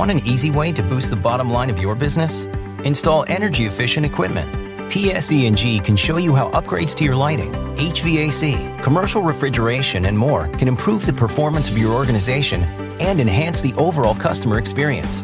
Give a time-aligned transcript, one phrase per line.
[0.00, 2.44] Want an easy way to boost the bottom line of your business?
[2.84, 4.50] Install energy efficient equipment.
[4.90, 10.68] PSE&G can show you how upgrades to your lighting, HVAC, commercial refrigeration, and more can
[10.68, 12.62] improve the performance of your organization
[12.98, 15.20] and enhance the overall customer experience.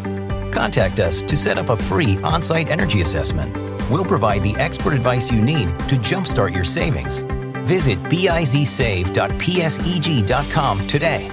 [0.54, 3.56] Contact us to set up a free on-site energy assessment.
[3.90, 7.22] We'll provide the expert advice you need to jumpstart your savings.
[7.64, 11.30] Visit bizsave.pseg.com today.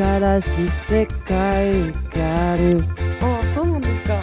[0.00, 2.80] 新しい世界がある
[3.20, 4.22] あ、そうなんですか。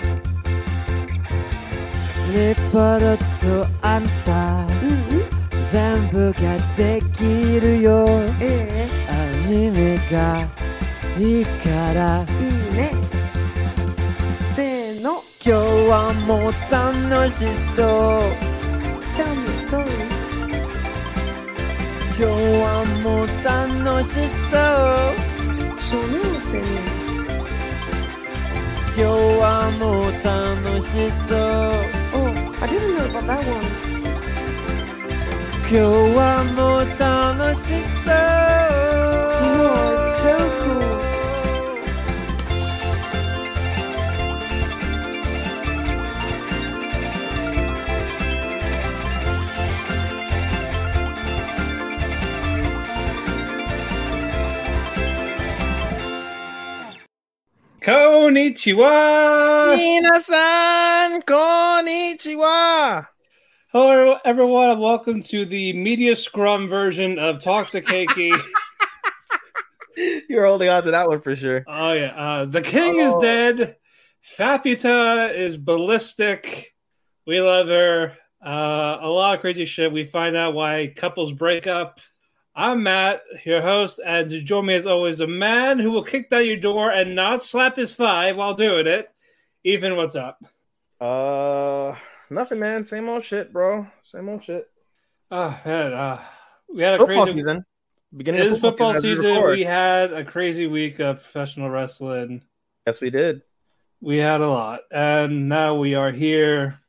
[2.34, 5.30] レポートとアンサーうんうん。
[5.72, 7.23] 全部ができ
[7.59, 8.08] るよ
[8.42, 10.42] えアニメが
[11.19, 12.91] いいからえいいね。
[14.56, 15.22] せーの。
[15.45, 18.34] 今日はもう楽しそう
[19.16, 19.95] じゃあのストーリー。
[22.17, 22.23] 今日
[22.64, 22.66] は
[23.03, 24.09] もう楽し
[24.52, 25.27] そう。
[26.56, 26.56] 今
[28.94, 29.02] 日
[29.41, 30.88] はもう楽し
[31.28, 31.38] そう
[32.15, 32.26] お、
[32.62, 33.93] I didn't know about that one.
[35.62, 35.76] 今日
[36.16, 36.20] は
[36.54, 37.69] もう楽し
[38.04, 38.35] そう
[58.27, 59.69] Konnichiwa!
[59.69, 63.07] Minasan, konnichiwa!
[63.71, 68.38] Hello, everyone, and welcome to the media scrum version of Talk to Keiki.
[70.27, 71.63] You're holding on to that one for sure.
[71.67, 72.07] Oh, yeah.
[72.07, 73.17] Uh, the king oh.
[73.17, 73.77] is dead.
[74.38, 76.75] Faputa is ballistic.
[77.25, 78.17] We love her.
[78.45, 79.94] Uh, a lot of crazy shit.
[79.94, 82.01] We find out why couples break up.
[82.59, 86.31] I'm Matt, your host, and to join me as always, a man who will kick
[86.31, 89.12] down your door and not slap his thigh while doing it.
[89.63, 90.44] Ethan, what's up?
[91.00, 91.94] Uh,
[92.31, 92.84] nothing, man.
[92.84, 93.85] Same old shit, bro.
[94.01, 94.68] Same old shit.
[95.29, 95.94] Oh, man.
[95.94, 96.19] Uh,
[96.73, 97.66] we had a Football crazy season.
[98.16, 99.35] Beginning It of football we season.
[99.35, 99.51] record.
[99.51, 102.41] We had a crazy week of professional wrestling.
[102.88, 103.44] Yes, we did.
[104.01, 106.79] We had a lot, and now we are here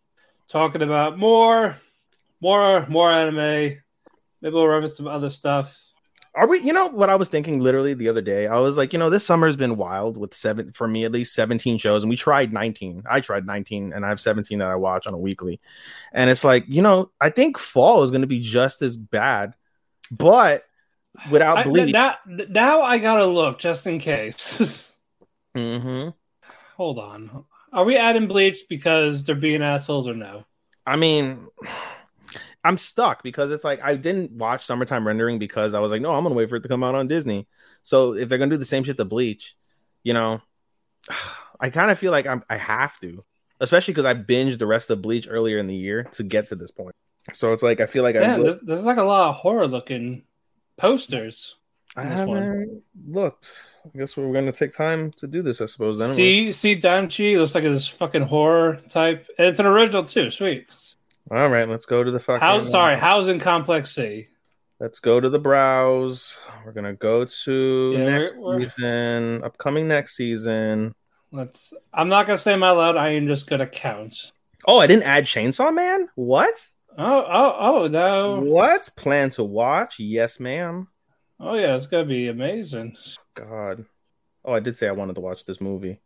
[0.48, 1.76] talking about more,
[2.40, 3.82] more, more anime.
[4.40, 5.76] Maybe we'll reference some other stuff.
[6.34, 6.60] Are we?
[6.60, 8.46] You know what I was thinking literally the other day.
[8.46, 11.34] I was like, you know, this summer's been wild with seven for me at least
[11.34, 13.02] seventeen shows, and we tried nineteen.
[13.10, 15.60] I tried nineteen, and I have seventeen that I watch on a weekly.
[16.12, 19.54] And it's like, you know, I think fall is going to be just as bad,
[20.10, 20.64] but
[21.30, 21.92] without I, bleach.
[21.92, 24.94] now, now I gotta look just in case.
[25.54, 26.10] hmm
[26.76, 27.44] Hold on.
[27.72, 30.44] Are we adding bleach because they're being assholes or no?
[30.86, 31.48] I mean,
[32.64, 36.12] I'm stuck because it's like I didn't watch Summertime Rendering because I was like, no,
[36.12, 37.46] I'm gonna wait for it to come out on Disney.
[37.82, 39.56] So if they're gonna do the same shit to Bleach,
[40.02, 40.40] you know,
[41.60, 43.24] I kind of feel like I'm I have to,
[43.60, 46.56] especially because I binged the rest of Bleach earlier in the year to get to
[46.56, 46.94] this point.
[47.34, 49.66] So it's like I feel like I, Yeah, there's, there's like a lot of horror
[49.66, 50.22] looking
[50.76, 51.56] posters.
[51.96, 52.42] I this one.
[52.42, 53.64] haven't looked.
[53.84, 55.60] I guess we're gonna take time to do this.
[55.60, 56.14] I suppose then.
[56.14, 59.26] See, see, Danchi looks like this fucking horror type.
[59.38, 60.30] And it's an original too.
[60.30, 60.68] Sweet.
[61.30, 62.40] All right, let's go to the fucking.
[62.40, 62.58] How?
[62.58, 64.28] Uh, sorry, Housing Complex C.
[64.80, 66.38] Let's go to the browse.
[66.64, 70.94] We're gonna go to Yeah, we're- next we're- season, upcoming next season.
[71.32, 71.72] Let's.
[71.92, 72.96] I'm not gonna say my loud.
[72.96, 74.30] I am just gonna count.
[74.66, 76.08] Oh, I didn't add Chainsaw Man.
[76.14, 76.66] What?
[76.96, 78.40] Oh, oh, oh no.
[78.40, 78.88] What?
[78.96, 79.98] Plan to watch?
[79.98, 80.88] Yes, ma'am.
[81.38, 82.96] Oh yeah, it's gonna be amazing.
[83.34, 83.84] God.
[84.44, 86.00] Oh, I did say I wanted to watch this movie.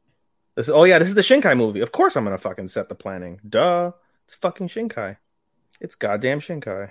[0.57, 0.69] This.
[0.69, 1.81] Oh yeah, this is the Shinkai movie.
[1.81, 3.41] Of course, I'm gonna fucking set the planning.
[3.49, 3.93] Duh.
[4.33, 5.19] It's fucking Shinkai.
[5.79, 6.91] It's goddamn Shinkai.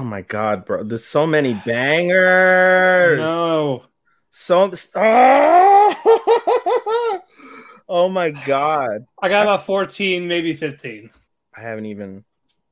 [0.00, 0.82] Oh my god, bro!
[0.82, 3.20] There's so many bangers.
[3.20, 3.84] No.
[4.30, 7.20] So oh!
[7.88, 9.06] oh my god!
[9.22, 11.08] I got about 14, maybe 15.
[11.56, 12.24] I haven't even.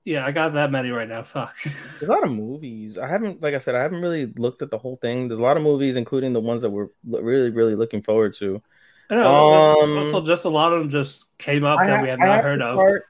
[0.05, 1.23] Yeah, I got that many right now.
[1.23, 1.55] Fuck.
[1.63, 2.99] There's a lot of movies.
[2.99, 5.29] I haven't, like I said, I haven't really looked at the whole thing.
[5.29, 8.61] There's a lot of movies, including the ones that we're really, really looking forward to.
[9.09, 9.83] I know.
[9.83, 12.19] Um, also, just a lot of them just came up I that ha- we had
[12.19, 13.05] not heard of.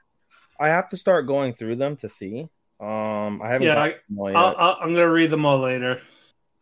[0.59, 2.49] I have to start going through them to see.
[2.79, 3.67] Um, I haven't.
[3.67, 4.37] Yeah, I, them all yet.
[4.37, 6.01] I'll, I'll, I'm gonna read them all later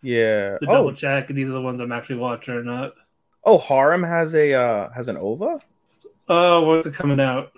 [0.01, 0.57] yeah.
[0.59, 2.93] to Oh, double check if these are the ones I'm actually watching or not.
[3.43, 5.59] oh, Harem has a uh has an OVA.
[6.29, 7.51] Oh, when's it coming out?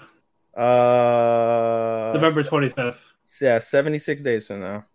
[0.55, 2.99] Uh, November 25th.
[3.41, 4.85] Yeah, seventy six days from now.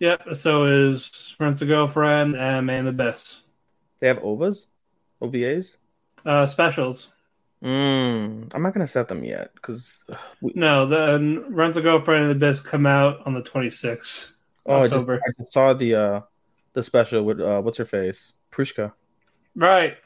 [0.00, 0.34] Yep.
[0.34, 3.42] So is Rent's a Girlfriend and Man the Best.
[4.00, 4.66] They have OVAs,
[5.22, 5.76] OVAs.
[6.24, 7.10] Uh, specials.
[7.64, 10.04] Mm, I'm not gonna set them yet because
[10.42, 14.32] No, the Rent's a Girlfriend and the Best come out on the 26th.
[14.66, 16.20] oh, I just, I just saw the uh
[16.74, 18.92] the special with uh what's her face Prushka.
[19.56, 19.96] Right.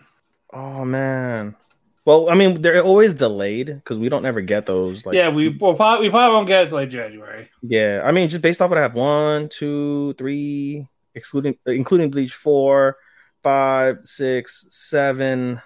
[0.52, 1.56] Oh man.
[2.04, 5.04] Well, I mean, they're always delayed because we don't ever get those.
[5.04, 7.50] Like, yeah, we we'll probably, we probably won't get it like January.
[7.60, 8.02] yeah.
[8.04, 12.96] I mean, just based off what I have, one, two, three, excluding including Bleach, four,
[13.42, 15.60] five, six, seven.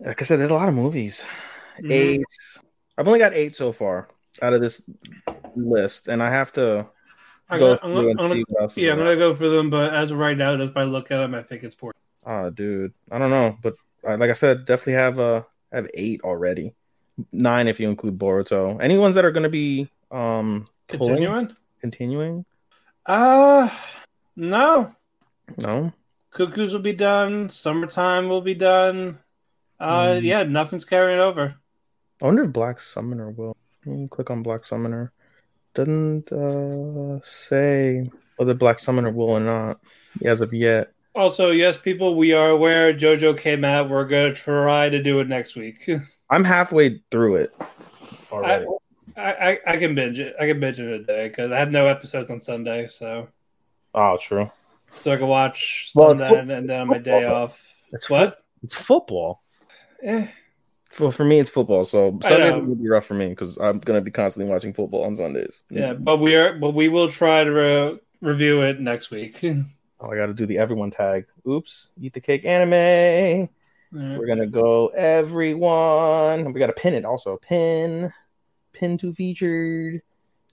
[0.00, 1.24] Like I said, there's a lot of movies.
[1.80, 1.92] Mhm.
[1.92, 2.24] Eight.
[2.98, 4.08] I've only got eight so far
[4.42, 4.88] out of this
[5.54, 6.86] list, and I have to
[7.48, 8.72] I'm go gonna, I'm gonna, I'm gonna- what else.
[8.72, 11.10] is yeah, I'm gonna go for them, but as of right now, just by look
[11.10, 11.92] at them, I think it's four.
[12.24, 13.74] Oh, dude, I don't know, but
[14.06, 16.74] uh, like I said, definitely have uh have eight already,
[17.32, 18.80] nine if you include Boruto.
[18.82, 21.56] Any ones that are going to be um pulling- Continuing?
[21.80, 22.44] continuing?
[23.04, 23.68] Uh,
[24.34, 24.92] no.
[25.62, 25.92] No,
[26.32, 27.48] Cuckoos will be done.
[27.48, 29.18] Summertime will be done.
[29.78, 30.22] Uh, Mm.
[30.22, 31.54] yeah, nothing's carrying over.
[32.22, 33.56] I wonder if Black Summoner will.
[33.84, 35.12] Let me click on Black Summoner.
[35.74, 39.80] Doesn't uh say whether Black Summoner will or not
[40.24, 40.92] as of yet.
[41.14, 43.88] Also, yes, people, we are aware JoJo came out.
[43.90, 45.88] We're gonna try to do it next week.
[46.30, 47.66] I'm halfway through it I,
[48.32, 48.66] already.
[49.16, 50.34] I, I, I can binge it.
[50.40, 53.28] I can binge it a day because I have no episodes on Sunday, so
[53.94, 54.50] oh, true.
[54.90, 57.62] so I can watch Well, Sunday fo- and then on my day off.
[57.92, 58.40] It's What?
[58.62, 59.40] It's football.
[60.02, 60.28] Eh.
[60.98, 61.84] Well, for me, it's football.
[61.84, 65.14] So Sunday will be rough for me because I'm gonna be constantly watching football on
[65.14, 65.62] Sundays.
[65.68, 69.44] Yeah, but we are, but we will try to re- review it next week.
[69.98, 71.24] Oh, I got to do the everyone tag.
[71.48, 73.48] Oops, eat the cake anime.
[73.92, 74.18] Yeah.
[74.18, 76.52] We're gonna go everyone.
[76.52, 77.38] We got to pin it also.
[77.38, 78.12] Pin,
[78.74, 80.02] pin to featured.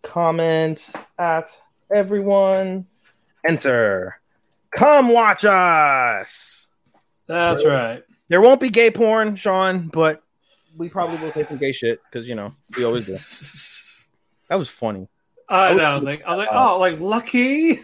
[0.01, 1.49] Comment at
[1.93, 2.85] everyone.
[3.45, 4.21] Enter.
[4.71, 6.69] Come watch us.
[7.27, 8.03] That's right.
[8.29, 10.23] There won't be gay porn, Sean, but
[10.75, 13.17] we probably will say some gay shit because you know we always do.
[14.49, 15.07] That was funny.
[15.49, 15.83] I know.
[15.83, 17.79] I was like, I was like, oh, like lucky.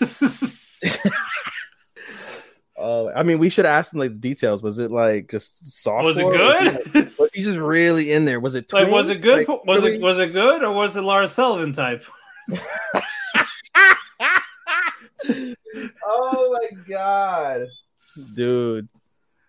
[2.77, 4.61] Uh, I mean, we should ask them like the details.
[4.61, 6.05] Was it like just soft?
[6.05, 6.93] was it good?
[7.17, 8.39] Was he just really in there?
[8.39, 9.47] Was it like, was it good?
[9.47, 9.95] Like, was really?
[9.95, 12.05] it was it good, or was it Lars Sullivan type?
[16.05, 17.67] oh my god,
[18.35, 18.89] dude!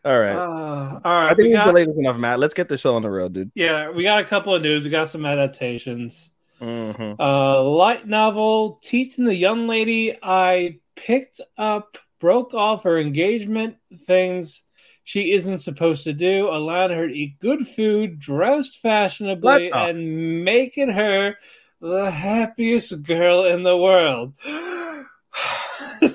[0.05, 2.39] All right, Uh, all right, I think we we got, delayed this enough, Matt.
[2.39, 3.53] Let's get the show on the road, dude.
[3.55, 4.85] yeah, we got a couple of news.
[4.85, 6.31] We got some adaptations.
[6.61, 7.17] Mhm.
[7.19, 14.63] Uh, light novel teaching the young lady I picked up broke off her engagement things
[15.05, 20.45] she isn't supposed to do, allowing her to eat good food, dressed fashionably, the- and
[20.45, 21.37] making her
[21.81, 24.35] the happiest girl in the world.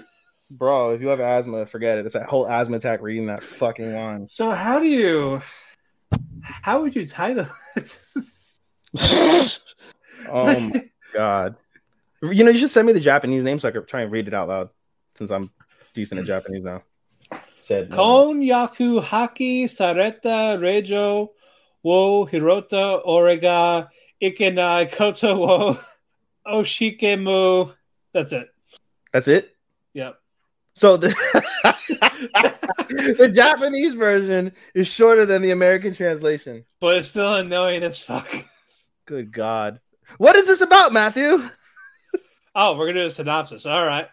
[0.57, 2.05] Bro, if you have asthma, forget it.
[2.05, 4.27] It's that whole asthma attack reading that fucking line.
[4.29, 5.41] so, how do you?
[6.41, 7.99] How would you title it?
[10.29, 11.55] oh my god!
[12.21, 14.27] You know, you should send me the Japanese name so I could try and read
[14.27, 14.69] it out loud.
[15.15, 15.51] Since I'm
[15.93, 16.83] decent at Japanese now.
[17.55, 17.97] Said no.
[17.97, 21.29] Konyaku haki sareta rejo
[21.83, 23.89] wo hirota orega
[24.21, 25.79] ikenai koto wo
[26.47, 27.73] oshikemu.
[28.13, 28.49] That's it.
[29.11, 29.54] That's it.
[30.75, 31.07] So the,
[33.17, 36.65] the Japanese version is shorter than the American translation.
[36.81, 38.27] But it's still annoying as fuck.
[39.05, 39.79] Good God.
[40.17, 41.49] What is this about, Matthew?
[42.55, 43.65] Oh, we're gonna do a synopsis.
[43.65, 44.07] All right.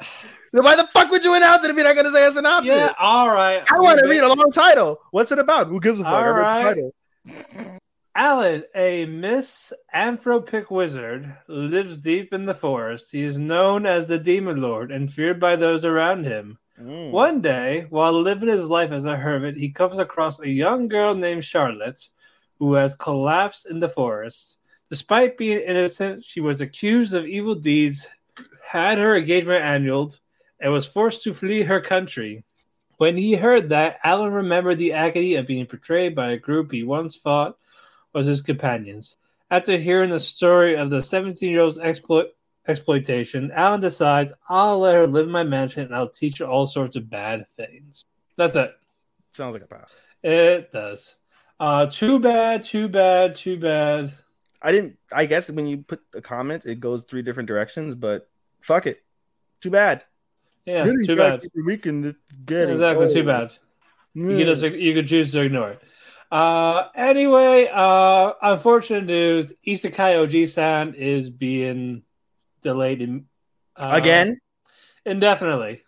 [0.52, 2.74] Why the fuck would you announce it if you're not going to say a synopsis?
[2.74, 2.92] Yeah.
[2.98, 3.62] All right.
[3.72, 5.00] I want to read a long title.
[5.10, 5.68] What's it about?
[5.68, 6.12] Who gives a fuck?
[6.12, 6.62] All right.
[6.62, 6.94] title.
[8.14, 13.10] Alan, a misanthropic wizard, lives deep in the forest.
[13.10, 16.58] He is known as the Demon Lord and feared by those around him.
[16.78, 17.10] Mm.
[17.10, 21.14] One day, while living his life as a hermit, he comes across a young girl
[21.14, 22.08] named Charlotte
[22.58, 24.58] who has collapsed in the forest.
[24.90, 28.08] Despite being innocent, she was accused of evil deeds
[28.62, 30.18] had her engagement annulled
[30.60, 32.44] and was forced to flee her country.
[32.98, 36.84] When he heard that, Alan remembered the agony of being betrayed by a group he
[36.84, 37.56] once thought
[38.12, 39.16] was his companions.
[39.50, 42.28] After hearing the story of the 17 year old's exploit,
[42.66, 46.66] exploitation, Alan decides, I'll let her live in my mansion and I'll teach her all
[46.66, 48.04] sorts of bad things.
[48.36, 48.74] That's it.
[49.30, 49.92] Sounds like a path.
[50.22, 51.18] It does.
[51.58, 54.12] Uh, too bad, too bad, too bad.
[54.60, 54.96] I didn't.
[55.10, 57.94] I guess when you put a comment, it goes three different directions.
[57.94, 58.28] But
[58.60, 59.02] fuck it.
[59.60, 60.04] Too bad.
[60.64, 61.44] Yeah, too bad.
[61.54, 63.52] We can get Exactly, too bad.
[64.14, 65.82] You could just you could choose to ignore it.
[66.32, 72.02] Uh, anyway, uh, unfortunate news: Isekai Oji-san is being
[72.62, 73.26] delayed in,
[73.76, 74.40] uh, again
[75.04, 75.82] indefinitely.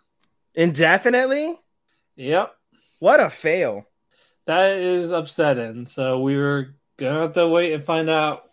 [0.53, 1.59] indefinitely.
[2.15, 2.55] Yep,
[2.99, 3.85] What a fail.
[4.45, 5.87] that is upsetting.
[5.87, 8.43] So we were gonna have to wait and find out.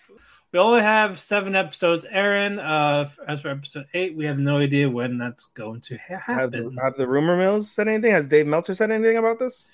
[0.52, 2.58] We only have seven episodes Aaron.
[2.58, 6.50] Uh, as for episode eight, we have no idea when that's going to ha- Have
[6.52, 6.76] the, happen.
[6.82, 8.12] have the rumor mills said anything?
[8.12, 9.70] Has Dave Meltzer said anything about this?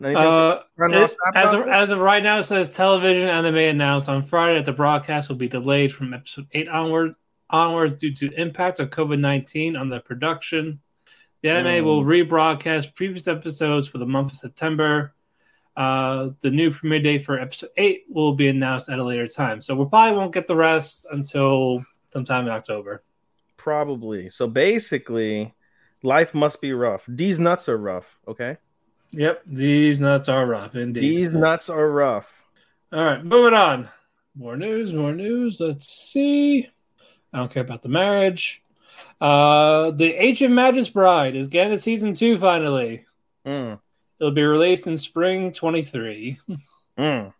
[0.00, 4.54] Uh, it- as, of, as of right now, it says television anime announced on Friday
[4.54, 7.14] that the broadcast will be delayed from episode eight onward
[7.50, 10.80] onwards due to impact of COVID nineteen on the production.
[11.42, 11.84] The anime Mm.
[11.84, 15.14] will rebroadcast previous episodes for the month of September.
[15.76, 19.60] Uh, the new premiere date for episode eight will be announced at a later time,
[19.60, 23.02] so we probably won't get the rest until sometime in October.
[23.56, 24.28] Probably.
[24.28, 25.54] So basically,
[26.02, 27.04] life must be rough.
[27.08, 28.18] These nuts are rough.
[28.26, 28.56] Okay.
[29.12, 31.00] Yep, these nuts are rough indeed.
[31.00, 32.30] These nuts are rough.
[32.92, 33.88] All right, moving on.
[34.36, 35.60] More news, more news.
[35.60, 36.68] Let's see.
[37.32, 38.62] I don't care about the marriage.
[39.20, 43.04] Uh, the Ancient Magus Bride is getting a season two finally.
[43.46, 43.80] Mm,
[44.20, 46.38] It'll be released in spring 23.
[46.98, 47.32] mm.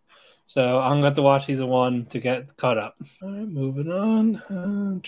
[0.45, 2.95] So I'm going to have to watch season one to get caught up.
[3.21, 4.35] All right, moving on.
[4.37, 4.99] Uh,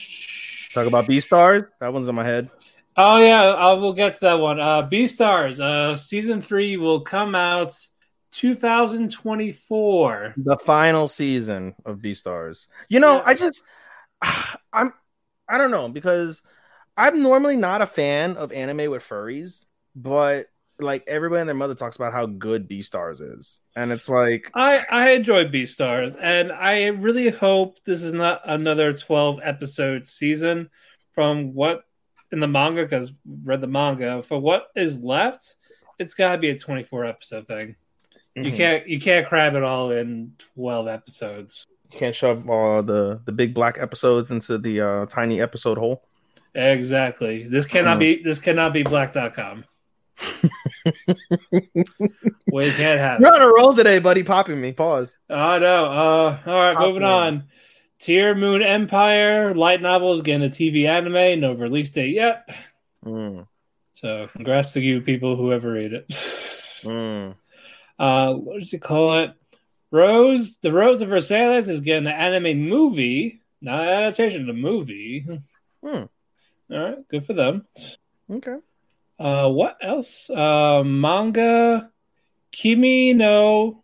[0.73, 1.67] Talk about Beastars.
[1.79, 2.51] That one's in my head.
[2.97, 4.59] Oh, yeah, I will get to that one.
[4.59, 7.77] Uh, Beastars, uh, season three will come out
[8.31, 10.33] 2024.
[10.37, 12.67] The final season of Beastars.
[12.89, 13.23] You know, Yeah.
[13.25, 13.63] I just,
[14.73, 14.93] I'm,
[15.47, 16.41] I don't know because
[16.97, 20.47] I'm normally not a fan of anime with furries, but
[20.79, 24.83] like everybody and their mother talks about how good Beastars is, and it's like, I
[24.89, 30.69] I enjoy Beastars, and I really hope this is not another twelve episode season.
[31.13, 31.83] From what
[32.31, 33.11] in the manga, because
[33.43, 35.55] read the manga, for what is left,
[35.99, 37.75] it's got to be a twenty four episode thing.
[38.35, 38.55] You Mhm.
[38.57, 41.65] can't you can't cram it all in twelve episodes.
[41.91, 46.03] you can't shove all the the big black episodes into the uh, tiny episode hole.
[46.55, 47.43] Exactly.
[47.43, 47.99] This cannot Mhm.
[47.99, 49.65] be this cannot be black.com.
[52.51, 53.21] we can't have it.
[53.23, 54.23] You're on a roll today, buddy.
[54.23, 54.71] Popping me.
[54.71, 55.17] Pause.
[55.29, 55.85] Oh no.
[55.85, 57.11] Uh, all right, Top moving one.
[57.11, 57.43] on.
[58.01, 61.39] Tearmoon Empire light novels getting a TV anime.
[61.39, 62.49] No release date yet.
[63.05, 63.47] Mm,
[63.95, 66.07] So congrats to you people who ever read it.
[66.09, 67.35] mm.
[67.99, 69.33] uh, what did you call it?
[69.91, 75.25] Rose, the Rose of Versailles is getting an anime movie, not adaptation, the movie.
[75.83, 76.03] Hmm.
[76.71, 77.67] All right, good for them.
[78.31, 78.55] Okay.
[79.19, 80.29] Uh, what else?
[80.29, 81.91] Uh, manga
[82.51, 83.83] Kimi no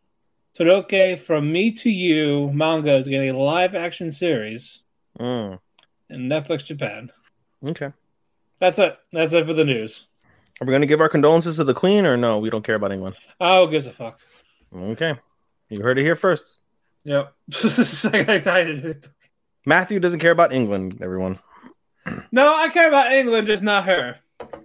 [0.58, 4.80] Todoke from Me to You manga is getting a live action series
[5.20, 5.60] Mm.
[6.10, 7.12] in Netflix Japan.
[7.66, 7.92] Okay.
[8.60, 8.98] That's it.
[9.12, 10.06] That's it for the news.
[10.60, 12.40] Are we going to give our condolences to the Queen or no?
[12.40, 13.16] We don't care about England.
[13.40, 14.20] Oh, gives a fuck.
[14.76, 15.14] Okay.
[15.70, 16.58] You heard it here first.
[17.04, 17.34] Yep.
[17.50, 19.08] excited.
[19.66, 21.40] Matthew doesn't care about England, everyone.
[22.32, 24.18] No, I care about England, just not her.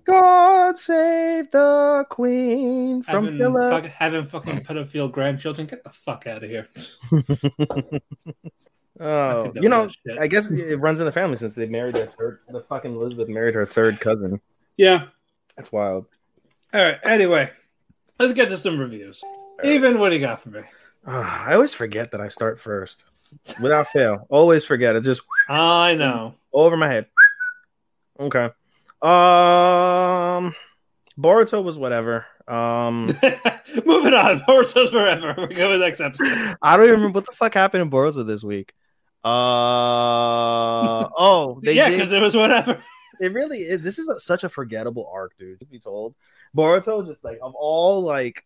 [0.05, 3.71] God save the Queen from Having, Philip.
[3.85, 5.67] fuck, having fucking pedophile grandchildren.
[5.67, 6.69] Get the fuck out of here.
[9.01, 10.19] Oh, you know know, that shit.
[10.21, 12.39] I guess it runs in the family since they married their third.
[12.49, 14.41] The fucking Elizabeth married her third cousin.
[14.77, 15.07] Yeah.
[15.57, 16.07] That's wild.
[16.73, 16.99] All right.
[17.03, 17.51] Anyway,
[18.21, 19.25] let's get to some reviews.
[19.65, 20.61] Ethan what do you got for me?
[21.05, 23.07] Ah, I always forget that I start first,
[23.61, 24.27] without fail.
[24.29, 24.95] Always forget.
[24.95, 26.35] It just I know.
[26.53, 27.07] over my head.
[28.21, 28.51] Okay.
[29.03, 30.55] Um,
[31.19, 32.27] Boruto was whatever.
[32.47, 33.07] Um,
[33.85, 34.41] Moving on.
[34.49, 35.35] Boruto's forever.
[35.49, 36.57] We go to the next episode.
[36.63, 38.73] I don't even remember what the fuck happened in Boruto this week.
[39.25, 42.83] Uh, oh, they yeah, because it was whatever.
[43.21, 43.81] it really is.
[43.81, 45.61] This is a, such a forgettable arc, dude.
[45.61, 46.15] To be told,
[46.57, 48.45] Boruto just like of all like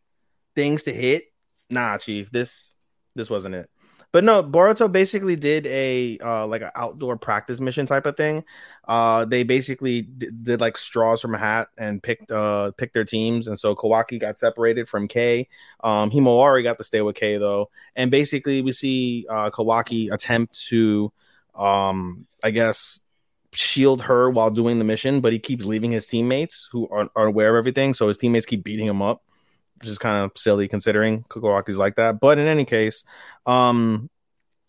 [0.54, 1.24] things to hit,
[1.70, 2.30] nah, chief.
[2.30, 2.74] This
[3.14, 3.70] this wasn't it.
[4.12, 8.44] But no, Boruto basically did a uh, like an outdoor practice mission type of thing.
[8.86, 13.04] Uh, they basically d- did like straws from a hat and picked uh picked their
[13.04, 15.48] teams, and so Kawaki got separated from K.
[15.82, 20.66] Um, Himawari got to stay with K though, and basically we see uh, Kawaki attempt
[20.68, 21.12] to,
[21.54, 23.00] um, I guess
[23.52, 27.26] shield her while doing the mission, but he keeps leaving his teammates who are, are
[27.26, 27.94] aware of everything.
[27.94, 29.22] So his teammates keep beating him up,
[29.78, 32.20] which is kind of silly considering Kawaki's like that.
[32.20, 33.04] But in any case,
[33.44, 34.10] um,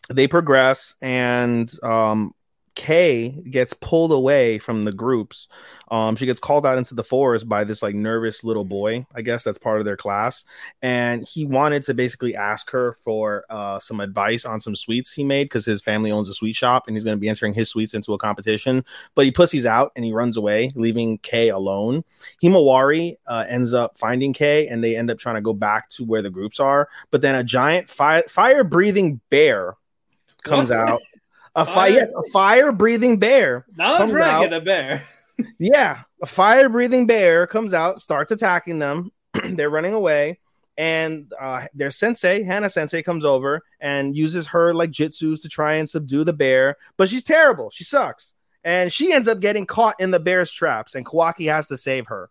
[0.08, 2.34] they progress and um,
[2.78, 5.48] Kay gets pulled away from the groups.
[5.90, 9.22] Um, she gets called out into the forest by this like nervous little boy, I
[9.22, 10.44] guess that's part of their class.
[10.80, 15.24] And he wanted to basically ask her for uh, some advice on some sweets he
[15.24, 17.68] made because his family owns a sweet shop and he's going to be entering his
[17.68, 18.84] sweets into a competition.
[19.16, 22.04] But he pussies out and he runs away, leaving Kay alone.
[22.40, 26.04] Himawari uh, ends up finding Kay and they end up trying to go back to
[26.04, 26.88] where the groups are.
[27.10, 29.74] But then a giant fi- fire breathing bear
[30.44, 30.78] comes What?
[30.78, 31.02] out.
[31.58, 33.66] A fire, yes, a fire breathing bear.
[33.76, 34.62] Not a dragon, out.
[34.62, 35.04] a bear.
[35.60, 39.12] Yeah, a fire breathing bear comes out, starts attacking them.
[39.44, 40.40] They're running away,
[40.76, 45.74] and uh, their sensei, Hannah Sensei, comes over and uses her like jitsus to try
[45.74, 46.76] and subdue the bear.
[46.96, 47.70] But she's terrible.
[47.70, 48.34] She sucks,
[48.64, 50.96] and she ends up getting caught in the bear's traps.
[50.96, 52.30] And Kawaki has to save her,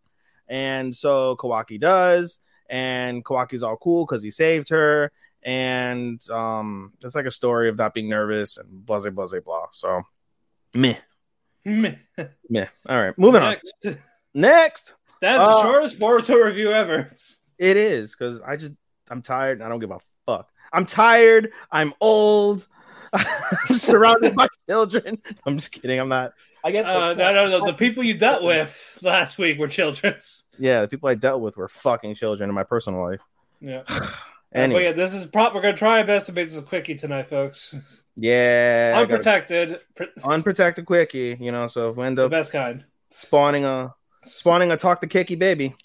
[0.50, 2.39] and so Kawaki does.
[2.69, 5.13] And Kawaki's all cool because he saved her.
[5.48, 9.66] And um, it's like a story of not being nervous and blah blah blah blah.
[9.72, 10.01] So,
[10.74, 10.98] meh,
[11.63, 11.96] Meh.
[12.50, 12.66] meh.
[12.88, 13.51] All right, moving on.
[13.84, 13.98] Next.
[14.34, 14.94] Next.
[15.22, 17.10] That's Uh, the shortest Boruto review ever.
[17.58, 18.74] It is because I just
[19.10, 19.60] I'm tired.
[19.60, 20.50] and I don't give a fuck.
[20.74, 21.54] I'm tired.
[21.72, 22.68] I'm old.
[23.13, 25.18] I'm surrounded by children.
[25.46, 25.98] I'm just kidding.
[25.98, 26.34] I'm not.
[26.66, 26.86] I guess.
[26.86, 27.66] Uh, no, no, no.
[27.66, 30.16] The people you dealt with last week were children.
[30.60, 33.22] Yeah, the people I dealt with were fucking children in my personal life.
[33.62, 33.84] Yeah.
[34.56, 35.54] Uh, anyway, But yeah, this is prop.
[35.54, 37.75] We're gonna try our best to make this a quickie tonight, folks.
[38.16, 39.80] yeah, Unprotected,
[40.24, 41.38] unprotected quickie.
[41.39, 42.86] You know, so if we end the best kind.
[43.10, 45.75] spawning a spawning a talk to kicky baby,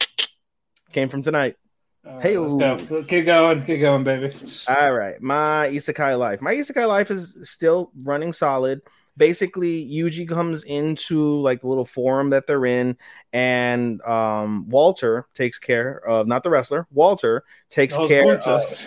[0.92, 1.56] came from tonight.
[2.04, 3.02] All right, Hey, let's go.
[3.04, 4.34] Keep going, keep going, baby.
[4.68, 6.40] All right, my isekai life.
[6.40, 8.82] My isekai life is still running solid.
[9.16, 12.96] Basically, Yuji comes into like the little forum that they're in,
[13.32, 16.86] and um, Walter takes care of not the wrestler.
[16.90, 18.86] Walter takes Oh, care gorgeous.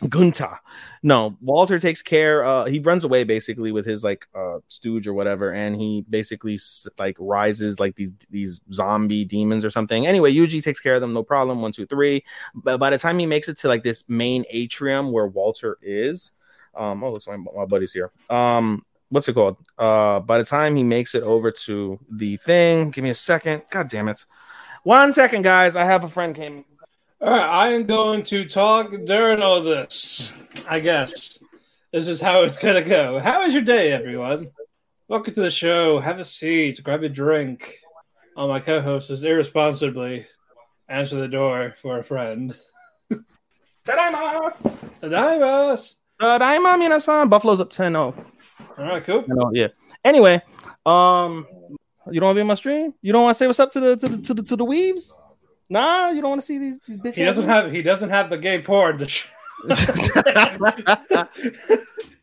[0.00, 0.58] of Gunta.
[1.02, 2.44] No, Walter takes care.
[2.44, 6.58] Uh, he runs away basically with his like uh stooge or whatever, and he basically
[6.98, 10.06] like rises like these these zombie demons or something.
[10.06, 11.62] Anyway, Yuji takes care of them, no problem.
[11.62, 12.24] One, two, three.
[12.54, 16.32] But by the time he makes it to like this main atrium where Walter is,
[16.74, 18.10] um, oh, looks like my, my buddy's here.
[18.28, 19.60] Um, what's it called?
[19.78, 23.62] Uh, by the time he makes it over to the thing, give me a second.
[23.70, 24.24] God damn it.
[24.82, 25.76] One second, guys.
[25.76, 26.64] I have a friend came.
[27.20, 30.32] All right, I am going to talk during all this.
[30.68, 31.38] I guess
[31.92, 33.18] this is how it's gonna go.
[33.18, 34.50] How is your day, everyone?
[35.08, 35.98] Welcome to the show.
[35.98, 36.82] Have a seat.
[36.82, 37.78] Grab a drink.
[38.36, 40.26] Oh, my co-host is irresponsibly
[40.88, 42.56] answer the door for a friend.
[43.86, 44.54] Tadaima!
[45.02, 45.96] Adios.
[46.20, 47.30] Tadaima, minasan.
[47.30, 48.14] Buffalo's up 10 0.
[48.78, 49.24] All right, cool.
[49.52, 49.68] Yeah.
[50.04, 50.42] Anyway,
[50.84, 51.46] um,
[52.10, 52.94] you don't want to be in my stream?
[53.02, 54.64] You don't want to say what's up to the to the to the, to the
[54.64, 55.14] weaves?
[55.68, 57.16] Nah, you don't want to see these, these bitches.
[57.16, 58.98] He doesn't have he doesn't have the gay porn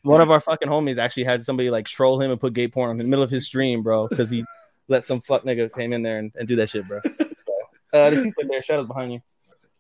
[0.04, 2.92] One of our fucking homies actually had somebody like troll him and put gay porn
[2.92, 4.46] in the middle of his stream, bro, because he
[4.88, 7.00] let some fuck nigga came in there and, and do that shit, bro.
[7.94, 9.22] Uh, the seats right there, shadows behind you.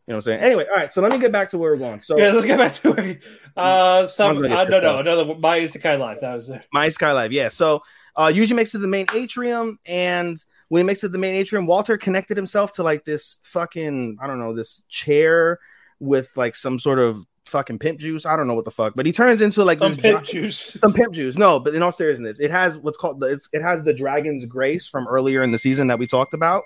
[0.06, 0.39] You know what I'm saying?
[0.42, 2.02] Anyway, all right, so let me get back to where we're going.
[2.02, 3.20] So Yeah, let's get back to where.
[3.56, 6.20] Uh, some gonna get uh, no, pissed no, another my Sky life.
[6.22, 6.66] That was it.
[6.74, 7.50] My Sky Live, yeah.
[7.50, 7.82] So
[8.16, 10.38] uh Yuji makes it to the main atrium, and
[10.68, 14.18] when he makes it to the main atrium, Walter connected himself to like this fucking,
[14.22, 15.60] I don't know, this chair
[16.00, 18.26] with like some sort of fucking pimp juice.
[18.26, 20.76] I don't know what the fuck, but he turns into like Some pimp gi- juice.
[20.80, 21.38] some pimp juice.
[21.38, 24.46] No, but in all seriousness, it has what's called the it's, it has the dragon's
[24.46, 26.63] grace from earlier in the season that we talked about.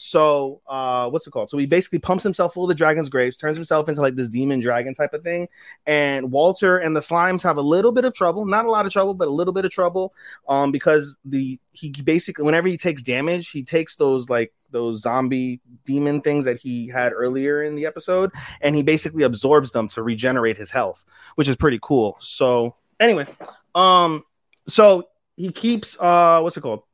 [0.00, 1.50] So, uh, what's it called?
[1.50, 4.28] So he basically pumps himself full of the dragon's grace, turns himself into like this
[4.28, 5.48] demon dragon type of thing.
[5.86, 8.92] And Walter and the slimes have a little bit of trouble, not a lot of
[8.92, 10.14] trouble, but a little bit of trouble,
[10.48, 15.60] um, because the he basically whenever he takes damage, he takes those like those zombie
[15.84, 18.30] demon things that he had earlier in the episode,
[18.60, 22.16] and he basically absorbs them to regenerate his health, which is pretty cool.
[22.20, 23.26] So, anyway,
[23.74, 24.22] um,
[24.68, 26.84] so he keeps uh, what's it called?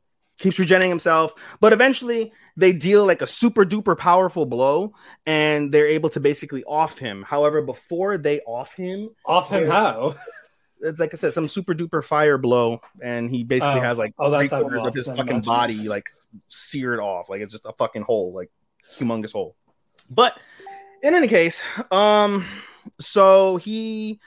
[0.40, 4.92] Keeps regenerating himself, but eventually they deal like a super duper powerful blow,
[5.26, 7.22] and they're able to basically off him.
[7.22, 10.16] However, before they off him, Off him how?
[10.80, 13.82] it's like I said, some super duper fire blow, and he basically Oh.
[13.84, 16.04] has like Oh, three quarters of his fucking body like
[16.48, 18.50] seared off, like it's just a fucking hole, like
[18.98, 19.54] humongous hole.
[20.10, 20.36] But
[21.02, 22.44] in any case, um,
[23.00, 24.20] so he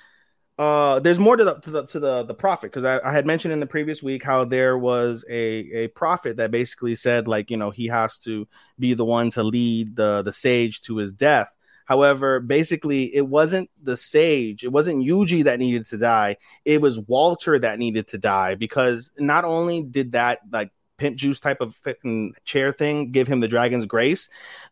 [0.58, 3.26] uh there's more to the to the to the, the prophet because I, I had
[3.26, 5.44] mentioned in the previous week how there was a
[5.84, 8.48] a prophet that basically said like you know he has to
[8.80, 11.50] be the one to lead the the sage to his death
[11.88, 16.36] However, basically, it wasn't the sage, it wasn't Yuji that needed to die.
[16.66, 21.40] It was Walter that needed to die because not only did that like pimp juice
[21.40, 24.30] type of fucking chair thing give him the dragon's grace,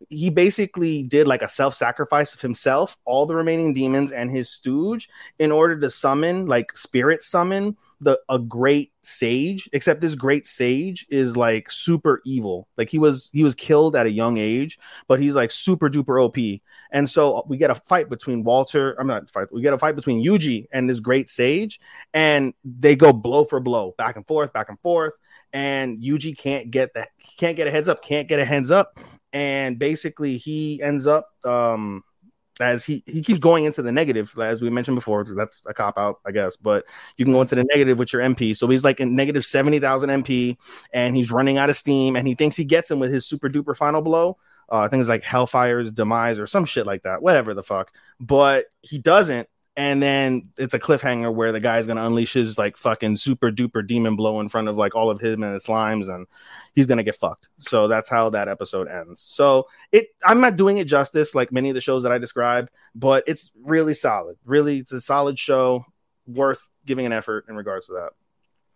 [0.10, 4.50] he basically did like a self sacrifice of himself, all the remaining demons, and his
[4.50, 5.10] stooge
[5.40, 11.06] in order to summon, like spirit summon the a great sage except this great sage
[11.10, 12.68] is like super evil.
[12.78, 16.24] Like he was he was killed at a young age but he's like super duper
[16.24, 16.62] op
[16.92, 19.78] and so uh, we get a fight between walter i'm not fight we get a
[19.78, 21.80] fight between yuji and this great sage
[22.14, 25.14] and they go blow for blow back and forth back and forth
[25.56, 29.00] and yuji can't get that can't get a heads up can't get a hands up.
[29.32, 32.04] And basically he ends up um
[32.60, 35.98] as he he keeps going into the negative as we mentioned before that's a cop
[35.98, 36.86] out i guess but
[37.18, 40.24] you can go into the negative with your mp so he's like in negative 70000
[40.24, 40.56] mp
[40.94, 43.50] and he's running out of steam and he thinks he gets him with his super
[43.50, 44.38] duper final blow
[44.70, 47.92] uh, it's like hellfire's demise or some shit like that whatever the fuck.
[48.20, 52.78] But he doesn't and then it's a cliffhanger where the guy's gonna unleash his like
[52.78, 56.08] fucking super duper demon blow in front of like all of him and his slimes,
[56.08, 56.28] and
[56.74, 57.50] he's gonna get fucked.
[57.58, 59.22] So that's how that episode ends.
[59.28, 62.70] So it, I'm not doing it justice like many of the shows that I described,
[62.94, 64.38] but it's really solid.
[64.46, 65.86] Really, it's a solid show,
[66.26, 68.12] worth giving an effort in regards to that.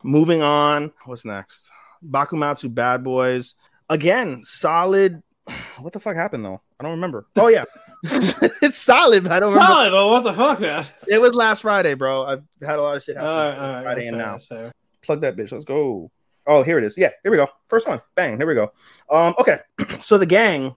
[0.03, 1.69] Moving on, what's next?
[2.05, 3.55] Bakumatsu Bad Boys
[3.89, 5.23] again, solid.
[5.79, 6.61] What the fuck happened though?
[6.79, 7.25] I don't remember.
[7.37, 7.63] Oh yeah.
[8.03, 9.73] it's solid, but I don't remember.
[9.73, 10.85] Solid, but what the fuck, man?
[11.07, 12.25] It was last Friday, bro.
[12.25, 13.59] I've had a lot of shit All happen.
[13.59, 13.83] right, all right.
[13.83, 14.71] Friday and fair, now.
[15.01, 15.51] Plug that bitch.
[15.51, 16.11] Let's go.
[16.45, 16.97] Oh, here it is.
[16.97, 17.47] Yeah, here we go.
[17.67, 18.01] First one.
[18.15, 18.37] Bang.
[18.37, 18.71] Here we go.
[19.09, 19.59] Um, okay.
[19.99, 20.75] so the gang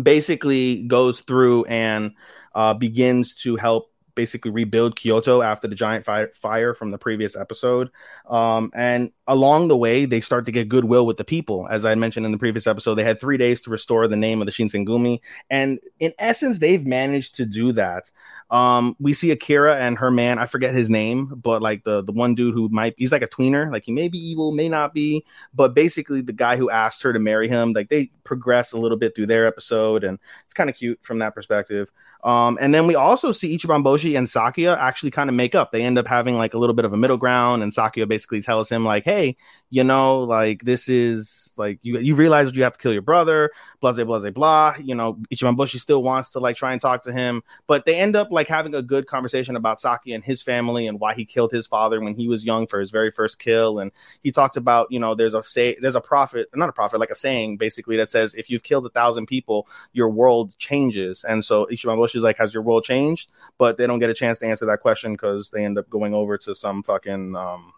[0.00, 2.12] basically goes through and
[2.54, 7.36] uh, begins to help basically rebuild Kyoto after the giant fire, fire from the previous
[7.36, 7.90] episode.
[8.28, 11.68] Um, and along the way, they start to get goodwill with the people.
[11.70, 14.40] As I mentioned in the previous episode, they had three days to restore the name
[14.40, 15.20] of the Shinsengumi.
[15.48, 18.10] And in essence, they've managed to do that.
[18.50, 22.12] Um, we see Akira and her man, I forget his name, but like the, the
[22.12, 24.92] one dude who might, he's like a tweener, like he may be evil, may not
[24.92, 28.78] be, but basically the guy who asked her to marry him, like they progress a
[28.78, 30.04] little bit through their episode.
[30.04, 31.90] And it's kind of cute from that perspective.
[32.24, 35.72] Um, and then we also see Ichiban Boshi and Sakia actually kind of make up.
[35.72, 38.40] They end up having like a little bit of a middle ground, and Sakia basically
[38.40, 39.21] tells him like, "Hey,
[39.70, 43.50] you know, like this is like you you realize you have to kill your brother,
[43.80, 47.02] blah blah blah blah." You know, Ichiban Boshi still wants to like try and talk
[47.04, 50.42] to him, but they end up like having a good conversation about Saki and his
[50.42, 53.38] family and why he killed his father when he was young for his very first
[53.38, 53.78] kill.
[53.78, 57.00] And he talked about you know there's a say there's a prophet, not a prophet,
[57.00, 61.24] like a saying basically that says if you've killed a thousand people, your world changes.
[61.24, 63.32] And so Ichiban Boshi is like, has your world changed?
[63.58, 66.12] But they don't get a chance to answer that question because they end up going
[66.12, 67.72] over to some fucking um,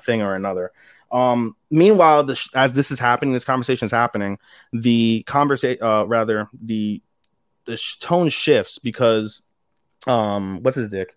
[0.00, 0.72] thing or another.
[1.10, 4.38] Um, meanwhile, the, as this is happening, this conversation is happening.
[4.72, 7.02] The conversation, uh, rather, the
[7.64, 9.40] the sh- tone shifts because,
[10.06, 11.16] um, what's his dick?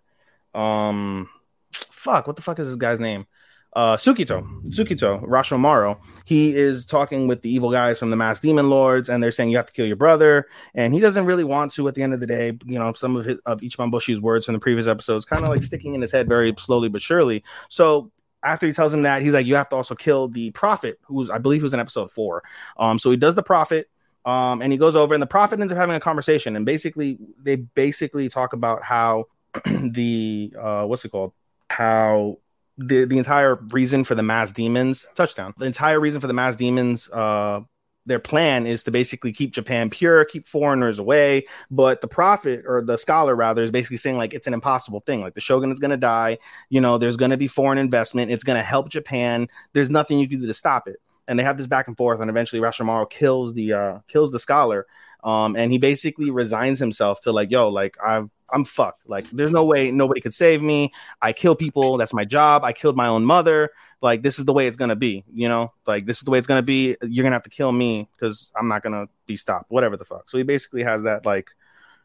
[0.54, 1.30] Um,
[1.74, 3.26] fuck, what the fuck is this guy's name?
[3.74, 6.00] Uh, Sukito, Sukito, Rashomaro.
[6.24, 9.50] He is talking with the evil guys from the Mass Demon Lords, and they're saying
[9.50, 11.88] you have to kill your brother, and he doesn't really want to.
[11.90, 14.46] At the end of the day, you know, some of his of Ichiban Boshi's words
[14.46, 17.44] from the previous episodes kind of like sticking in his head very slowly but surely.
[17.68, 18.12] So
[18.46, 21.30] after he tells him that, he's like, you have to also kill the prophet, who's
[21.30, 22.44] I believe was in episode four.
[22.78, 23.90] Um, so he does the prophet.
[24.26, 27.20] Um, and he goes over, and the prophet ends up having a conversation, and basically,
[27.44, 29.26] they basically talk about how
[29.66, 31.32] the uh, what's it called?
[31.70, 32.40] How
[32.78, 36.56] the the entire reason for the mass demons touchdown the entire reason for the mass
[36.56, 37.62] demons uh
[38.06, 41.46] their plan is to basically keep japan pure keep foreigners away.
[41.72, 45.22] But the prophet or the scholar rather is basically saying like it's an impossible thing.
[45.22, 46.38] Like the shogun is going to die.
[46.70, 48.32] You know there's going to be foreign investment.
[48.32, 49.48] It's going to help japan.
[49.74, 50.98] There's nothing you can do to stop it.
[51.28, 54.40] And they have this back and forth and eventually Rashomaro kills the uh kills the
[54.40, 54.86] scholar
[55.26, 59.08] um and he basically resigns himself to like yo like i've I'm fucked.
[59.10, 60.94] Like, there's no way nobody could save me.
[61.22, 61.98] I kill people.
[61.98, 62.64] That's my job.
[62.64, 63.72] I killed my own mother.
[64.02, 65.24] Like, this is the way it's gonna be.
[65.34, 66.96] You know, like this is the way it's gonna be.
[67.02, 69.72] You're gonna have to kill me because I'm not gonna be stopped.
[69.72, 70.30] Whatever the fuck.
[70.30, 71.52] So he basically has that like,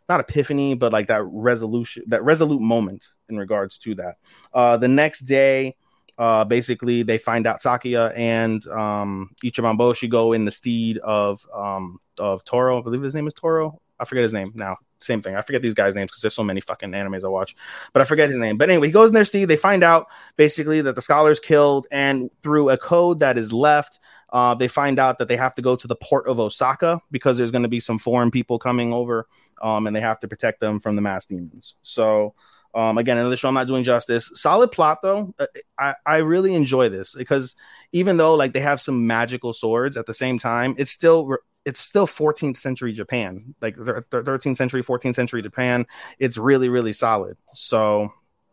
[0.09, 4.16] not epiphany, but like that resolution, that resolute moment in regards to that.
[4.52, 5.76] Uh, the next day,
[6.20, 11.46] uh, basically they find out Sakia and um, Ichiban Boshi go in the steed of
[11.52, 12.78] um, of Toro.
[12.78, 13.80] I believe his name is Toro.
[13.98, 14.76] I forget his name now.
[14.98, 15.35] Same thing.
[15.35, 17.56] I forget these guys' names because there's so many fucking animes I watch,
[17.94, 18.59] but I forget his name.
[18.59, 19.46] But anyway, he goes in their steed.
[19.46, 23.98] They find out basically that the scholar's killed, and through a code that is left,
[24.30, 27.38] uh, they find out that they have to go to the port of Osaka because
[27.38, 29.26] there's going to be some foreign people coming over,
[29.62, 31.76] um, and they have to protect them from the mass demons.
[31.80, 32.35] So.
[32.74, 34.30] Um, again, another show I'm not doing justice.
[34.35, 35.35] Solid plot though.
[35.38, 35.46] Uh,
[35.78, 37.56] I, I really enjoy this because
[37.92, 41.80] even though like they have some magical swords at the same time, it's still it's
[41.80, 45.87] still 14th century Japan, like thir- thir- 13th century, 14th century Japan.
[46.18, 47.37] It's really, really solid.
[47.54, 48.12] So,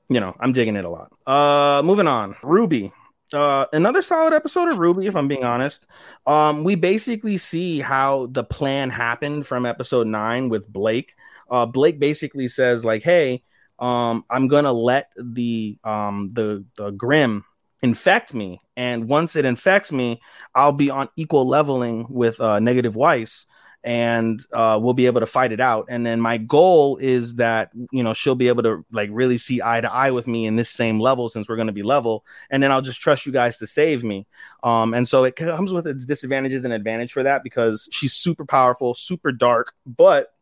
[0.10, 1.12] you know, I'm digging it a lot.
[1.26, 2.92] Uh, moving on, RWBY.
[3.34, 5.86] Uh, another solid episode of RWBY, if I'm being honest.
[6.26, 11.14] Um, we basically see how the plan happened from episode nine with Blake.
[11.50, 13.44] Uh, Blake basically says like, "Hey,
[13.80, 17.46] um, I'm gonna let the um the the Grimm
[17.82, 20.22] infect me, and once it infects me,
[20.56, 23.46] I'll be on equal leveling with uh, Negative Weiss."
[23.88, 25.86] and uh, we'll be able to fight it out.
[25.88, 29.62] And then my goal is that you know she'll be able to like really see
[29.64, 32.26] eye to eye with me in this same level since we're going to be level.
[32.50, 34.28] And then I'll just trust you guys to save me.
[34.62, 38.46] Um, and so it comes with its disadvantages and advantage for that because she's super
[38.46, 40.34] powerful, super dark, but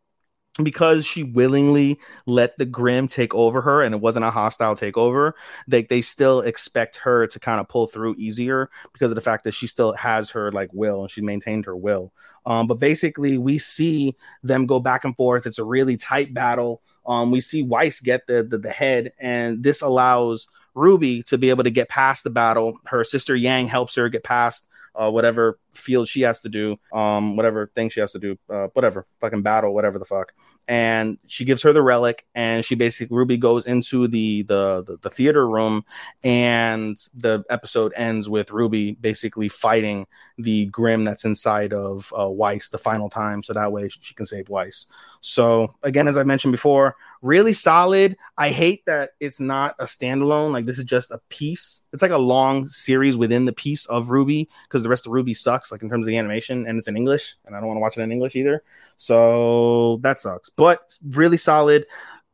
[0.64, 5.34] because she willingly let the grimm take over her and it wasn't a hostile takeover
[5.68, 9.44] they, they still expect her to kind of pull through easier because of the fact
[9.44, 12.14] that she still has her like will and she maintained her will.
[12.46, 15.46] Um, but basically we see them go back and forth.
[15.46, 16.82] It's a really tight battle.
[17.06, 21.50] Um, we see weiss get the, the the head and this allows ruby to be
[21.50, 22.80] able to get past the battle.
[22.86, 27.36] Her sister yang helps her get past uh, whatever field she has to do, um,
[27.36, 30.34] whatever thing she has to do, uh, whatever fucking battle, whatever the fuck.
[30.68, 34.98] And she gives her the relic, and she basically Ruby goes into the the the,
[34.98, 35.86] the theater room,
[36.24, 40.08] and the episode ends with Ruby basically fighting
[40.40, 44.26] the Grimm that's inside of uh, Weiss the final time, so that way she can
[44.26, 44.88] save Weiss.
[45.22, 48.16] So again, as I mentioned before, really solid.
[48.38, 50.52] I hate that it's not a standalone.
[50.52, 51.82] Like this is just a piece.
[51.92, 55.36] It's like a long series within the piece of RWBY because the rest of RWBY
[55.36, 57.78] sucks, like in terms of the animation, and it's in English, and I don't want
[57.78, 58.64] to watch it in English either.
[58.98, 60.50] So that sucks.
[60.50, 61.86] But really solid.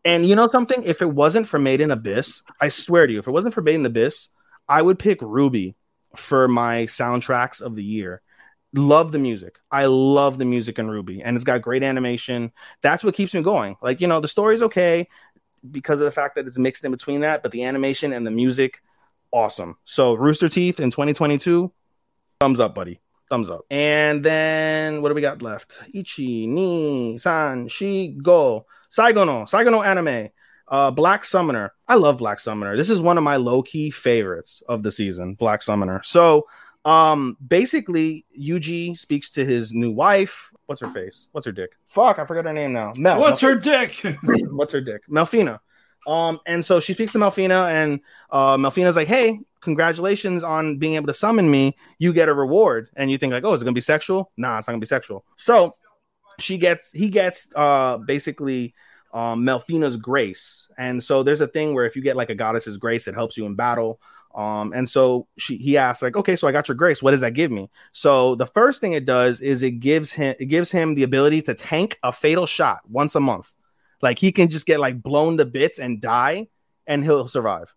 [0.03, 0.83] And you know something?
[0.83, 3.61] If it wasn't for Made in Abyss, I swear to you, if it wasn't for
[3.61, 4.29] Made in Abyss,
[4.67, 5.75] I would pick RWBY
[6.15, 8.21] for my soundtracks of the year
[8.73, 9.59] love the music.
[9.71, 12.51] I love the music in RWBY, and it's got great animation.
[12.81, 13.77] That's what keeps me going.
[13.81, 15.07] Like you know, the story's okay
[15.69, 18.31] because of the fact that it's mixed in between that, but the animation and the
[18.31, 18.81] music,
[19.31, 19.77] awesome.
[19.85, 21.71] So Rooster Teeth in 2022,
[22.39, 22.99] thumbs up, buddy.
[23.31, 23.61] Thumbs up.
[23.71, 25.77] And then what do we got left?
[25.93, 30.31] Ichi ni san shi go Saigono Saigono anime.
[30.67, 31.73] Uh, Black Summoner.
[31.87, 32.75] I love Black Summoner.
[32.75, 35.35] This is one of my low key favorites of the season.
[35.35, 36.01] Black Summoner.
[36.03, 36.47] So
[36.83, 40.51] um, basically, Yuji speaks to his new wife.
[40.65, 41.29] What's her face?
[41.31, 41.71] What's her dick?
[41.87, 42.91] Fuck, I forgot her name now.
[42.97, 43.17] Mel.
[43.17, 43.95] What's Mel- her dick?
[44.23, 45.03] What's her dick?
[45.09, 45.59] Melfina.
[46.07, 47.99] Um, and so she speaks to Melfina, and
[48.31, 51.75] uh, Melfina's like, "Hey, congratulations on being able to summon me.
[51.99, 54.57] You get a reward." And you think like, "Oh, is it gonna be sexual?" Nah,
[54.57, 55.25] it's not gonna be sexual.
[55.35, 55.73] So
[56.39, 58.73] she gets, he gets, uh, basically,
[59.13, 60.69] um, Melfina's grace.
[60.77, 63.37] And so there's a thing where if you get like a goddess's grace, it helps
[63.37, 63.99] you in battle.
[64.33, 67.03] Um, and so she he asks like, okay, so I got your grace.
[67.03, 67.69] What does that give me?
[67.91, 71.41] So the first thing it does is it gives him it gives him the ability
[71.43, 73.53] to tank a fatal shot once a month.
[74.01, 76.47] Like he can just get like blown to bits and die,
[76.87, 77.73] and he'll survive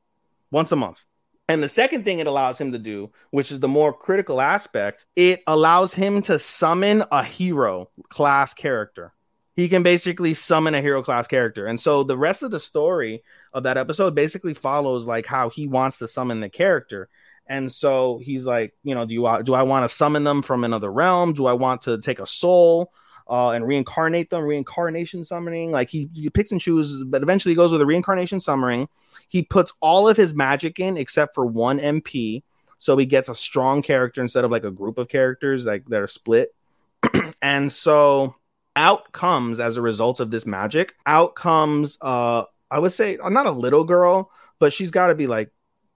[0.50, 1.04] once a month.
[1.46, 5.04] And the second thing it allows him to do, which is the more critical aspect,
[5.14, 9.12] it allows him to summon a hero class character
[9.56, 11.66] he can basically summon a hero class character.
[11.66, 15.66] And so the rest of the story of that episode basically follows like how he
[15.66, 17.08] wants to summon the character.
[17.46, 20.64] And so he's like, you know, do you do I want to summon them from
[20.64, 21.34] another realm?
[21.34, 22.92] Do I want to take a soul
[23.28, 24.44] uh, and reincarnate them?
[24.44, 28.40] Reincarnation summoning, like he, he picks and chooses, but eventually he goes with a reincarnation
[28.40, 28.88] summoning.
[29.28, 32.42] He puts all of his magic in except for one MP,
[32.78, 36.00] so he gets a strong character instead of like a group of characters like that
[36.00, 36.54] are split.
[37.42, 38.34] and so
[38.76, 43.28] out comes as a result of this magic out comes uh i would say uh,
[43.28, 45.50] not a little girl but she's got to be like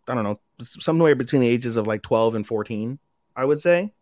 [0.07, 2.99] i don't know somewhere between the ages of like 12 and 14
[3.35, 3.93] i would say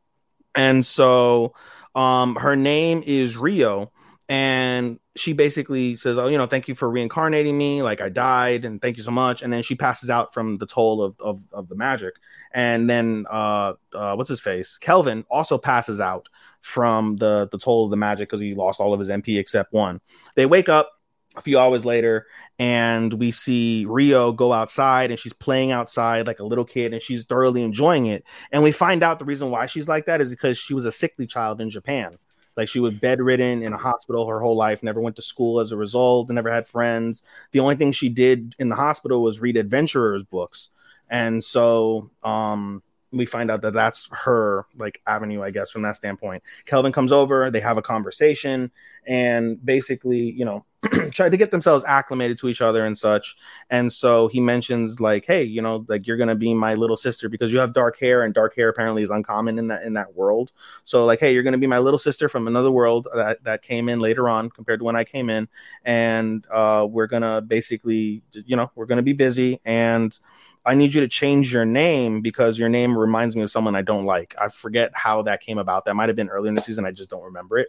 [0.55, 1.55] and so
[1.97, 3.91] um her name is rio
[4.29, 7.83] and she basically says oh you know thank you for reincarnating me.
[7.83, 9.43] Like i died and thank you so much.
[9.43, 12.15] And then she passes out from the toll of of, of the magic.
[12.53, 14.79] And then uh, uh what's his face?
[14.79, 16.29] Kelvin also passes out
[16.61, 19.73] from the the toll of the magic because he lost all of his mp except
[19.73, 20.01] one.
[20.35, 20.91] They wake up
[21.37, 22.27] a few hours later
[22.59, 27.03] and we see rio go outside and she's playing outside like a little kid and
[27.03, 30.31] she's thoroughly enjoying it and we find out the reason why she's like that is
[30.31, 32.17] because she was a sickly child in japan
[32.57, 35.73] like she was bedridden in a hospital her whole life, never went to school as
[35.73, 37.23] a result, never had friends.
[37.53, 40.71] The only thing she did in the hospital was read adventurers books.
[41.09, 45.97] And so um we find out that that's her like avenue, I guess, from that
[45.97, 46.43] standpoint.
[46.65, 48.71] Kelvin comes over, they have a conversation,
[49.07, 50.65] and basically, you know,
[51.11, 53.37] try to get themselves acclimated to each other and such.
[53.71, 57.29] And so he mentions like, hey, you know, like you're gonna be my little sister
[57.29, 60.15] because you have dark hair, and dark hair apparently is uncommon in that in that
[60.15, 60.53] world.
[60.85, 63.89] So like, hey, you're gonna be my little sister from another world that that came
[63.89, 65.49] in later on compared to when I came in,
[65.85, 70.19] and uh, we're gonna basically, you know, we're gonna be busy and
[70.67, 73.83] I need you to change your name because your name reminds me of someone I
[73.83, 74.35] don't like.
[74.41, 75.85] I forget how that came about.
[75.85, 76.85] That might have been earlier in the season.
[76.85, 77.69] I just don't remember it.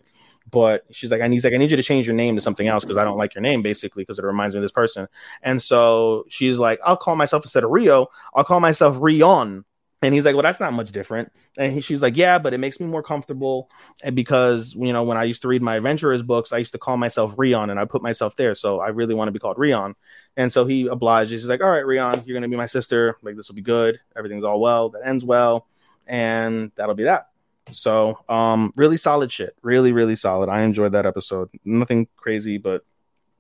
[0.50, 2.68] But she's like, I need like, I need you to change your name to something
[2.68, 5.08] else because I don't like your name, basically, because it reminds me of this person.
[5.44, 9.64] And so she's like, I'll call myself instead of Rio, I'll call myself Rion.
[10.02, 11.32] And he's like, well, that's not much different.
[11.58, 13.70] And he, she's like, yeah, but it makes me more comfortable.
[14.04, 16.78] And because, you know, when I used to read my adventurers books, I used to
[16.78, 18.54] call myself Rion and I put myself there.
[18.54, 19.96] So I really want to be called Rion.
[20.36, 21.42] And so he obliges.
[21.42, 23.18] He's like, all right, Rion, you're going to be my sister.
[23.24, 24.00] Like, this will be good.
[24.16, 24.90] Everything's all well.
[24.90, 25.66] That ends well.
[26.06, 27.30] And that'll be that.
[27.72, 29.56] So, um, really solid shit.
[29.64, 30.48] Really, really solid.
[30.48, 31.50] I enjoyed that episode.
[31.66, 32.84] Nothing crazy, but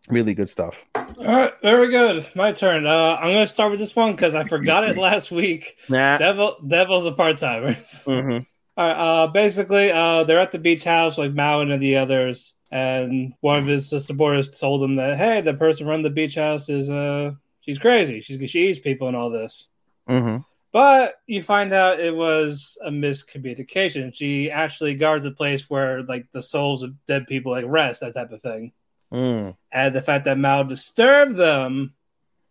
[0.07, 0.85] really good stuff.
[0.95, 2.27] All right, very good.
[2.35, 2.85] My turn.
[2.85, 5.77] Uh, I'm going to start with this one because I forgot it last week.
[5.89, 6.17] Nah.
[6.17, 7.75] Devil, Devil's a part timers.
[8.07, 8.45] Mhm.
[8.77, 8.93] All right.
[9.23, 13.57] Uh, basically, uh, they're at the beach house, like Mao and the others, and one
[13.57, 16.87] of his sister boys told him that, hey, the person running the beach house is
[16.89, 18.21] uh, she's crazy.
[18.21, 19.69] She's she eats people and all this.
[20.07, 20.45] Mhm.
[20.71, 24.13] But you find out it was a miscommunication.
[24.13, 28.13] She actually guards a place where like the souls of dead people like rest, that
[28.13, 28.73] type of thing.
[29.13, 29.55] Mm.
[29.71, 31.93] And the fact that Mao disturbed them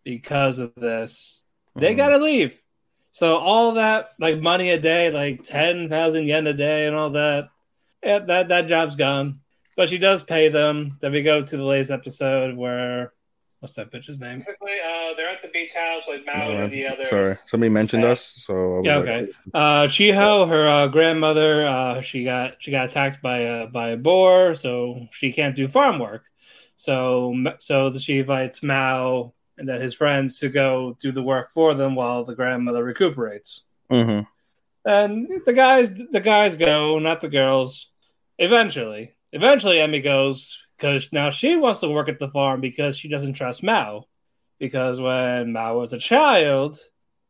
[0.05, 1.43] because of this,
[1.75, 1.97] they Mhm.
[1.97, 2.61] gotta leave.
[3.11, 7.11] So all that like money a day, like ten thousand yen a day, and all
[7.11, 7.49] that,
[8.03, 9.41] yeah, that that job's gone.
[9.77, 10.97] But she does pay them.
[11.01, 13.13] Then we go to the latest episode where
[13.61, 14.35] what's that bitch's name?
[14.35, 17.09] Basically, uh, they're at the beach house, with Mao and the others.
[17.09, 19.33] Sorry, somebody mentioned us, so I was Yeah, like, okay.
[19.55, 23.97] Uh, Chiho, her uh, grandmother, uh, she got she got attacked by a by a
[23.97, 26.25] boar, so she can't do farm work.
[26.77, 31.75] So so she invites Mao and then his friends to go do the work for
[31.75, 33.65] them while the grandmother recuperates.
[33.91, 34.27] Mhm.
[34.85, 37.89] And the guys the guys go, not the girls.
[38.39, 43.09] Eventually, eventually Emi goes because now she wants to work at the farm because she
[43.09, 44.05] doesn't trust Mao.
[44.59, 46.79] Because when Mao was a child,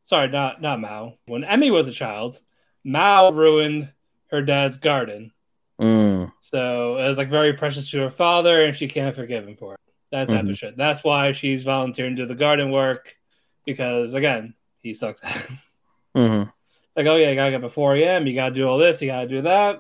[0.03, 1.15] sorry, not not Mao.
[1.27, 2.41] When Emi was a child,
[2.85, 3.93] Mao ruined
[4.31, 5.33] her dad's garden.
[5.81, 6.33] Mm.
[6.41, 9.75] So it was like very precious to her father, and she can't forgive him for
[9.75, 9.81] it.
[10.13, 10.51] That type Mhm.
[10.51, 10.77] of shit.
[10.77, 13.17] That's why she's volunteering to do the garden work
[13.65, 15.21] because again, he sucks.
[16.17, 16.51] Mhm.
[16.97, 18.27] like, oh yeah, you gotta get up at 4 a.m.
[18.27, 19.03] You gotta do all this.
[19.03, 19.79] You gotta do that.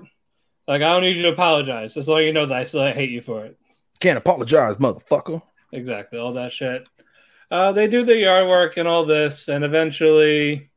[0.68, 1.94] Like, I don't need you to apologize.
[1.94, 3.56] Just let you know that I still hate you for it.
[4.00, 5.40] Can't apologize, motherfucker.
[5.72, 6.86] Exactly, all that shit.
[7.50, 10.68] Uh, they do the yard work and all this, and eventually,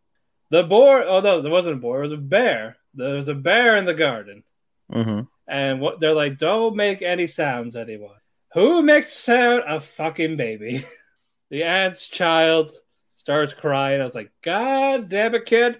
[0.51, 1.03] the boar.
[1.03, 1.99] Oh no, there wasn't a boar.
[1.99, 2.77] It was a bear.
[2.93, 4.43] There was a bear in the garden.
[4.91, 5.21] Mm-hmm.
[5.47, 8.15] And what they're like, don't make any sounds, anyone.
[8.53, 9.63] Who makes a sound?
[9.67, 10.85] A fucking baby.
[11.49, 12.71] the aunt's child
[13.17, 14.01] starts crying.
[14.01, 15.79] I was like, God damn it, kid.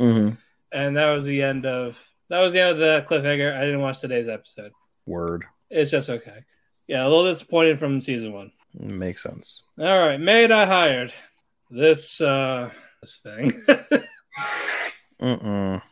[0.00, 0.34] Mm-hmm.
[0.72, 1.96] And that was the end of
[2.28, 3.56] that was the end of the cliffhanger.
[3.56, 4.72] I didn't watch today's episode.
[5.06, 6.44] Word It's just okay.
[6.86, 8.52] Yeah, a little disappointed from season one.
[8.74, 9.62] makes sense.
[9.78, 11.12] All right, maid I hired.
[11.70, 13.50] This uh this thing.
[15.20, 15.82] Mm-mm.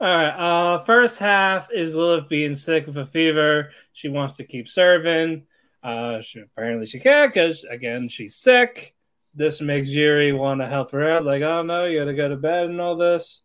[0.00, 0.28] All right.
[0.28, 3.70] Uh, first half is Lilith being sick with a fever.
[3.92, 5.44] She wants to keep serving.
[5.82, 8.94] Uh, she, apparently she can't because again she's sick.
[9.34, 11.24] This makes Yuri want to help her out.
[11.24, 13.40] Like, oh no, you gotta go to bed and all this.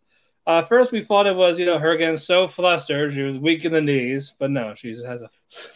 [0.45, 3.65] Uh, first we thought it was you know her getting so flustered she was weak
[3.65, 5.29] in the knees, but no, she has a,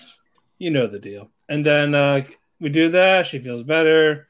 [0.59, 1.31] you know the deal.
[1.49, 2.23] And then uh,
[2.59, 3.25] we do that.
[3.25, 4.27] She feels better.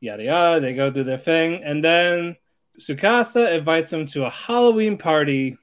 [0.00, 0.60] Yada yada.
[0.60, 2.36] They go do their thing, and then
[2.80, 5.56] Tsukasa invites them to a Halloween party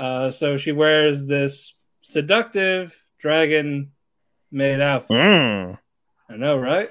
[0.00, 3.92] uh, so she wears this seductive dragon
[4.50, 5.14] made outfit.
[5.14, 5.78] Mm.
[6.30, 6.90] I know, right?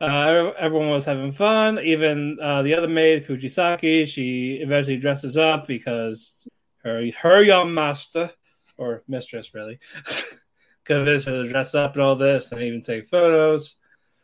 [0.00, 1.78] Uh, everyone was having fun.
[1.78, 6.48] Even uh, the other maid, Fujisaki, she eventually dresses up because
[6.82, 8.28] her her young master
[8.76, 9.78] or mistress really
[10.84, 13.76] convinced her to dress up and all this and even take photos.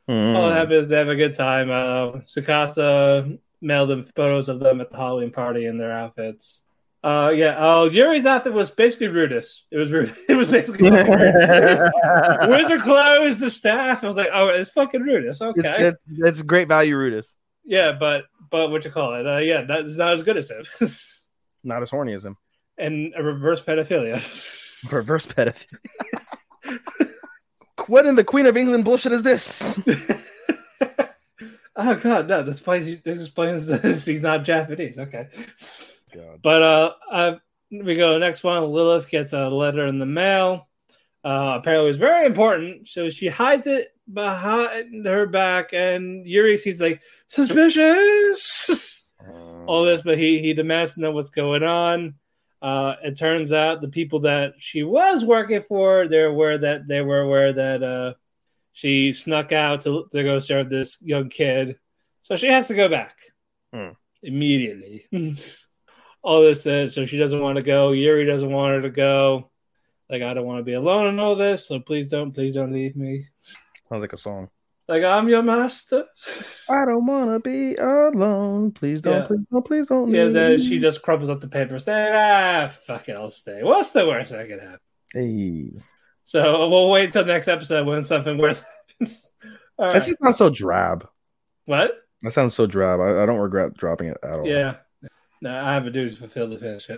[0.09, 0.35] Mm.
[0.35, 1.70] All that happens, they have a good time.
[1.70, 6.64] Uh, Tsukasa mailed them photos of them at the Halloween party in their outfits.
[7.05, 7.55] Uh, yeah.
[7.59, 9.63] Oh, Yuri's outfit was basically Rudeus.
[9.71, 10.15] It was rude.
[10.29, 12.49] It was basically Rudeus.
[12.49, 14.03] Wizard clothes, the staff.
[14.03, 15.41] I was like, oh, it's fucking Rudeus.
[15.41, 15.61] Okay.
[15.61, 17.37] It's, it's, it's great value, Rudeus.
[17.65, 19.27] yeah, but but what you call it?
[19.27, 20.65] Uh, yeah, that's not as good as him.
[21.65, 22.37] Not as horny as him.
[22.79, 24.23] and a reverse pedophilia.
[24.92, 25.77] Reverse pedophilia.
[27.88, 29.79] what in the Queen of England bullshit is this?
[31.77, 32.42] oh god, no!
[32.44, 33.01] This plays.
[33.03, 34.05] This explains this.
[34.07, 34.99] He's not Japanese.
[34.99, 35.29] Okay.
[36.13, 36.40] God.
[36.42, 37.37] But uh, uh,
[37.71, 38.63] we go next one.
[38.65, 40.69] Lilith gets a letter in the mail.
[41.25, 46.81] Uh, apparently, it's very important, so she hides it behind her back, and Yuri sees
[46.81, 49.04] like suspicious.
[49.67, 52.15] All this, but he he demands to know what's going on.
[52.63, 57.02] Uh, it turns out the people that she was working for, they're aware that they
[57.02, 58.15] were aware that uh,
[58.73, 61.77] she snuck out to to go serve this young kid,
[62.23, 63.17] so she has to go back
[63.75, 63.90] Hmm.
[64.23, 65.04] immediately.
[66.23, 67.92] all this is so she doesn't want to go.
[67.92, 69.50] Yuri doesn't want her to go.
[70.10, 72.73] Like I don't want to be alone in all this, so please don't, please don't
[72.73, 73.27] leave me.
[73.38, 74.48] Sounds like a song.
[74.88, 76.04] Like I'm your master.
[76.71, 78.73] I don't wanna be alone.
[78.73, 79.27] Please don't, Yeah.
[79.27, 80.10] please don't, please don't.
[80.14, 83.90] yeah, then she just crumbles up the paper, saying, "Ah, fuck it, I'll stay." What's
[83.90, 84.79] the worst that could happen?
[85.12, 85.73] Hey.
[86.25, 88.64] So we'll wait until next episode when something worse
[89.00, 89.31] happens.
[89.79, 90.02] All That right.
[90.02, 91.06] just sounds so drab.
[91.66, 91.92] What?
[92.23, 92.98] That sounds so drab.
[93.00, 94.46] I, I don't regret dropping it at all.
[94.46, 94.77] Yeah.
[95.41, 96.89] No, I have a duty to fulfill the finish.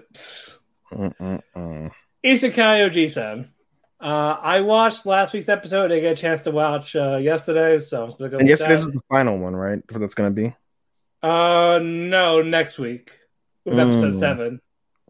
[0.93, 1.91] Mm-mm-mm.
[2.25, 3.51] Isekai Oji-san.
[4.01, 5.87] Uh, I watched last week's episode.
[5.87, 8.61] I didn't get a chance to watch uh, yesterday, so I'm going And to yes,
[8.67, 9.83] this is the final one, right?
[9.89, 10.55] That's gonna be.
[11.23, 13.13] Uh, no, next week
[13.67, 14.19] with episode Mm.
[14.19, 14.61] seven.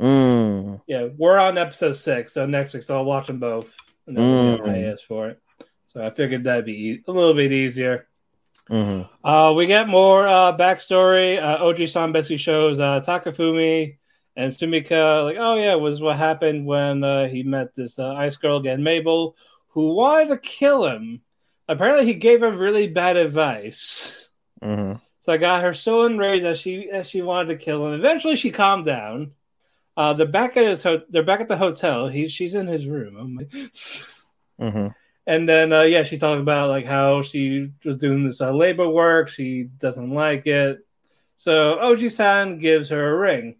[0.00, 0.80] Mm.
[0.88, 3.72] Yeah, we're on episode six, so next week, so I'll watch them both.
[4.08, 4.72] And then we'll get Mm.
[4.72, 5.38] my ass for it.
[5.92, 8.08] So I figured that'd be e- a little bit easier.
[8.70, 11.42] Hmm Uh, we get more uh, backstory.
[11.42, 13.98] Uh, Oji-san basically shows uh, Takafumi
[14.36, 18.36] and Sumika, like, oh yeah, was what happened when uh, he met this uh, ice
[18.36, 19.36] girl again, Mabel,
[19.68, 21.20] who wanted to kill him.
[21.68, 24.30] Apparently, he gave her really bad advice.
[24.62, 27.94] hmm So I got her so enraged that she that she wanted to kill him.
[27.94, 29.32] Eventually, she calmed down.
[29.96, 32.08] Uh, they're back at his ho- they're back at the hotel.
[32.08, 33.16] He's she's in his room.
[33.18, 33.44] Oh my.
[34.58, 34.88] hmm
[35.30, 38.88] And then uh, yeah, she's talking about like how she was doing this uh, labor
[38.88, 39.28] work.
[39.28, 40.84] She doesn't like it.
[41.36, 43.56] So Oji-san gives her a ring,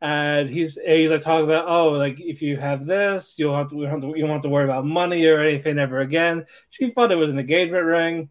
[0.00, 3.76] and he's he's like talking about oh like if you have this, you'll have to,
[3.76, 6.46] you don't have to have to worry about money or anything ever again.
[6.70, 8.30] She thought it was an engagement ring.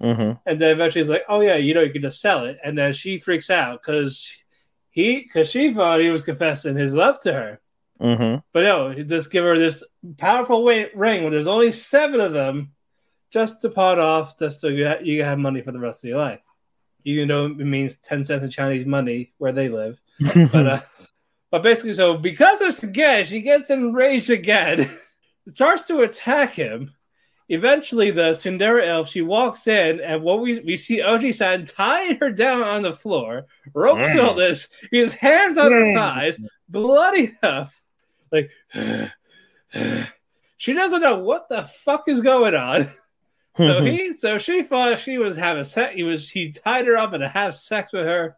[0.00, 2.58] hmm And then eventually he's like, "Oh yeah, you know, you can just sell it."
[2.64, 4.34] And then she freaks out because
[4.90, 7.60] he, because she thought he was confessing his love to her,
[8.00, 9.82] hmm but no, he just give her this
[10.18, 12.72] powerful wa- ring when there's only seven of them,
[13.30, 16.08] just to pot off, just so you ha- you have money for the rest of
[16.08, 16.40] your life.
[17.04, 19.98] Even though it means ten cents in Chinese money where they live,
[20.52, 20.80] but uh,
[21.50, 24.88] but basically, so because it's again, she gets enraged again,
[25.54, 26.92] starts to attack him.
[27.48, 32.30] Eventually, the tsundere elf she walks in, and what we we see Oji-san tying her
[32.32, 34.24] down on the floor, ropes Mm.
[34.24, 35.94] all this, his hands on her Mm.
[35.94, 37.70] thighs, bloody up,
[38.72, 39.12] like
[40.56, 42.88] she doesn't know what the fuck is going on.
[43.56, 45.94] So he, so she thought she was having sex.
[45.94, 48.36] He was he tied her up and to have sex with her.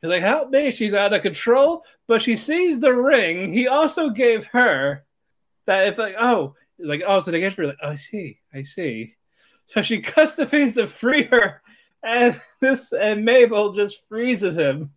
[0.00, 0.70] He's like, "Help me!
[0.70, 3.52] She's out of control." But she sees the ring.
[3.52, 5.04] He also gave her
[5.66, 5.88] that.
[5.88, 7.66] If like, oh, like, oh, so they get her.
[7.66, 9.14] Like, oh, I see, I see.
[9.66, 11.62] So she cuts the things to free her,
[12.02, 14.92] and this and Mabel just freezes him.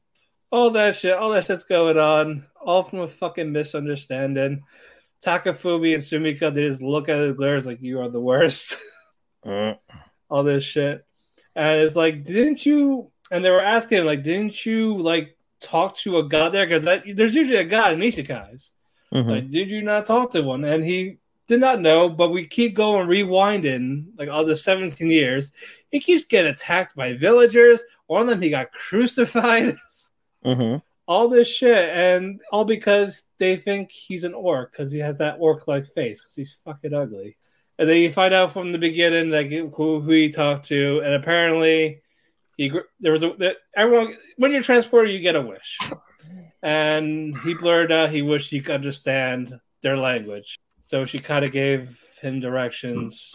[0.51, 4.63] All that shit, all that shit's going on, all from a fucking misunderstanding.
[5.23, 8.77] Takafumi and Sumika, they just look at it, glares like you are the worst.
[9.45, 9.77] Mm.
[10.29, 11.05] all this shit.
[11.55, 13.11] And it's like, didn't you?
[13.31, 16.67] And they were asking, like, didn't you like talk to a god there?
[16.67, 18.71] Because there's usually a god in isekais.
[19.13, 19.29] Mhm.
[19.29, 20.65] Like, did you not talk to one?
[20.65, 22.09] And he did not know.
[22.09, 25.51] But we keep going rewinding, like all the 17 years.
[25.91, 27.83] He keeps getting attacked by villagers.
[28.07, 29.75] One of them, he got crucified.
[30.43, 30.81] Mhm.
[31.07, 35.37] All this shit, and all because they think he's an orc because he has that
[35.39, 37.37] orc-like face because he's fucking ugly.
[37.77, 41.13] And then you find out from the beginning like who, who he talked to, and
[41.13, 42.01] apparently
[42.57, 45.77] he there was a that everyone when you're transported you get a wish,
[46.63, 51.51] and he blurred out he wished he could understand their language, so she kind of
[51.51, 53.31] gave him directions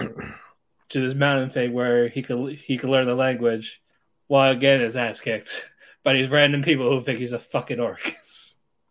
[0.88, 3.82] to this mountain thing where he could he could learn the language,
[4.26, 5.70] while again his ass kicked
[6.02, 8.14] by these random people who think he's a fucking orc.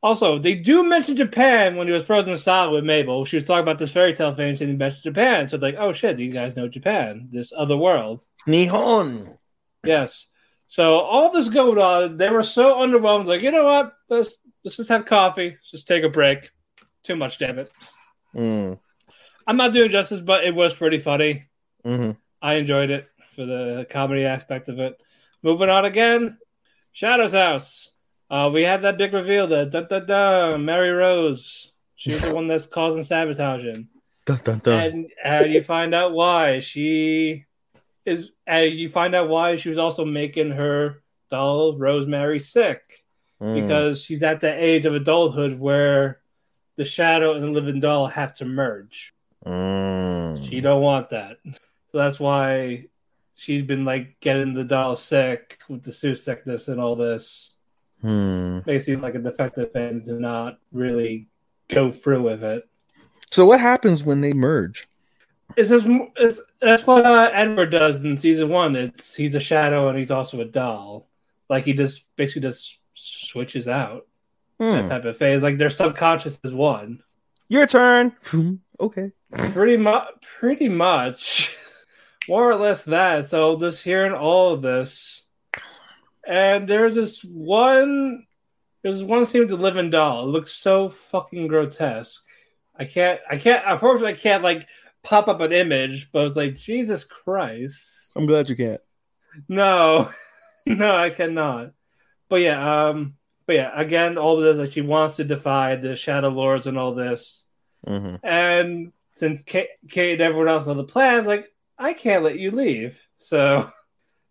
[0.02, 3.26] Also, they do mention Japan when he was frozen solid with Mabel.
[3.26, 5.46] She was talking about this fairy tale thing, and mentioned Japan.
[5.50, 8.26] So, like, oh shit, these guys know Japan, this other world.
[8.48, 9.38] Nihon.
[9.84, 10.28] Yes.
[10.70, 13.26] So all this going on, they were so underwhelmed.
[13.26, 13.94] Like, you know what?
[14.08, 15.50] Let's let's just have coffee.
[15.50, 16.50] Let's just take a break.
[17.04, 17.72] Too much, damn it.
[18.36, 18.80] Mm.
[19.48, 21.46] I'm not doing justice, but it was pretty funny.
[21.84, 24.96] hmm I enjoyed it for the comedy aspect of it.
[25.44, 26.38] Moving on again,
[26.94, 27.90] Shadow's House.
[28.30, 31.72] Uh, we had that big reveal that da da da Mary Rose.
[31.96, 33.88] She's the one that's causing sabotaging,
[34.26, 34.80] Dun, dun, dun.
[34.80, 37.46] and uh, you find out why she
[38.06, 38.30] is.
[38.50, 42.84] Uh, you find out why she was also making her doll Rosemary sick
[43.42, 43.56] Mm.
[43.62, 46.20] because she's at the age of adulthood where
[46.76, 49.14] the shadow and the living doll have to merge.
[49.46, 50.46] Mm.
[50.50, 51.38] She don't want that.
[51.46, 52.88] So that's why
[53.40, 57.56] she's been like getting the doll sick with the suit sickness and all this.
[58.02, 58.60] Hmm.
[58.60, 61.28] Basically like a defective fan to not really
[61.70, 62.68] go through with it.
[63.32, 64.88] So what happens when they merge?
[65.56, 65.86] It's just
[66.18, 68.76] it's, that's what uh, Edward does in season one.
[68.76, 71.08] It's he's a shadow and he's also a doll.
[71.50, 74.06] Like he just basically just switches out
[74.60, 74.72] Hmm.
[74.74, 75.42] that type of phase.
[75.42, 77.02] Like their subconscious is one.
[77.48, 78.14] Your turn.
[78.80, 79.12] okay.
[79.54, 80.08] pretty much
[80.40, 81.56] pretty much
[82.30, 83.26] more or less that.
[83.26, 85.24] So just hearing all of this.
[86.28, 88.26] And there's this one
[88.84, 90.24] there's one scene with the living doll.
[90.24, 92.24] It looks so fucking grotesque.
[92.76, 94.68] I can't i can't unfortunately i can't like
[95.04, 98.14] pop up an image but it's like jesus christ.
[98.16, 98.82] I'm glad you can't.
[99.50, 100.12] no
[100.66, 101.74] no i cannot.
[102.30, 103.16] But yeah um
[103.48, 106.78] but yeah again all of this like she wants to defy the shadow lords and
[106.78, 107.46] all this.
[107.88, 108.16] Mm-hmm.
[108.24, 112.52] and since Kate, Kate and everyone else on the plans, like, I can't let you
[112.52, 113.02] leave.
[113.16, 113.72] So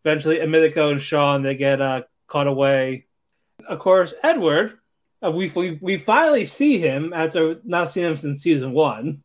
[0.04, 3.06] eventually, Emilico and Shaun they get uh, caught away.
[3.68, 4.78] Of course, Edward,
[5.24, 9.22] uh, we, we we finally see him after not seeing him since season one.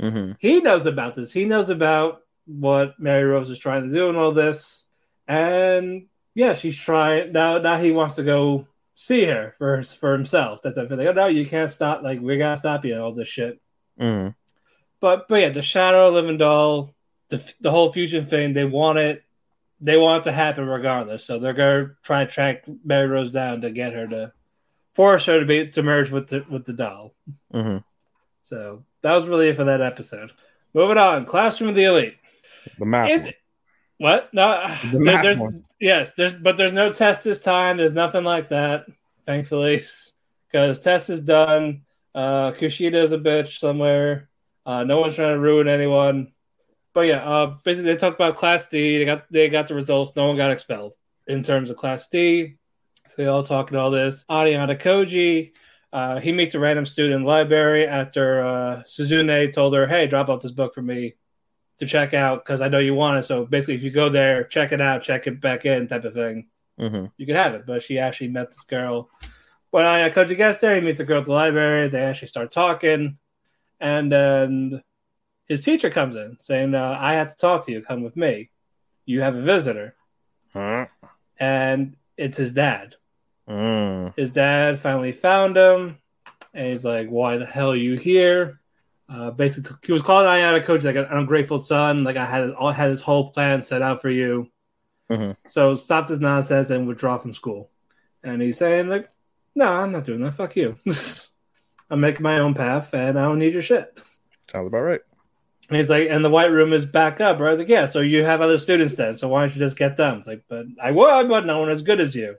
[0.00, 0.32] Mm-hmm.
[0.38, 1.32] He knows about this.
[1.32, 4.84] He knows about what Mary Rose is trying to do and all this.
[5.26, 7.58] And yeah, she's trying now.
[7.58, 10.62] Now he wants to go see her for for himself.
[10.62, 11.06] That type of thing.
[11.08, 12.02] Oh no, you can't stop.
[12.02, 12.92] Like we gotta stop you.
[12.94, 13.60] and All this shit
[14.00, 14.30] Mm-hmm.
[15.00, 16.94] but but yeah, the Shadow Living Doll,
[17.28, 19.22] the the whole fusion thing, they want it,
[19.80, 21.24] they want it to happen regardless.
[21.24, 24.32] So they're gonna try and track Mary Rose down to get her to
[24.94, 27.14] force her to be to merge with the with the doll.
[27.52, 27.78] Mm-hmm.
[28.44, 30.32] So that was really it for that episode.
[30.74, 32.16] Moving on, Classroom of the Elite.
[32.78, 33.32] The math.
[33.98, 34.32] What?
[34.32, 34.48] No,
[34.84, 35.64] The there- math there's one.
[35.80, 37.76] yes, there's but there's no test this time.
[37.76, 38.86] There's nothing like that,
[39.26, 39.82] thankfully,
[40.52, 41.82] because test is done.
[42.14, 44.28] Uh, Kushida's a bitch somewhere.
[44.64, 46.32] Uh, no one's trying to ruin anyone.
[46.96, 48.96] But yeah, uh, basically they talked about Class D.
[48.96, 50.16] They got they got the results.
[50.16, 50.94] No one got expelled
[51.26, 52.56] in terms of Class D.
[53.10, 54.24] So they all talking all this.
[54.30, 55.52] Ayanokoji.
[55.92, 60.06] Uh, he meets a random student in the library after uh, Suzune told her, "Hey,
[60.06, 61.16] drop off this book for me
[61.80, 63.26] to check out because I know you want it.
[63.26, 66.14] So basically, if you go there, check it out, check it back in, type of
[66.14, 66.46] thing,
[66.80, 67.04] Mm-hmm.
[67.18, 69.10] you can have it." But she actually met this girl.
[69.70, 71.88] When I Koji gets there, he meets a girl at the library.
[71.88, 73.18] They actually start talking,
[73.80, 74.82] and then
[75.48, 77.82] his teacher comes in saying, uh, "I have to talk to you.
[77.82, 78.50] Come with me.
[79.04, 79.94] You have a visitor."
[80.52, 80.86] Huh?
[81.38, 82.94] And it's his dad.
[83.48, 84.12] Mm.
[84.16, 85.98] his dad finally found him
[86.52, 88.58] and he's like why the hell are you here
[89.08, 92.90] uh, basically he was calling Ayanokoji like an ungrateful son like i had I had
[92.90, 94.50] this whole plan set out for you
[95.08, 95.36] Mhm.
[95.46, 97.70] so stop this nonsense and withdraw from school
[98.24, 99.08] and he's saying like
[99.54, 100.76] no i'm not doing that fuck you
[101.90, 104.02] i'm making my own path and i don't need your shit
[104.50, 105.00] Sounds about right.
[105.68, 107.58] And he's like, and the white room is back up, right?
[107.58, 110.18] Like, yeah, so you have other students then, so why don't you just get them?
[110.18, 112.36] It's like, but I would, but no one as good as you.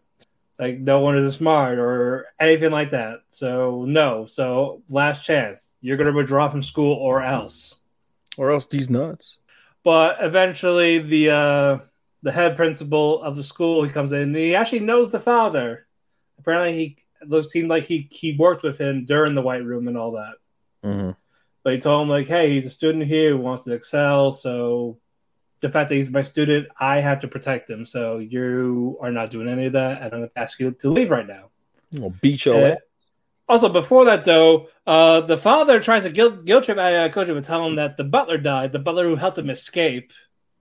[0.59, 3.19] Like, no one is as smart or anything like that.
[3.29, 4.25] So no.
[4.25, 7.75] So last chance, you're gonna withdraw from school or else.
[8.37, 9.37] Or else these nuts.
[9.83, 11.77] But eventually, the uh,
[12.23, 14.21] the head principal of the school he comes in.
[14.21, 15.85] And he actually knows the father.
[16.39, 19.97] Apparently, he it seemed like he he worked with him during the white room and
[19.97, 20.33] all that.
[20.83, 21.11] Mm-hmm.
[21.67, 24.31] But he told him like, hey, he's a student here who wants to excel.
[24.31, 24.99] So
[25.59, 27.85] the fact that he's my student, I have to protect him.
[27.85, 30.89] So you are not doing any of that, and I'm going to ask you to
[30.89, 31.49] leave right now.
[32.01, 32.75] I'll beat your Uh,
[33.49, 37.43] also, before that though, uh, the father tries to guilt, guilt trip uh, Koji would
[37.43, 40.13] tell him that the butler died, the butler who helped him escape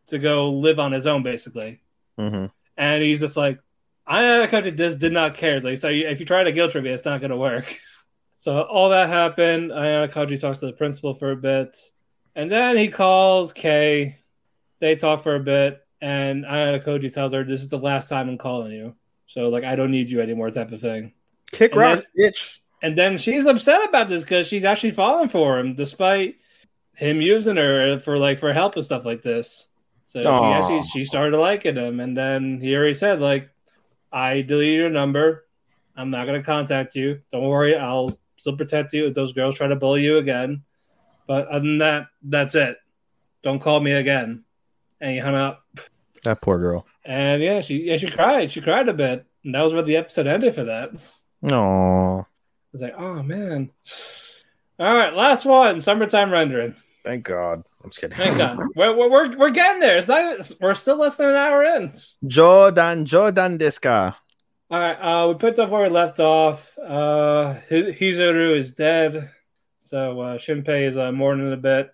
[0.09, 1.83] to go live on his own, basically.
[2.19, 2.47] Mm-hmm.
[2.77, 3.61] And he's just like,
[4.09, 5.55] I Koji just did not care.
[5.55, 7.79] It's like, so if you try to guilt trip me, it's not going to work.
[8.47, 9.73] So all that happened.
[9.73, 11.77] Ayanokoji talks to the principal for a bit,
[12.37, 14.21] and then he calls Kay.
[14.79, 18.39] They talk for a bit, and Ayanokoji tells her, "This is the last time I'm
[18.39, 18.95] calling you.
[19.27, 21.13] So like, I don't need you anymore." Type of thing.
[21.51, 22.61] Kick And rocks, bitch.
[22.83, 26.37] And then she's upset about this because she's actually falling for him, despite
[26.95, 29.67] him using her for like for help and stuff like this.
[30.05, 33.51] So she actually she started liking him, and then he already said like,
[34.13, 35.47] "I deleted your number.
[35.97, 37.23] I'm not gonna contact you.
[37.33, 40.62] Don't worry, I'll still protect you if those girls try to bully you again.
[41.26, 42.78] But other than that, that's it.
[43.43, 44.45] Don't call me again."
[45.01, 45.62] And he hung up.
[46.22, 46.87] That poor girl.
[47.05, 48.51] And yeah, she yeah she cried.
[48.51, 50.91] She cried a bit, and that was where the episode ended for that.
[51.43, 52.20] No.
[52.20, 52.26] I
[52.72, 53.70] was like, oh man.
[54.78, 55.80] All right, last one.
[55.80, 56.74] Summertime rendering.
[57.05, 57.62] Thank God.
[57.82, 58.18] I'm just kidding.
[58.18, 58.59] Thank God.
[58.74, 59.97] we're, we're, we're, we're getting there.
[59.97, 60.51] It's not.
[60.61, 61.93] We're still less than an hour in.
[62.26, 64.16] Jordan, Jordan Disca.
[64.69, 66.77] All right, uh, we picked up where we left off.
[66.79, 69.31] Uh, Hi- Hizuru is dead,
[69.81, 71.91] so uh, Shinpei is uh, mourning a bit.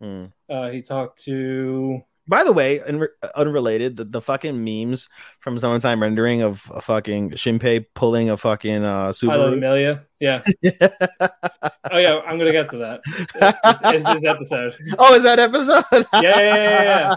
[0.00, 0.24] Hmm.
[0.50, 5.08] Uh, he talked to By the way, unre- unrelated, the, the fucking memes
[5.38, 10.04] from Summertime Rendering of a fucking Shinpei pulling a fucking uh, I love Amelia.
[10.18, 10.42] Yeah.
[10.64, 13.00] oh yeah, I'm gonna get to that.
[13.64, 14.74] It's, it's this episode.
[14.98, 15.84] oh, is that episode?
[16.14, 17.16] Yeah, yeah, yeah,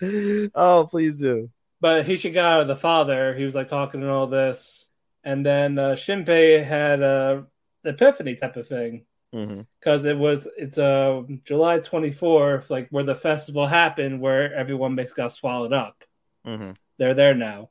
[0.00, 0.46] yeah.
[0.56, 1.48] oh, please do.
[1.80, 4.86] But Hishigawa, the father, he was like talking and all this,
[5.24, 7.46] and then uh, Shinpei had a
[7.84, 9.04] epiphany type of thing
[9.80, 15.22] because it was it's uh July 24th, like where the festival happened, where everyone basically
[15.22, 16.04] got swallowed up.
[16.44, 17.70] hmm They're there now,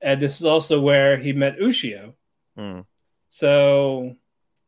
[0.00, 2.14] and this is also where he met Ushio.
[2.58, 2.84] Mm.
[3.28, 4.16] So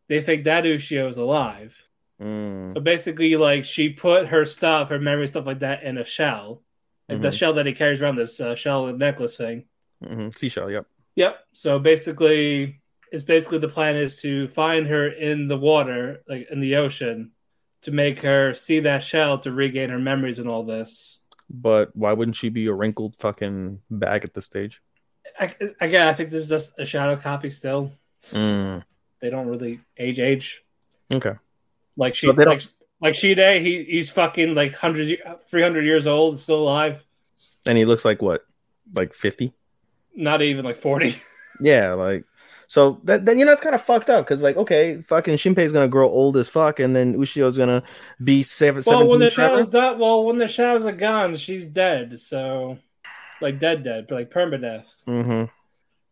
[0.09, 1.77] they think that Ushio is alive.
[2.21, 2.75] Mm.
[2.75, 6.63] So basically, like she put her stuff, her memory stuff like that, in a shell,
[7.09, 9.65] like the shell that he carries around this uh, shell necklace thing.
[10.07, 10.87] hmm Seashell, yep.
[11.17, 11.39] Yep.
[11.53, 12.81] So basically,
[13.11, 17.33] it's basically the plan is to find her in the water, like in the ocean,
[17.83, 21.21] to make her see that shell to regain her memories and all this.
[21.51, 24.83] But why wouldn't she be a wrinkled fucking bag at this stage?
[25.41, 27.51] I, again, I think this is just a shadow copy.
[27.51, 27.93] Still,
[28.23, 28.83] Mm.
[29.21, 30.63] they don't really age age
[31.13, 31.35] Okay.
[31.97, 33.63] like she So they don't- like Shide.
[33.63, 37.05] He he's fucking like 100, 300 years old, still alive.
[37.67, 38.45] And he looks like what?
[38.95, 39.53] Like 50?
[40.15, 41.23] Not even like forty.
[41.61, 42.25] Yeah, like
[42.69, 45.73] so that then you know it's kind of fucked up because like okay, fucking Shinpei's
[45.73, 47.83] gonna grow old as fuck, and then Ushio's gonna
[48.23, 48.83] be seven.
[48.87, 52.21] Well, when the 17 shadow's done, well, when the shadows are gone, she's dead.
[52.21, 52.79] So,
[53.41, 54.85] like dead, dead, but like permadeath.
[55.07, 55.51] Mhm.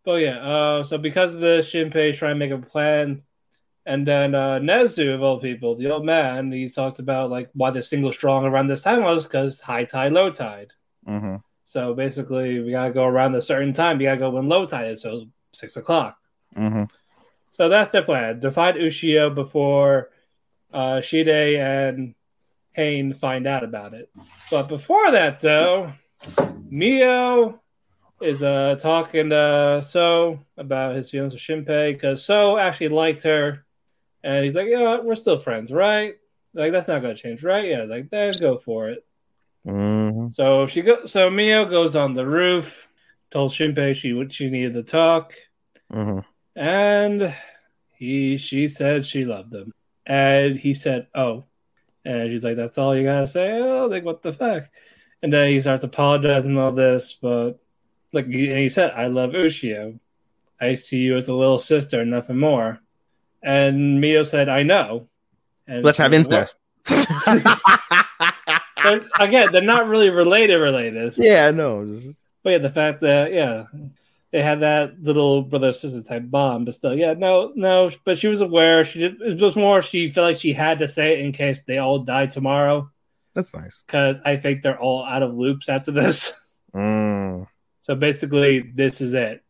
[0.05, 3.23] But yeah, uh, so because of this, Shinpei's trying to make a plan,
[3.87, 7.71] and then uh, Nezu of all people, the old man, he talked about like why
[7.71, 10.73] the single strong around this time was because high tide, low tide.
[11.09, 11.43] Mhm.
[11.65, 14.01] So basically, we gotta go around a certain time.
[14.01, 16.19] You gotta go when low tide is, so six o'clock.
[16.57, 16.91] Mhm.
[17.53, 20.11] So that's their plan: to find Ushio before
[20.73, 22.15] uh, Shide and
[22.73, 24.11] Hain find out about it.
[24.51, 25.93] But before that, though,
[26.69, 27.61] Mio
[28.21, 33.65] is uh, talking to So about his feelings with Shinpei because So actually liked her,
[34.27, 35.05] and he's like, "You know what?
[35.05, 36.17] We're still friends, right?
[36.53, 37.69] Like that's not gonna change, right?
[37.69, 39.07] Yeah, like then go for it."
[39.67, 40.35] Mhm.
[40.35, 41.07] So she go.
[41.07, 42.89] So Mio goes on the roof,
[43.31, 45.33] told Shinpei she would she needed to talk.
[45.93, 46.25] Mhm.
[46.55, 47.35] And
[47.97, 49.73] he she said she loved him.
[50.07, 51.45] And he said, Oh.
[52.05, 53.59] And she's like, That's all you gotta say?
[53.61, 54.65] Oh, like what the fuck?
[55.23, 57.59] And then he starts apologizing all this, but
[58.13, 59.99] like he, and he said, I love Ushio.
[60.61, 62.81] I see you as a little sister, nothing more.
[63.43, 65.09] And Mio said, I know.
[65.67, 66.57] And Let's have incest.
[68.83, 71.15] They're- again, they're not really related related.
[71.17, 71.99] yeah, no.
[72.45, 73.65] But yeah, the fact that yeah,
[74.31, 77.91] they had that little brother sister type bond, but still, yeah, no, no.
[78.05, 78.85] But she was aware.
[78.85, 79.21] She did.
[79.21, 79.83] It was more.
[79.83, 82.89] She felt like she had to say it in case they all die tomorrow,
[83.35, 83.83] That's nice.
[83.87, 86.39] because I think they're all out of loops after this.
[86.75, 87.49] Mm.
[87.81, 89.43] So basically, this is it.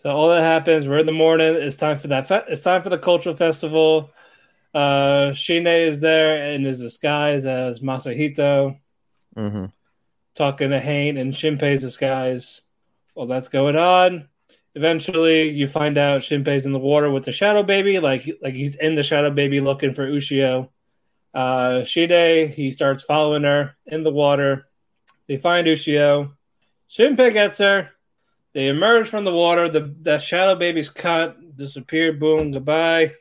[0.00, 0.88] So all that happens.
[0.88, 1.54] We're in the morning.
[1.56, 2.26] It's time for that.
[2.26, 4.10] Fe- it's time for the cultural festival.
[4.72, 8.78] Uh, Shine is there in his disguise as Masahito.
[9.36, 9.66] hmm
[10.34, 12.62] talking to Hain and Shinpei's disguise.
[13.14, 14.28] Well, that's going on.
[14.74, 18.76] Eventually, you find out Shinpei's in the water with the Shadow Baby, like like he's
[18.76, 20.70] in the Shadow Baby looking for Ushio.
[21.34, 24.66] Uh, Shide, he starts following her in the water.
[25.28, 26.32] They find Ushio.
[26.90, 27.90] Shinpei gets her.
[28.52, 29.68] They emerge from the water.
[29.68, 32.18] The the Shadow Baby's cut, disappeared.
[32.20, 33.12] Boom, goodbye.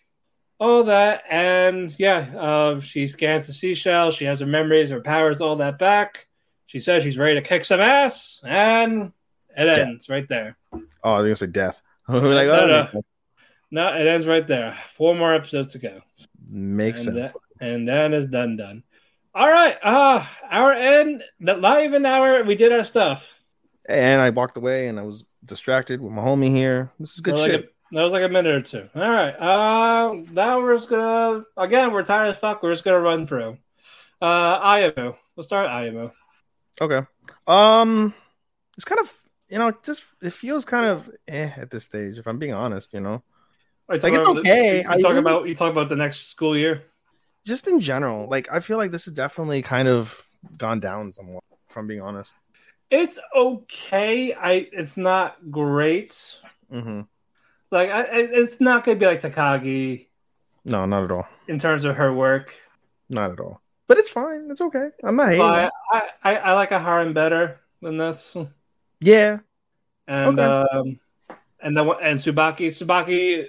[0.59, 4.11] All that, and yeah, uh, she scans the seashell.
[4.11, 6.27] She has her memories, her powers, all that back.
[6.65, 9.13] She says she's ready to kick some ass, and
[9.55, 9.84] it Yeah.
[9.86, 10.57] ends right there.
[11.03, 11.82] Oh, I think it's like death.
[12.07, 13.03] Like, No, oh, no.
[13.71, 14.75] No, it ends right there.
[14.95, 16.01] Four more episodes to go,
[16.49, 17.34] makes and sense.
[17.59, 18.57] that, and that is done.
[18.57, 18.84] Done.
[19.34, 21.23] All right, uh, our end.
[21.41, 22.43] That live even hour.
[22.43, 23.38] We did our stuff.
[23.89, 26.91] And I walked away, and I was distracted with my homie here.
[26.99, 27.51] This is good That shit.
[27.61, 28.87] Like a, that was like a minute or two.
[28.93, 29.31] All right.
[29.31, 31.91] Uh, now we're just gonna again.
[31.91, 32.61] We're tired as fuck.
[32.61, 33.57] We're just gonna run through.
[34.21, 35.17] Uh, IMO.
[35.35, 36.11] Let's start IMO.
[36.79, 37.01] Okay.
[37.47, 38.13] Um,
[38.77, 39.11] it's kind of
[39.49, 42.19] you know just it feels kind of eh at this stage.
[42.19, 43.23] If I'm being honest, you know,
[43.87, 44.81] Like, it's about the- okay.
[44.83, 46.83] You, I talk really- about you talk about the next school year.
[47.43, 50.23] just in general, like I feel like this is definitely kind of
[50.57, 51.43] gone down somewhat.
[51.71, 52.35] If I'm being honest.
[52.91, 54.33] It's okay.
[54.33, 54.67] I.
[54.71, 56.11] It's not great.
[56.71, 57.01] Mm-hmm.
[57.71, 60.07] Like I, I- it's not gonna be like Takagi
[60.65, 61.27] No, not at all.
[61.47, 62.55] in terms of her work.
[63.09, 63.61] Not at all.
[63.87, 64.47] But it's fine.
[64.51, 64.89] It's okay.
[65.03, 65.41] I'm not hating.
[65.41, 65.71] But.
[65.91, 68.35] I, I, I like a Harem better than this.
[69.01, 69.39] Yeah.
[70.07, 70.67] And Okay.
[70.77, 70.99] um,
[71.61, 73.47] and then and Tsubaki, Tsubaki,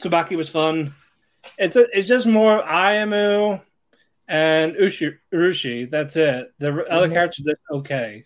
[0.00, 0.94] Tsubaki was fun.
[1.58, 3.60] It's a, it's just more Ayumu
[4.28, 5.90] and Ushi, Urushi.
[5.90, 6.52] That's it.
[6.58, 7.12] The other Mhm.
[7.12, 8.24] characters did okay.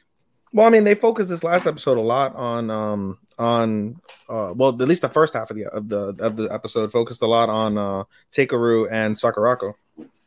[0.53, 4.69] Well, I mean, they focused this last episode a lot on um on uh well
[4.71, 7.49] at least the first half of the of the of the episode focused a lot
[7.49, 9.75] on uh Takeru and Sakurako.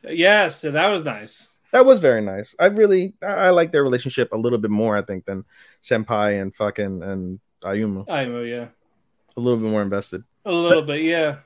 [0.03, 1.49] Yes, so that was nice.
[1.71, 2.55] That was very nice.
[2.59, 5.45] I really I, I like their relationship a little bit more, I think, than
[5.81, 8.05] Senpai and fucking and Ayumu.
[8.07, 8.67] Ayumu, yeah,
[9.35, 10.23] A little bit more invested.
[10.45, 11.37] a little bit, yeah.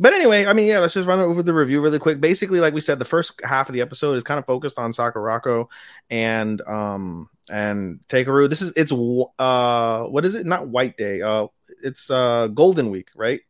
[0.00, 2.20] But anyway, I mean, yeah, let's just run over the review really quick.
[2.20, 4.92] Basically, like we said, the first half of the episode is kind of focused on
[4.92, 5.66] Sakurako
[6.08, 8.48] and um and Takeru.
[8.48, 10.46] This is it's uh what is it?
[10.46, 11.20] Not White Day.
[11.22, 11.48] Uh
[11.82, 13.40] it's uh Golden Week, right?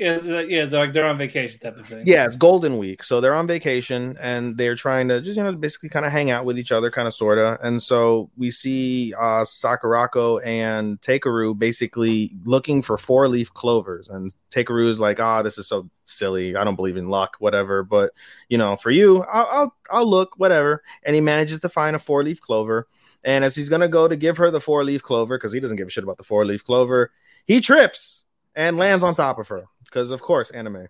[0.00, 2.04] Uh, yeah, they're like they're on vacation type of thing.
[2.06, 3.02] Yeah, it's Golden Week.
[3.02, 6.30] So they're on vacation and they're trying to just, you know, basically kind of hang
[6.30, 7.58] out with each other, kind of sort of.
[7.62, 14.08] And so we see uh, Sakurako and Takeru basically looking for four leaf clovers.
[14.08, 16.54] And Takeru is like, ah, this is so silly.
[16.54, 17.82] I don't believe in luck, whatever.
[17.82, 18.12] But,
[18.48, 20.84] you know, for you, I'll, I'll, I'll look, whatever.
[21.02, 22.86] And he manages to find a four leaf clover.
[23.24, 25.76] And as he's to go to give her the four leaf clover, because he doesn't
[25.76, 27.10] give a shit about the four leaf clover,
[27.46, 28.24] he trips
[28.54, 29.64] and lands on top of her.
[29.88, 30.88] Because, of course, anime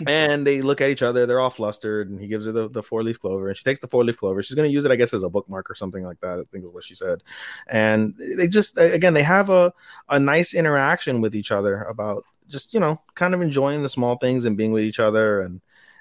[0.06, 1.26] and they look at each other.
[1.26, 3.80] They're all flustered, and he gives her the, the four leaf clover, and she takes
[3.80, 4.42] the four leaf clover.
[4.42, 6.38] She's going to use it, I guess, as a bookmark or something like that.
[6.38, 7.24] I think is what she said.
[7.66, 9.72] And they just, again, they have a
[10.08, 14.16] a nice interaction with each other about just you know, kind of enjoying the small
[14.16, 15.60] things and being with each other, and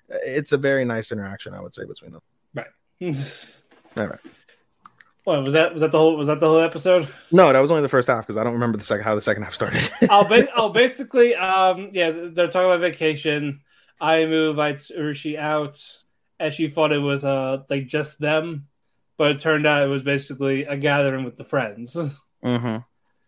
[0.09, 2.21] it's a very nice interaction, I would say, between them.
[2.53, 2.67] Right.
[3.97, 4.19] all right.
[5.27, 5.73] What was that?
[5.73, 6.15] Was that the whole?
[6.15, 7.05] Was that the whole episode?
[7.33, 9.19] No, that was only the first half because I don't remember the second how the
[9.19, 9.81] second half started.
[10.09, 13.59] I'll, ba- I'll basically, um, yeah, they're talking about vacation.
[14.01, 15.85] Ayumu invites Urushi out,
[16.39, 18.67] as she thought it was uh like just them,
[19.17, 21.97] but it turned out it was basically a gathering with the friends.
[22.45, 22.77] mm-hmm.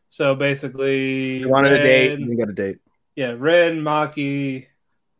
[0.08, 2.80] So basically, He wanted a date, he got a date.
[3.18, 4.68] Yeah, Rin, Maki,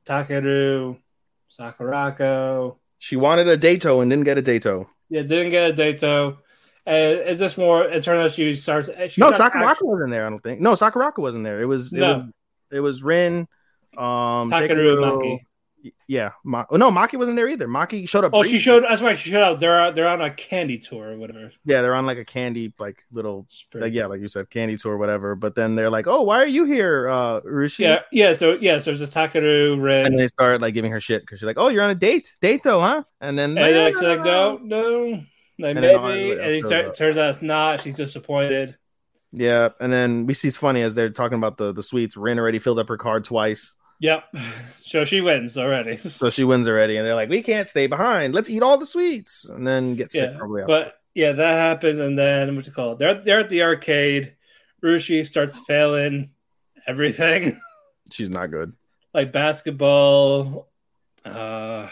[0.06, 0.98] Takeru,
[1.60, 2.78] Sakurako.
[3.00, 4.90] She wanted a dato and didn't get a dato.
[5.10, 6.38] Yeah, didn't get a dato.
[6.90, 7.84] And it's just more.
[7.86, 8.90] It turned out she starts.
[9.10, 10.26] She no, starts Sakurako act- wasn't there.
[10.26, 10.60] I don't think.
[10.60, 11.62] No, Sakurako wasn't there.
[11.62, 11.94] It was.
[11.94, 12.14] It No.
[12.14, 12.24] was.
[12.72, 13.48] It was Rin.
[13.98, 15.40] Um, Takeru and Maki.
[16.08, 16.32] Yeah.
[16.44, 17.68] Ma- oh, no, Maki wasn't there either.
[17.68, 18.32] Maki showed up.
[18.34, 18.58] Oh, briefly.
[18.58, 18.84] she showed.
[18.84, 19.60] That's why she showed up.
[19.60, 21.52] They're they're on a candy tour or whatever.
[21.64, 24.94] Yeah, they're on like a candy, like little, like, yeah, like you said, candy tour,
[24.94, 25.36] or whatever.
[25.36, 28.34] But then they're like, "Oh, why are you here, uh, Urushi?" Yeah, yeah.
[28.34, 31.22] So yeah, so it's just Takeru, Rin, And and, they start like giving her shit
[31.22, 33.94] because she's like, "Oh, you're on a date, date though, huh?" And then they're like,
[33.94, 35.24] she's like, no, no,
[35.60, 37.82] like And maybe, and it tur- turns out it's not.
[37.82, 38.78] She's disappointed.
[39.32, 39.70] yeah.
[39.80, 42.18] And then we see it's funny as they're talking about the the sweets.
[42.18, 43.76] Rin already filled up her card twice.
[44.00, 44.24] Yep.
[44.90, 45.98] So she wins already.
[45.98, 48.34] So she wins already, and they're like, "We can't stay behind.
[48.34, 50.32] Let's eat all the sweets," and then get sick.
[50.32, 50.68] yeah, probably after.
[50.68, 52.98] but yeah, that happens, and then what you call it?
[53.00, 54.34] They're they're at the arcade.
[54.84, 56.32] Rushi starts failing
[56.88, 57.60] everything,
[58.12, 58.74] she's not good.
[59.14, 60.70] like basketball,
[61.26, 61.90] uh,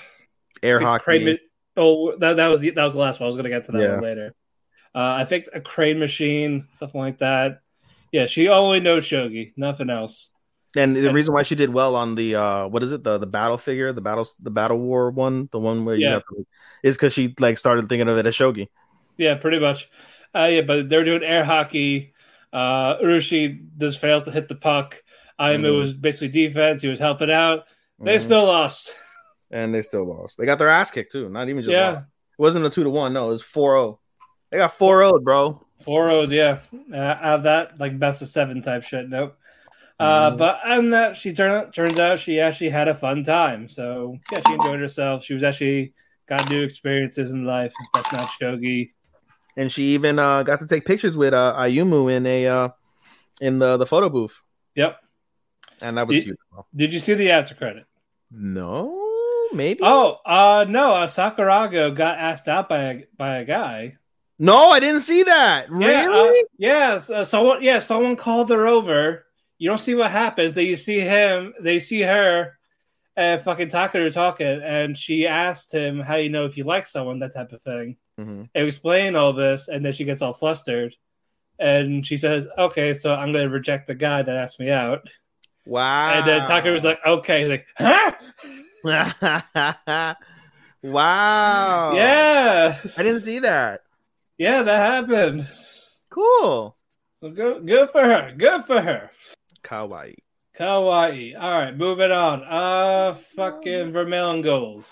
[0.63, 1.39] Air hockey.
[1.77, 3.25] Oh, that, that was the, that was the last one.
[3.25, 3.91] I was gonna get to that Yeah.
[3.93, 4.33] one later.
[4.95, 7.59] Uh, I think a crane machine, something like that.
[8.11, 10.29] Yeah, she only knows shogi, nothing else.
[10.75, 13.17] and the and- reason why she did well on the uh, what is it the
[13.17, 16.13] the battle figure, the battles, the battle war one, the one where you Yeah.
[16.13, 16.45] have to,
[16.83, 18.67] is because she like started thinking of it as shogi.
[19.17, 19.89] Yeah, pretty much.
[20.35, 22.13] Uh, yeah, but they're doing air hockey.
[22.53, 25.01] Uh, Urushi just fails to hit the puck.
[25.39, 25.79] Ayame Mhm.
[25.79, 26.81] was basically defense.
[26.81, 27.65] He was helping out.
[27.99, 28.21] They Mhm.
[28.21, 28.93] still lost.
[29.51, 30.37] and they still lost.
[30.37, 31.29] They got their ass kicked too.
[31.29, 31.89] Not even just Yeah.
[31.89, 32.05] lost.
[32.39, 33.13] It wasn't a two to one.
[33.13, 33.99] No, it was 4-0.
[34.51, 35.65] They got 4-0, bro.
[35.83, 36.59] 4 0, yeah.
[36.91, 39.09] Uh, out of that, like best of seven type shit.
[39.09, 39.37] Nope.
[39.99, 40.37] Uh, Mhm.
[40.37, 43.67] but and that she turn, turns out she actually had a fun time.
[43.67, 45.23] So yeah, she enjoyed herself.
[45.23, 45.93] She was actually
[46.29, 47.73] got new experiences in life.
[47.95, 48.93] That's not shogi.
[49.55, 52.69] And she even uh, got to take pictures with uh, Ayumu in a uh,
[53.41, 54.39] in the the photo booth,
[54.75, 54.99] Yep.
[55.81, 56.39] and that was Did- cute.
[56.75, 57.85] Did you see the after credit?
[58.29, 59.06] No,
[59.53, 59.79] maybe.
[59.83, 60.93] Oh, uh, no.
[60.95, 63.97] Uh, Sakurako got asked out by a, by a guy.
[64.39, 65.67] no, I didn't see that.
[65.71, 66.45] Yeah, uh, Really?
[66.57, 67.09] yes.
[67.09, 69.25] Uh, someone, yeah, someone called her over.
[69.57, 70.53] You don't see what happens.
[70.53, 71.53] Then you see him.
[71.59, 72.57] They see her,
[73.15, 77.17] and fucking Takeru talking, and she asked him, "How you know if you like someone?"
[77.19, 77.97] That type of thing.
[78.19, 78.49] Mhm.
[78.53, 80.95] And explain all this, and then she gets all flustered,
[81.57, 85.09] and she says, "Okay, so I'm going to reject the guy that asked me out."
[85.65, 86.13] Wow.
[86.13, 88.11] And then Takeru's like, "Okay." He's like, "Huh?"
[90.83, 91.93] wow.
[91.93, 93.81] yeah, I didn't see that.
[94.37, 95.47] Yeah, that happened.
[96.09, 96.75] Cool.
[97.15, 98.33] So good, good for her.
[98.37, 99.11] Good for her.
[99.63, 100.15] Kawaii.
[100.57, 101.39] Kawaii.
[101.39, 102.43] All right, moving on.
[102.43, 104.85] Uh, fucking Vermeil in Gold.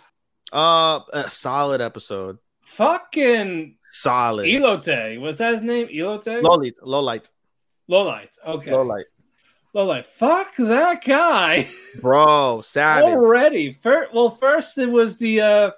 [0.52, 2.38] Uh, a solid episode.
[2.64, 4.46] Fucking Solid.
[4.48, 5.22] Elote.
[5.22, 5.88] Was that his name?
[5.88, 6.42] Elote?
[6.42, 6.76] Low light.
[6.82, 7.30] Low light.
[7.90, 8.38] Lowlight.
[8.46, 8.72] Okay.
[8.72, 9.06] Low light.
[9.76, 11.68] Well, like fuck that guy
[12.02, 12.62] bro.
[12.64, 13.04] Savage.
[13.04, 13.74] already.
[13.74, 15.72] First, well, first it was the uh,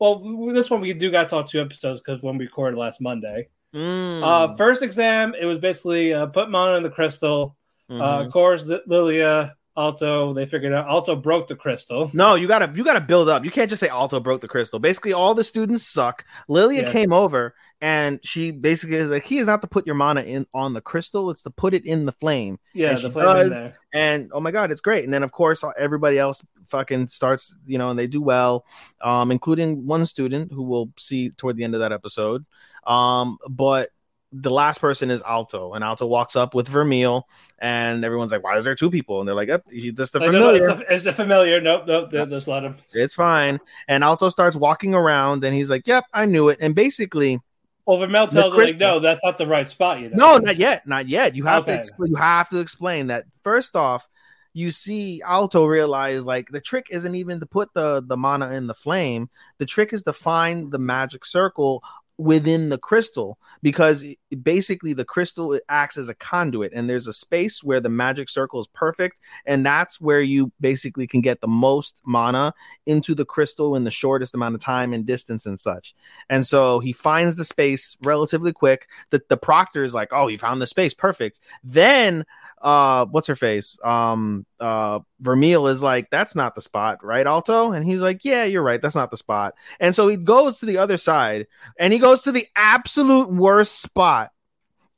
[0.00, 3.00] well, this one we do got to talk two episodes because when we recorded last
[3.00, 3.48] Monday.
[3.72, 4.22] Mm.
[4.22, 7.56] Uh, first exam, it was basically uh, put Mana in the crystal.
[7.88, 8.26] Uh, Mhm.
[8.26, 12.10] of course, Li- Lilia, Alto, they figured out Alto broke the crystal.
[12.14, 13.44] No, you gotta you gotta build up.
[13.44, 14.78] You can't just say Alto broke the crystal.
[14.78, 16.24] Basically, all the students suck.
[16.48, 16.92] Lilia Yeah.
[16.92, 20.46] came over and she basically is like he is not to put your mana in
[20.54, 22.58] on the crystal, it's to put it in the flame.
[22.74, 23.42] Yeah, And the flame does.
[23.44, 23.78] in there.
[23.92, 25.04] And oh my god, it's great.
[25.04, 28.64] And then of course everybody else fucking starts, you know, and they do well,
[29.02, 32.44] um, including one student who we'll see toward the end of that episode.
[32.86, 33.90] Um, but
[34.32, 37.26] the last person is Alto, and Alto walks up with Vermeil,
[37.58, 40.18] and everyone's like, "Why is there two people?" And they're like, "Yep, he- this the
[40.18, 41.60] Like, no, familiar." it's, a familiar.
[41.60, 42.10] Nope, nope.
[42.10, 42.76] they- Just let him.
[42.92, 43.60] It's fine.
[43.88, 46.58] And Alto starts walking around and he's like, Yep, I knew it.
[46.60, 47.40] And basically,
[47.86, 50.00] Well, Vermeil The tells him like, no, that's not the right spot.
[50.00, 50.38] You know.
[50.38, 51.36] no, not yet, not yet.
[51.36, 51.74] You have Okay.
[51.74, 54.08] to explain you have to explain that first off,
[54.54, 58.66] you see Alto realize like the trick isn't even to put the the mana in
[58.66, 59.30] the flame.
[59.58, 61.82] The trick is to find the magic circle
[62.18, 64.04] within the crystal because
[64.42, 68.58] basically the crystal acts as a conduit and there's a space where the magic circle
[68.58, 72.54] is perfect and that's where you basically can get the most mana
[72.86, 75.94] into the crystal in the shortest amount of time and distance and such.
[76.30, 78.88] And so he finds the space relatively quick.
[79.10, 80.94] The, the proctor is like oh he found the space.
[80.94, 81.40] Perfect.
[81.62, 82.24] Then
[82.62, 83.78] uh what's her face?
[83.84, 87.72] Um uh vermeil is like that's not the spot right alto?
[87.72, 88.80] And he's like yeah you're right.
[88.80, 89.54] That's not the spot.
[89.80, 91.46] And so he goes to the other side
[91.78, 94.30] and he goes to the absolute worst spot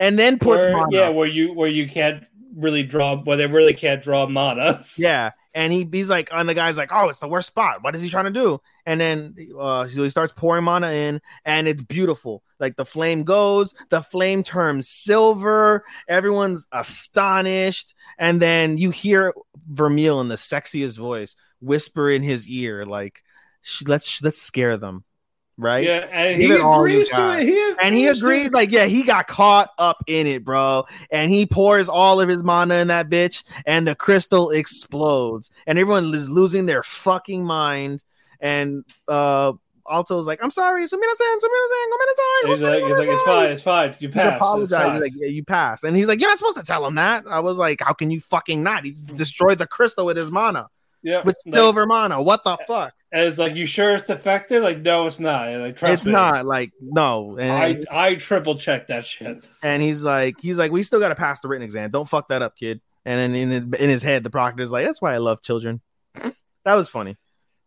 [0.00, 0.88] and then puts Where- mana.
[0.90, 2.24] yeah, where you where you can't
[2.56, 4.82] really draw, where they really can't draw mana.
[4.96, 5.30] Yeah.
[5.54, 7.82] And he, he's like, and the guy's like, oh, it's the worst spot.
[7.82, 8.60] What is he trying to do?
[8.86, 12.44] And then uh, so he starts pouring mana in, and it's beautiful.
[12.60, 15.84] Like the flame goes, the flame turns silver.
[16.06, 17.94] Everyone's astonished.
[18.18, 19.34] And then you hear
[19.68, 23.22] Vermeil in the sexiest voice whisper in his ear, like,
[23.84, 25.02] let's let's scare them.
[25.60, 25.84] Right?
[25.84, 27.46] Yeah, and he Even all agrees to it.
[27.46, 30.84] He and he agreed, like, yeah, he got caught up in it, bro.
[31.10, 35.76] And he pours all of his mana in that bitch, and the crystal explodes, and
[35.76, 38.04] everyone is losing their fucking mind.
[38.40, 39.54] And uh
[39.88, 42.50] Alto's like, I'm sorry, Sumina-san, Sumina-san, Sumina-san.
[42.50, 43.96] He's like, he's like, it's fine, it's fine.
[43.98, 44.26] You He's passed.
[44.26, 44.92] It's apologized.
[44.92, 45.84] He's like, yeah, you passed.
[45.84, 47.24] And he's like, You're not supposed to tell him that.
[47.26, 48.84] I was like, How can you fucking not?
[48.84, 50.68] He destroyed the crystal with his mana,
[51.02, 52.22] yeah, with like- silver mana.
[52.22, 52.92] What the fuck?
[53.10, 54.62] And it's like, you sure it's defective?
[54.62, 55.48] Like, no, it's not.
[55.48, 57.38] And like, trust It's me, not like no.
[57.38, 57.52] And
[57.90, 59.46] I I triple checked that shit.
[59.62, 61.90] and he's like, he's like, we still got to pass the written exam.
[61.90, 62.80] Don't fuck that up, kid.
[63.06, 65.80] And then in in his head, the proctor's like, that's why I love children.
[66.64, 67.16] that was funny.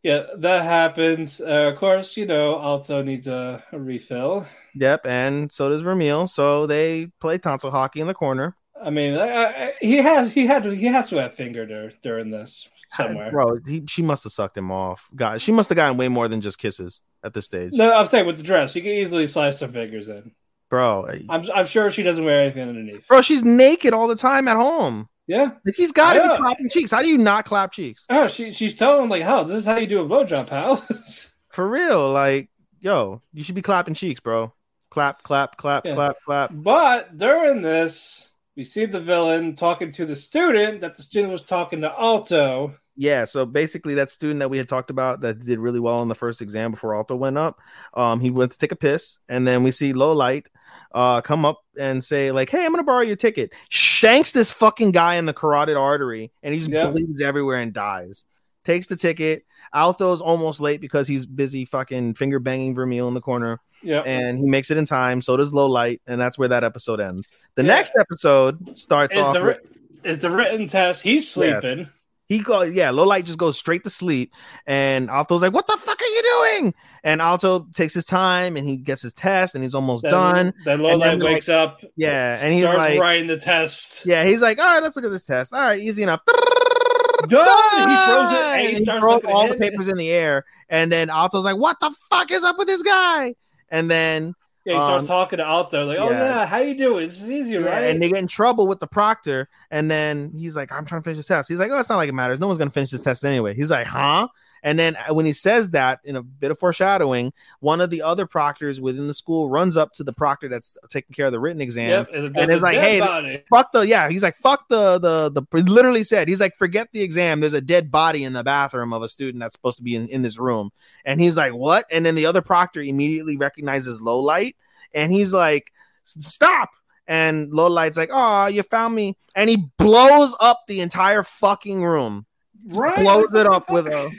[0.03, 1.41] yeah, that happens.
[1.41, 4.45] Uh, of course, you know, Alto needs a, a refill.
[4.75, 6.27] Yep, and so does Vermeil.
[6.27, 8.55] So they play tonsil hockey in the corner.
[8.83, 11.91] I mean, I, I, he has he had to he has to have fingered her
[12.01, 13.31] during this somewhere.
[13.31, 15.09] Bro, he, she must have sucked him off.
[15.15, 17.73] God, she must have gotten way more than just kisses at this stage.
[17.73, 20.31] No, I'm saying with the dress, you can easily slice her fingers in.
[20.69, 23.07] Bro, I'm I'm sure she doesn't wear anything underneath.
[23.07, 25.07] bro, she's naked all the time at home.
[25.27, 25.51] Yeah.
[25.65, 26.91] Like he's got to be clapping cheeks.
[26.91, 28.05] How do you not clap cheeks?
[28.09, 30.77] Oh, she she's telling him like, "How this is how you do a blowjob, pal."
[31.49, 34.53] For real, like, yo, you should be clapping cheeks, bro.
[34.89, 35.93] Clap, clap, clap, Yeah.
[35.95, 36.49] clap, clap.
[36.53, 38.29] but during this,
[38.61, 42.75] we see the villain talking to the student that the student was talking to Alto.
[42.95, 46.09] Yeah, so basically that student that we had talked about that did really well on
[46.09, 47.59] the first exam before Alto went up,
[47.95, 50.47] um, he went to take a piss, and then we see Low Light
[50.91, 53.51] uh come up and say, like, hey, I'm gonna borrow your ticket.
[53.69, 56.91] Shanks this fucking guy in the carotid artery, and he just Yeah.
[56.91, 58.25] bleeds everywhere and dies.
[58.63, 59.43] Takes the ticket.
[59.73, 64.01] Alto's almost late because he's busy fucking finger banging Vermeil in the corner, Yeah.
[64.01, 65.21] and he makes it in time.
[65.21, 67.31] So does Low Light, and that's where that episode ends.
[67.55, 67.67] The Yeah.
[67.75, 69.33] next episode starts Is off.
[69.33, 69.57] the with-
[70.03, 71.03] is the written test?
[71.03, 71.87] He's sleeping.
[72.27, 74.33] he go yeah, low light just goes straight to sleep,
[74.65, 76.21] and Alto's like, "What the fuck are you
[76.59, 76.73] doing?"
[77.03, 80.53] And Alto takes his time and he gets his test and he's almost Then, done.
[80.65, 81.81] Then And Lowlight then, like, wakes up.
[81.95, 84.05] Yeah, and he's starts like, writing the test.
[84.05, 85.51] yeah, he's like, all right, let's look at this test.
[85.53, 86.21] All right, easy enough.
[87.27, 87.89] Done!
[87.89, 90.43] He throws it and he And he starts throws all the papers in the air,
[90.69, 93.35] and then Alto's like, "What the fuck is up with this guy?"
[93.71, 96.19] And then Yeah, he starts Um, talking to Alto like, "Oh yeah.
[96.23, 97.07] yeah, how you doing?
[97.07, 100.31] This is easier, Yeah, right?" and they get in trouble with the proctor, and then
[100.35, 102.13] he's like, "I'm trying to finish this test." He's like, "Oh, it's not like it
[102.13, 102.39] matters.
[102.39, 104.27] No one's gonna finish this test anyway." He's like, "Huh?"
[104.63, 108.01] And then uh, when he says that, in a bit of foreshadowing, one of the
[108.01, 111.39] other proctors within the school runs up to the proctor that's taking care of the
[111.39, 111.89] written exam.
[111.89, 113.43] Yep, and, and there's it's a like, hey.
[113.49, 114.09] Fuck the yeah.
[114.09, 115.63] He's like, fuck the the the.
[115.63, 117.39] Literally said, he's like, forget the exam.
[117.39, 120.07] There's a dead body in the bathroom of a student that's supposed to be in,
[120.09, 120.71] in this room.
[121.05, 121.85] And he's like, what?
[121.89, 124.55] And then the other proctor immediately recognizes low light,
[124.93, 125.71] and he's like,
[126.03, 126.69] stop.
[127.07, 132.25] And Lowlight's like, "Oh, you found me," and he blows up the entire fucking room.
[132.67, 132.95] Right.
[132.95, 134.11] Blows it up with a-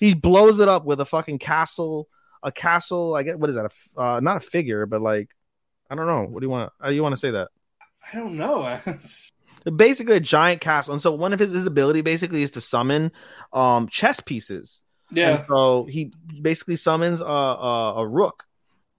[0.00, 2.08] He blows it up with a fucking castle,
[2.42, 3.14] a castle.
[3.14, 3.72] I get what is that?
[3.96, 5.30] A uh, not a figure, but like
[5.90, 6.24] I don't know.
[6.24, 6.72] What do you want?
[6.80, 7.48] How do you want to say that?
[8.12, 8.80] I don't know.
[9.76, 10.92] Basically, a giant castle.
[10.92, 13.10] And so one of his, his ability basically is to summon
[13.52, 14.80] um chess pieces.
[15.10, 15.38] yeah.
[15.38, 18.44] And so he basically summons a, a, a rook,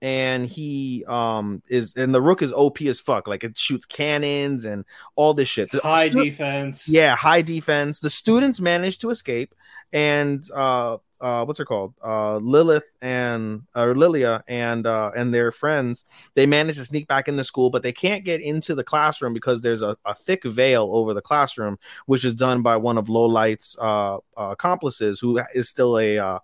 [0.01, 3.27] and he um is and the rook is OP as fuck.
[3.29, 4.83] Like it shoots cannons and
[5.15, 5.71] all this shit.
[5.71, 6.89] The High stu- defense.
[6.89, 8.01] yeah, high defense.
[8.01, 9.55] The students manage to escape,
[9.93, 11.93] and uh, uh, what's her called?
[12.03, 16.05] Uh, Lilith and or Lilia and uh, and their friends.
[16.35, 19.61] They manage to sneak back into school, but they can't get into the classroom because
[19.61, 23.75] there's a, a thick veil over the classroom, which is done by one of Lowlight's
[23.79, 26.39] uh, uh, accomplices, who is still a uh,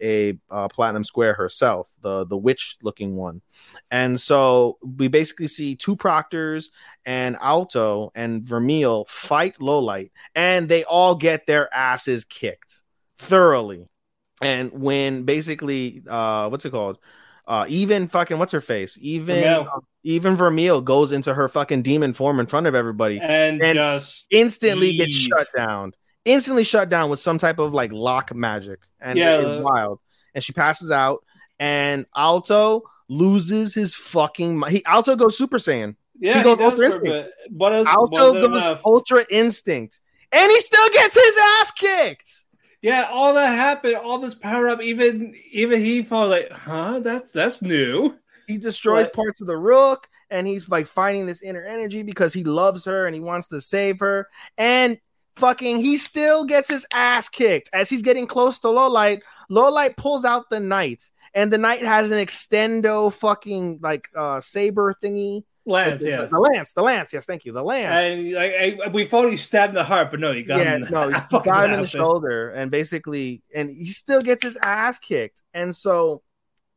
[0.00, 3.42] a uh, platinum square herself, the the witch looking one.
[3.90, 6.70] And so we basically see two proctors
[7.04, 12.83] and Alto and Vermeil fight Lowlight, and they all get their asses kicked
[13.24, 13.88] thoroughly.
[14.42, 16.98] And when basically, uh, what's it called?
[17.46, 18.96] Uh, even fucking what's her face?
[19.00, 19.84] Even Vermeil.
[20.02, 24.26] even Vermeil goes into her fucking demon form in front of everybody, And, And- just
[24.30, 25.92] instantly gets shut down.
[26.24, 29.40] Instantly shut down with some type of like lock magic, and Yeah.
[29.40, 30.00] it's wild.
[30.34, 31.22] And she passes out,
[31.58, 34.62] and Alto loses his fucking.
[34.70, 35.96] He Alto goes Super Saiyan.
[36.18, 37.08] yeah, He goes does Ultra Instinct.
[37.08, 38.80] is Alto goes enough?
[38.86, 40.00] Ultra Instinct,
[40.32, 42.43] and he still gets his ass kicked.
[42.84, 47.00] Yeah, all that happened, all this power up, even even he felt like, huh?
[47.00, 48.18] That's that's new.
[48.46, 49.14] He destroys What?
[49.14, 53.06] parts of the Rook, and he's like finding this inner energy because he loves her
[53.06, 54.28] and he wants to save her.
[54.58, 54.98] And
[55.34, 59.22] fucking, he still gets his ass kicked as he's getting close to low light.
[59.48, 64.42] Low light pulls out the knight, and the knight has an extendo fucking like uh
[64.42, 65.44] saber thingy.
[65.66, 66.24] Lance, the, yeah.
[66.26, 67.12] the lance, the lance.
[67.12, 68.02] Yes, thank you, the lance.
[68.02, 70.76] And like I, we thought he stabbed in the heart, but no, he got yeah,
[70.76, 70.82] him.
[70.84, 74.42] in the- no, fucking got him in the shoulder, and basically, and he still gets
[74.42, 75.40] his ass kicked.
[75.54, 76.22] And so,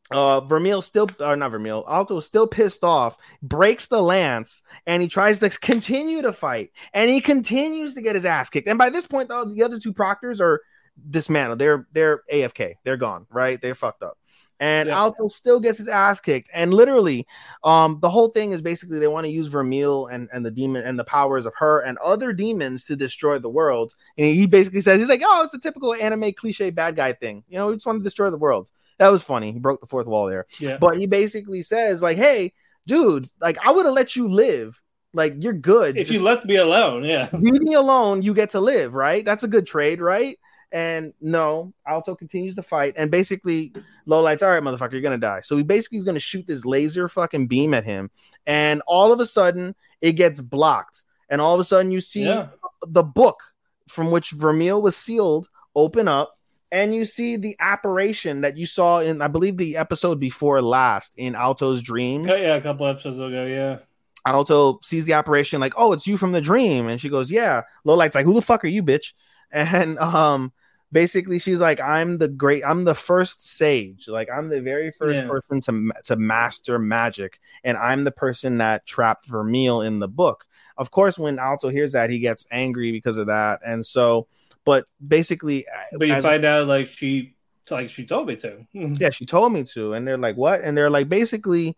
[0.09, 5.01] uh, Vermeil still, or not Vermeil, Alto is still pissed off, breaks the lance, and
[5.01, 8.69] he tries to continue to fight, and he continues to get his ass kicked.
[8.69, 10.61] And by this point, though, the other two proctors are
[11.09, 11.59] dismantled.
[11.59, 12.75] They're they're AFK.
[12.83, 13.27] They're gone.
[13.29, 13.59] Right?
[13.59, 14.17] They're fucked up.
[14.59, 14.97] And Yeah.
[14.97, 16.49] Alto still gets his ass kicked.
[16.53, 17.27] And literally,
[17.63, 20.83] um, the whole thing is basically they want to use Vermeil and, and the demon
[20.83, 23.93] and the powers of her and other demons to destroy the world.
[24.17, 27.43] And he basically says, he's like, oh, it's a typical anime cliche bad guy thing.
[27.47, 28.71] You know, we just want to destroy the world.
[28.97, 29.51] That was funny.
[29.51, 30.47] He broke the fourth wall there.
[30.59, 30.77] Yeah.
[30.77, 32.53] But he basically says, like, hey,
[32.87, 34.81] dude, like, I would have let you live.
[35.13, 35.97] Like, you're good.
[35.97, 37.29] if Just you left me alone, yeah.
[37.33, 39.23] leave me alone, you get to live, right?
[39.23, 40.37] That's a good trade, right?
[40.71, 43.73] And no, Alto continues to fight, and basically,
[44.05, 45.39] Lowlight's all right, motherfucker, you're gonna die.
[45.43, 48.11] So he basically is gonna shoot this laser fucking beam at him,
[48.45, 52.25] and all of a sudden, it gets blocked, and all of a sudden, you see
[52.25, 52.47] Yeah.
[52.85, 53.41] the book
[53.87, 56.37] from which Vermeil was sealed open up,
[56.69, 61.13] and you see the apparition that you saw in, I believe, the episode before last
[61.15, 62.27] in Alto's dreams.
[62.27, 63.77] Yeah, a couple episodes ago, yeah.
[64.25, 67.61] Alto sees the operation like, "Oh, it's you from the dream," and she goes, "Yeah."
[67.85, 69.13] Lowlight's like, "Who the fuck are you, bitch?"
[69.51, 70.51] And um,
[70.91, 72.63] basically, she's like, "I'm the great.
[72.65, 74.07] I'm the first sage.
[74.07, 75.27] Like, I'm the very first Yeah.
[75.27, 80.45] person to to master magic, and I'm the person that trapped Vermeil in the book."
[80.77, 84.27] Of course, when Alto hears that, he gets angry because of that, and so.
[84.65, 87.35] But basically, But you find out like she
[87.71, 88.65] like she told me to.
[88.73, 89.93] yeah, she told me to.
[89.93, 90.61] And they're like, what?
[90.61, 91.75] And they're like, basically,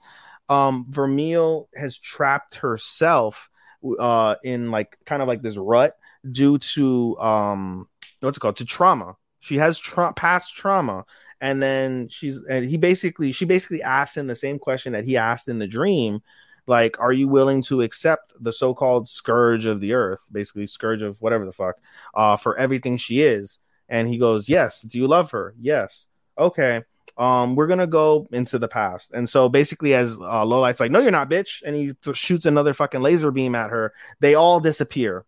[0.49, 3.49] um, Vermeil has trapped herself
[3.97, 5.95] uh in like kind of like this rut
[6.31, 7.87] due to um
[8.19, 9.15] what's it called to trauma.
[9.39, 11.05] She has tra- past trauma.
[11.41, 15.17] And then she's and he basically she basically asked him the same question that he
[15.17, 16.21] asked in the dream.
[16.67, 21.19] Like, are you willing to accept the so-called scourge of the earth, basically scourge of
[21.19, 21.77] whatever the fuck,
[22.13, 23.57] uh, for everything she is?
[23.87, 24.81] And he goes, Yes.
[24.81, 25.55] Do you love her?
[25.59, 26.07] Yes
[26.39, 26.81] okay
[27.17, 30.99] um we're gonna go into the past and so basically as uh lowlight's like no
[30.99, 34.59] you're not bitch and he th- shoots another fucking laser beam at her they all
[34.59, 35.25] disappear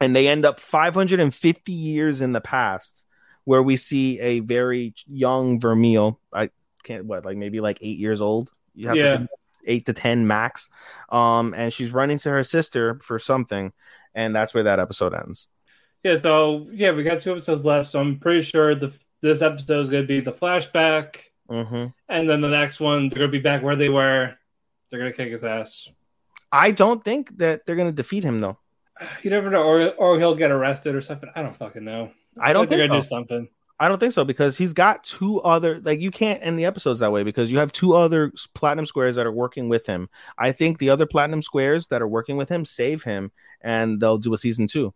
[0.00, 3.06] and they end up 550 years in the past
[3.44, 6.20] where we see a very young vermeil.
[6.32, 6.50] I
[6.84, 8.50] can't what like maybe like eight years old?
[8.74, 9.12] You have Yeah.
[9.16, 9.28] to
[9.66, 10.68] eight to ten max.
[11.10, 13.72] Um and she's running to her sister for something
[14.14, 15.48] and that's where that episode ends.
[16.02, 18.90] Yeah, so yeah, we got two episodes left, so I'm pretty sure the
[19.20, 21.16] this episode is going to be the flashback,
[21.48, 24.34] hmm and then the next one they're going to be back where they were.
[24.88, 25.88] They're going to kick his ass.
[26.50, 28.58] i don't think that they're gonna defeat him though
[29.22, 31.30] You never know, or or he'll get arrested or something.
[31.34, 32.10] I don't fucking know.
[32.38, 33.00] I don't they're think to so.
[33.02, 33.48] do something.
[33.78, 37.00] I don't think so because he's got two other like you can't end the episodes
[37.00, 40.10] that way because you have two other platinum squares that are working with him.
[40.36, 43.32] I think the other platinum squares that are working with him save him
[43.62, 44.92] and they'll do a season 2.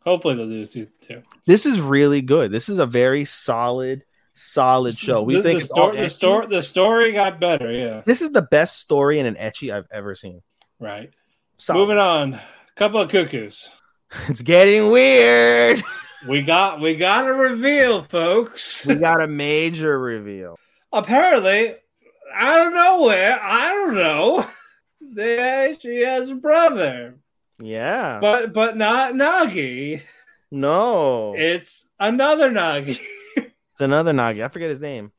[0.00, 1.22] Hopefully they'll do a season two.
[1.46, 2.50] This is really good.
[2.50, 5.22] This is a very solid solid show.
[5.22, 7.70] We the, think the, story, the the story got better.
[7.70, 10.40] Yeah, This is the best story in an ecchi I've ever seen.
[10.78, 11.10] right.
[11.56, 11.78] Solid.
[11.78, 12.40] Moving on.
[12.76, 13.68] Couple of cuckoos.
[14.28, 15.82] It's getting weird.
[16.26, 18.86] We got we got a reveal, folks.
[18.86, 20.58] we got a major reveal.
[20.90, 21.74] Apparently,
[22.32, 24.46] out of nowhere, I don't know.
[25.14, 27.16] They she has a brother,
[27.58, 28.20] Yeah.
[28.20, 30.00] but but not Nagi.
[30.50, 31.34] no.
[31.36, 32.98] It's another Nagi.
[33.36, 34.42] It's another Nagi.
[34.42, 35.12] I forget his name.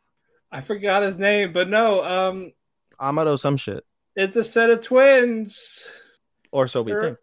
[0.51, 2.51] I forgot his name, but no, um,
[2.99, 3.83] Amado some shit.
[4.15, 5.87] it's a set of twins.
[6.51, 7.01] Or so we Sure.
[7.01, 7.17] think.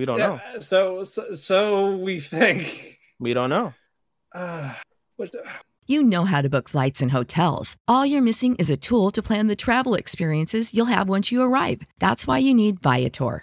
[0.00, 0.40] We don't know.
[0.60, 2.98] So, so so we think.
[3.18, 3.74] We don't know.
[4.34, 4.72] Uh,
[5.16, 5.44] what the,
[5.86, 7.76] You know how to book flights and hotels.
[7.86, 11.42] All you're missing is a tool to plan the travel experiences you'll have once you
[11.42, 11.82] arrive.
[11.98, 13.42] That's why you need Viator.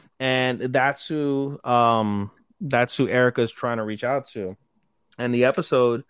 [0.21, 4.55] and that's who um that's who Erica's trying to reach out to.
[5.17, 6.03] And the episode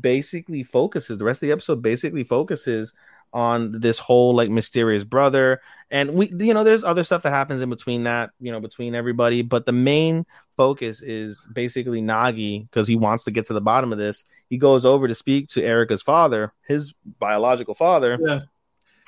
[0.00, 2.94] basically focuses the rest of the episode basically focuses
[3.34, 5.60] on this whole like mysterious brother
[5.90, 8.94] and we you know there's other stuff that happens in between that you know between
[8.94, 10.24] everybody but the main
[10.56, 14.56] focus is basically Nagi because he wants to get to the bottom of this he
[14.56, 18.40] goes over to speak to Erica's father his biological father yeah.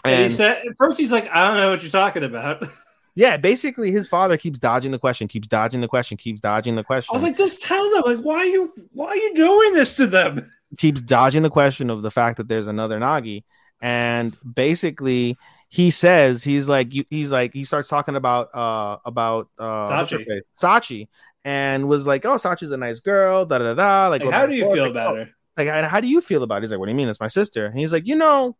[0.05, 2.67] And, he said at first he's like, I don't know what you're talking about.
[3.21, 6.83] Yeah, basically his father keeps dodging the question, keeps dodging the question, keeps dodging the
[6.83, 7.13] question.
[7.13, 9.95] I was like, just tell them, like, why are you why are you doing this
[9.97, 10.51] to them?
[10.79, 13.45] keeps dodging the question of the fact that there's another Nagi.
[13.83, 15.37] And basically
[15.69, 20.41] he says he's like he's like he starts talking about uh about uh Sachi.
[20.59, 21.09] Sachi
[21.45, 24.09] and was like, Oh, Sachi's a nice girl, da da da.
[24.09, 25.29] Like, Like, how do you feel about her?
[25.59, 26.63] Like, "And how do you feel about it?
[26.63, 27.11] He's like, What do you mean?
[27.11, 27.67] It's my sister.
[27.67, 28.57] And he's like, you know,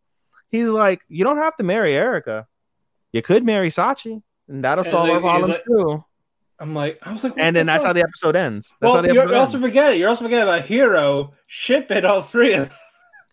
[0.51, 2.47] he's like, you don't have to marry Erica.
[3.11, 6.05] You could marry Sachi, and that'll And solve like- our problems like- too.
[6.59, 8.75] I'm like, I was like, And then the that's how the episode ends.
[8.83, 9.67] That's how well, the you're episode also ends.
[9.67, 9.99] forgetting.
[9.99, 12.79] You're also forgetting about Hiro Ship, shipping all three of them.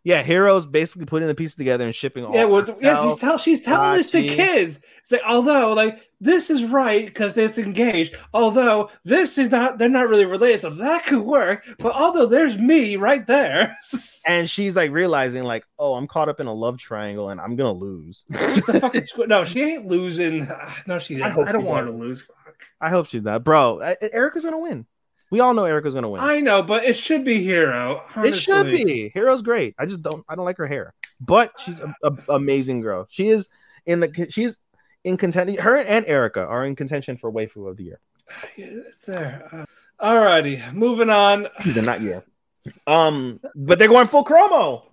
[0.07, 2.33] Yeah, Hiro's basically putting the pieces together and shipping all.
[2.33, 4.79] Yeah, with, yeah, she's, tell, she's telling this to kids.
[5.01, 8.15] It's like, although, like, this is right because it's engaged.
[8.33, 11.67] Although this is not, they're not really related, so that could work.
[11.77, 13.77] But although there's me right there,
[14.25, 17.57] and she's like realizing, like, oh, I'm caught up in a love triangle and I'm
[17.57, 18.23] gonna lose.
[18.29, 20.49] the fucking squ- no, she ain't losing.
[20.87, 21.21] No, she.
[21.21, 22.21] I I, don't want her to lose.
[22.21, 22.55] Fuck.
[22.79, 23.81] I hope she's not, bro.
[23.81, 24.85] I- Erica's gonna win.
[25.29, 26.21] We all know Erica's gonna win.
[26.21, 28.03] I know, but it should be Hiro.
[28.17, 29.09] it should be.
[29.13, 29.75] Hiro's great.
[29.77, 30.23] I just don't.
[30.29, 33.07] I don't like her hair, but she's a, a- amazing girl.
[33.09, 33.49] She is
[33.85, 34.27] in the.
[34.29, 34.57] She's
[35.03, 35.57] in contention.
[35.61, 37.99] Her and Erica are in contention for waifu of the year.
[38.57, 39.47] Yeah, It's there.
[39.51, 39.65] Uh,
[40.05, 41.47] alrighty, moving on.
[41.61, 42.23] Season, not year.
[42.85, 44.83] Um, but they're going full chromo.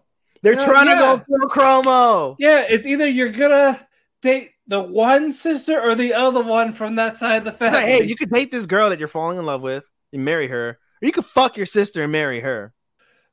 [0.43, 0.95] They're Yeah, trying yeah.
[0.95, 2.37] to go full chromo.
[2.39, 3.87] Yeah, it's either you're gonna
[4.23, 7.79] date the one sister or the other one from that side of the family.
[7.79, 10.49] like, hey, you could date this girl that you're falling in love with and marry
[10.49, 12.73] her, or you could fuck your sister and marry her.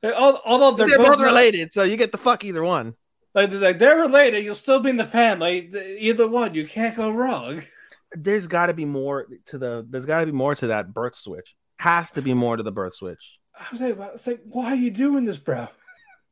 [0.03, 2.95] Although they're, They're, both, not- related, so you get the fuck either one.
[3.34, 5.70] Like, they're- like they're related, you'll still be in the family.
[5.99, 7.62] Either one, you can't go wrong.
[8.14, 9.88] There's got to be more to the.
[9.90, 11.56] There's got to be more to that birth switch.
[11.80, 14.76] Has to be more to the birth switch, I was like, it's like, why are
[14.76, 15.68] you doing this, bro?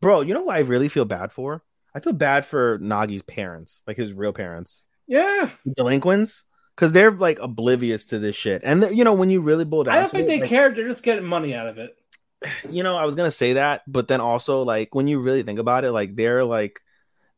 [0.01, 0.21] bro.
[0.21, 1.63] You know what I really feel bad for?
[1.95, 6.43] I feel bad for Nagi's parents, like his real parents, Yeah, delinquents,
[6.79, 8.61] because they're like oblivious to this shit.
[8.63, 10.73] And you know when you really bull down, I don't think it, they like- care.
[10.73, 11.97] They're just getting money out of it.
[12.69, 15.59] you know, I was gonna say that, but then also like when you really think
[15.59, 16.79] about it, like they're like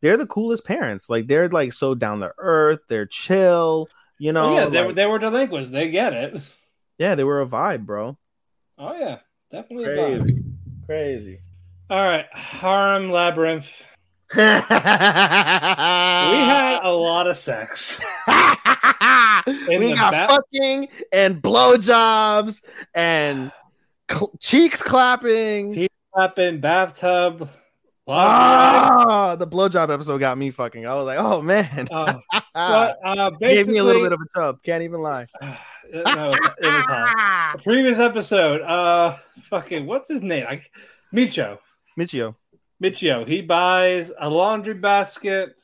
[0.02, 1.10] they're the coolest parents.
[1.10, 3.88] Like they're like so down to earth, they're chill,
[4.20, 4.52] you know.
[4.52, 5.72] Oh, yeah, they, were like- they were delinquents.
[5.72, 6.40] They get it.
[7.00, 8.18] yeah, they were a vibe, bro.
[8.78, 9.20] Oh yeah,
[9.52, 9.86] definitely.
[9.86, 10.20] a vibe.
[10.20, 10.44] Crazy.
[10.86, 11.40] Crazy.
[11.90, 13.72] All right, Harem Labyrinth.
[14.36, 14.42] We
[16.38, 18.00] had a lot of sex.
[19.68, 22.62] We got fucking and blowjobs
[22.94, 23.52] and
[24.10, 25.74] cl- cheeks clapping.
[25.74, 27.50] Cheeks clapping, bathtub.
[28.08, 30.86] Ah, the blowjob episode got me fucking.
[30.86, 32.14] I was like, oh man, Uh,
[32.54, 34.62] but uh, gave me a little bit of a tub.
[34.64, 35.26] Can't even lie.
[35.94, 37.54] It, no, it was- hot.
[37.58, 39.18] The previous episode, uh,
[39.50, 40.46] fucking, what's his name?
[40.46, 40.72] Like,
[41.14, 41.58] Micho.
[42.00, 42.36] Michio.
[42.82, 43.28] Michio.
[43.28, 45.62] He buys a laundry basket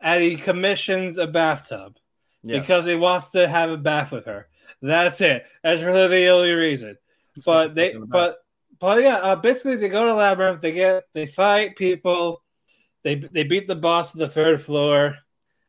[0.00, 1.96] and he commissions a bathtub
[2.42, 2.60] Yes.
[2.60, 4.48] because he wants to have a bath with her.
[4.82, 5.46] That's it.
[5.62, 6.96] That's really the only reason.
[7.44, 8.38] But they, but,
[8.78, 10.60] but yeah, uh, basically they go to labyrinth.
[10.60, 12.42] They get, they fight people.
[13.02, 15.16] They they beat the boss of the third floor,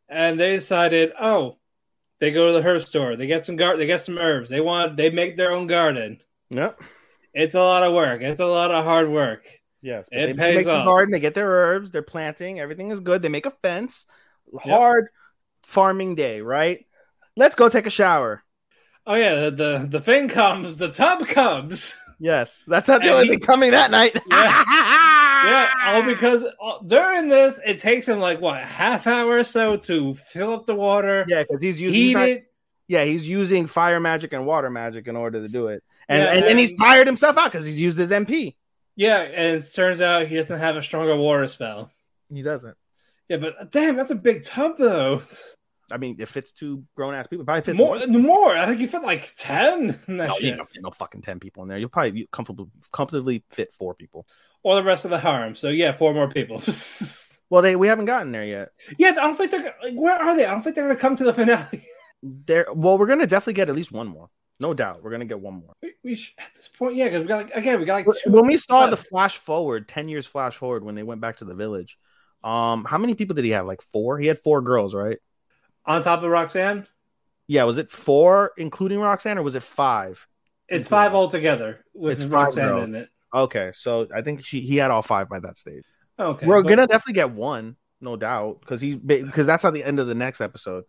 [0.09, 1.57] and they decided, oh,
[2.19, 3.15] they go to the herb store.
[3.15, 4.49] They get some gar- They get some herbs.
[4.49, 4.97] They want.
[4.97, 6.19] They make their own garden.
[6.49, 6.81] Yep.
[7.33, 8.21] It's a lot of work.
[8.21, 9.47] It's a lot of hard work.
[9.87, 11.13] Yes, It they pays make the garden.
[11.13, 11.91] They get their herbs.
[11.91, 12.59] They're planting.
[12.59, 13.21] Everything is good.
[13.21, 14.05] They make a fence.
[14.61, 15.07] Hard
[15.63, 16.85] farming day, right?
[17.37, 18.43] Let's go take a shower.
[19.05, 20.75] Oh yeah, the the, thing comes.
[20.75, 21.97] The tub comes.
[22.19, 24.17] Yes, that's not the only thing coming that night.
[25.37, 29.43] Yeah, all because uh, during this it takes him like what a half hour or
[29.43, 31.25] so to fill up the water.
[31.29, 31.93] Yeah, because he's using.
[31.93, 32.51] heat He's not, it.
[32.87, 36.31] yeah, he's using fire magic and water magic in order to do it, and Yeah,
[36.33, 38.55] and, and he's tired himself out because he's used his MP.
[38.97, 41.91] Yeah, and it turns out he doesn't have a stronger water spell.
[42.33, 42.75] He doesn't.
[43.29, 45.21] Yeah, but damn, that's a big tub though.
[45.91, 47.45] I mean, it fits two grown ass people.
[47.45, 48.57] Probably fits More, more.
[48.57, 49.97] I think you fit like ten.
[50.07, 51.77] in that No, you don't fit no fucking ten people in there.
[51.77, 54.27] You'll probably you comfortably comfortably fit four people.
[54.63, 55.55] or the rest of the harem.
[55.55, 56.61] So yeah, four more people.
[57.49, 58.71] Well, they we haven't gotten there yet.
[58.97, 60.43] yeah, I don't think they're like, where are they?
[60.43, 61.87] I don't think they're gonna come to the finale.
[62.21, 62.65] There.
[62.73, 64.29] Well, we're gonna definitely get at least one more.
[64.59, 65.73] No doubt, we're gonna get one more.
[65.83, 68.07] We, we sh- at this point, yeah, because we got like again, we got like
[68.23, 68.31] two.
[68.31, 71.45] When we saw the flash forward, ten years flash forward, when they went back to
[71.45, 71.97] the village,
[72.43, 73.67] um, how many people did he have?
[73.67, 74.17] Like four.
[74.17, 75.17] He had four girls, right?
[75.85, 76.85] on top of Roxanne,
[77.47, 77.63] Yeah.
[77.63, 80.27] Was it four, including Roxanne, or was it five?
[80.67, 83.09] it's five altogether with It's Roxanne in it.
[83.33, 85.83] Okay, so I think she he had all five by that stage.
[86.19, 89.83] Okay, we're but- gonna definitely get one, no doubt, because he's because that's at the
[89.83, 90.83] end of the next episode.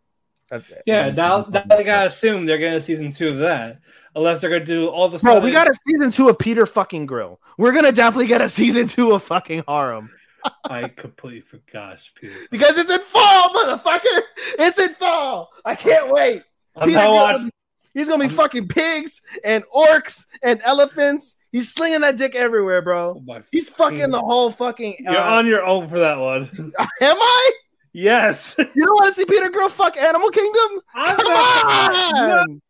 [0.50, 3.78] That's- Yeah, now, now they gotta assume they're gonna season two of that,
[4.14, 5.18] unless they're gonna do all the.
[5.18, 7.40] Bro, we got a season two of Peter fucking Grill.
[7.58, 10.10] We're gonna definitely get a season two of fucking Harem
[10.64, 12.00] I completely forgot.
[12.20, 12.34] Peter.
[12.50, 14.22] because it's in fall, motherfucker.
[14.58, 15.50] It's in fall.
[15.64, 16.42] I can't wait.
[16.76, 17.50] I'm Peter not watching.
[17.94, 21.36] He's gonna be fucking pigs and orcs and elephants.
[21.50, 23.20] He's slinging that dick everywhere, bro.
[23.50, 24.96] He's fucking the whole fucking.
[25.00, 26.48] You're uh, on your own for that one.
[27.00, 27.50] Am I?
[27.92, 28.54] Yes.
[28.74, 30.80] You don't want to see Peter Grill fuck Animal Kingdom?
[30.94, 32.60] I'm Come not- on!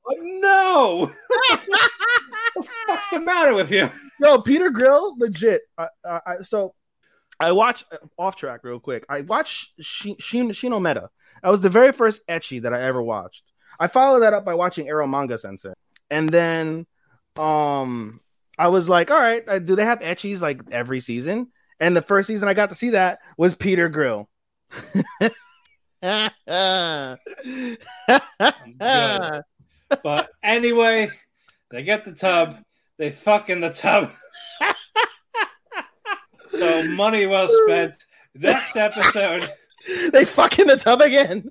[0.40, 1.12] No.
[1.26, 1.60] what
[2.56, 3.90] the fuck's the matter with you?
[4.20, 5.62] No, Peter Grill, legit.
[5.76, 6.74] I, I, I, so
[7.38, 7.84] I watch
[8.18, 9.04] off track real quick.
[9.08, 11.08] I watched Shin, Shin, Shimoneta.
[11.42, 13.44] That was the very first ecchi that I ever watched.
[13.78, 15.72] I followed that up by watching Eromanga Sensei,
[16.10, 16.86] and then
[17.36, 18.20] um
[18.58, 21.48] I was like, all right, uh, do they have ecchis like every season?
[21.78, 24.28] And the first season I got to see that was Peter Grill.
[30.02, 31.10] But anyway,
[31.70, 32.58] they get the tub.
[32.98, 34.12] They fuck in the tub.
[36.48, 37.96] so money well spent.
[38.34, 39.50] Next episode.
[40.12, 41.50] they fuck in the tub again.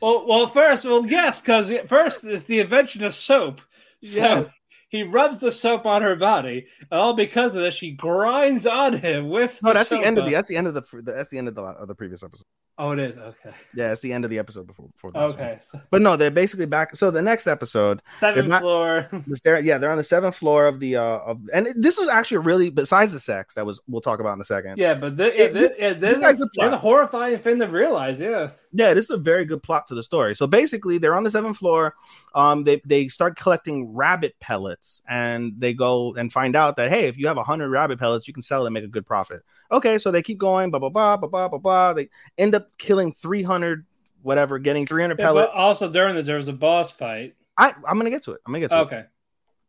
[0.00, 3.60] Well, well, first, well, yes, because first is the invention of soap.
[4.02, 4.44] So Yeah.
[4.90, 8.92] He rubs the soap on her body, and all because of this, she grinds on
[8.92, 9.58] him with.
[9.62, 11.54] No, that's the end of the that's the end of the that's the end of
[11.54, 12.44] the, of the previous episode.
[12.78, 13.50] Oh, it is okay.
[13.74, 16.30] Yeah, it's the end of the episode before before this Okay, so But no, they're
[16.30, 16.96] basically back.
[16.96, 19.08] So the next episode, seventh not- floor.
[19.44, 22.08] they're, yeah, they're on the seventh floor of the uh of, and it- this was
[22.08, 24.78] actually really besides the sex that was we'll talk about in a second.
[24.78, 26.80] Yeah, but th- yeah, It- yeah, this there's, guy's a, a there's a plot.
[26.80, 28.18] horrifying thing to realize.
[28.20, 30.36] Yeah, yeah, this is a very good plot to the story.
[30.36, 31.94] So basically, they're on the seventh floor.
[32.34, 37.06] Um, they they start collecting rabbit pellets, and they go and find out that hey,
[37.08, 39.42] if you have hundred rabbit pellets, you can sell and make a good profit.
[39.72, 41.92] Okay, so they keep going, blah blah blah blah blah blah blah.
[41.94, 43.86] They end up killing three hundred,
[44.22, 45.50] whatever, getting three hundred Yeah, pellets.
[45.52, 47.34] but also during this, there was a boss fight.
[47.58, 48.40] I I'm gonna get to it.
[48.46, 48.82] I'm gonna get to it.
[48.82, 49.04] Okay,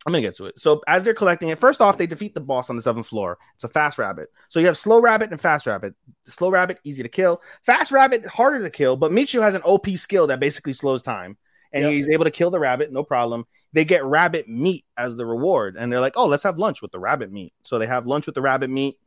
[0.06, 0.60] I'm gonna get to it.
[0.60, 3.38] So as they're collecting it, first off, they defeat the boss on the seventh floor.
[3.53, 4.30] It's a fast rabbit.
[4.49, 5.94] So you have slow rabbit and fast rabbit.
[6.26, 7.41] Slow rabbit easy to kill.
[7.65, 8.98] Fast rabbit harder to kill.
[8.98, 11.38] But Michio has an OP skill that basically slows time,
[11.72, 11.91] and Yep.
[11.91, 13.45] he's able to kill the rabbit, no problem.
[13.73, 16.91] They get rabbit meat as the reward, and they're like, "Oh, let's have lunch with
[16.91, 18.98] the rabbit meat." So they have lunch with the rabbit meat.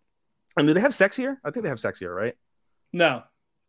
[0.57, 1.41] And do they have sex here?
[1.45, 2.37] I think they have sex here, right?
[2.93, 3.25] no,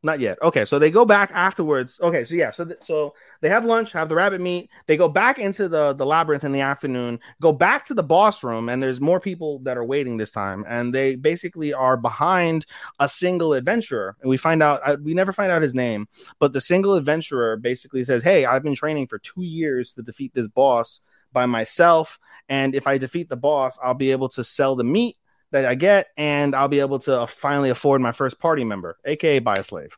[0.05, 0.37] Not yet.
[0.43, 1.99] Okay, so they go back afterwards.
[1.99, 4.69] Okay, so yeah, so th- so they have lunch, have the rabbit meat.
[4.85, 7.19] They go back into the the labyrinth in the afternoon.
[7.41, 10.63] Go back to the boss room, and there's more people that are waiting this time,
[10.67, 12.67] and they basically are behind
[12.99, 14.15] a single adventurer.
[14.21, 16.07] And we find out uh, we never find out his name,
[16.37, 20.35] but the single adventurer basically says, "Hey, I've been training for two years to defeat
[20.35, 21.01] this boss
[21.33, 25.17] by myself, and if I defeat the boss, I'll be able to sell the meat."
[25.55, 29.39] That I get, and I'll be able to finally afford my first party member, aka
[29.39, 29.97] buy a slave.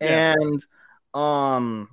[0.00, 0.32] Yeah.
[0.40, 0.64] And
[1.12, 1.90] um,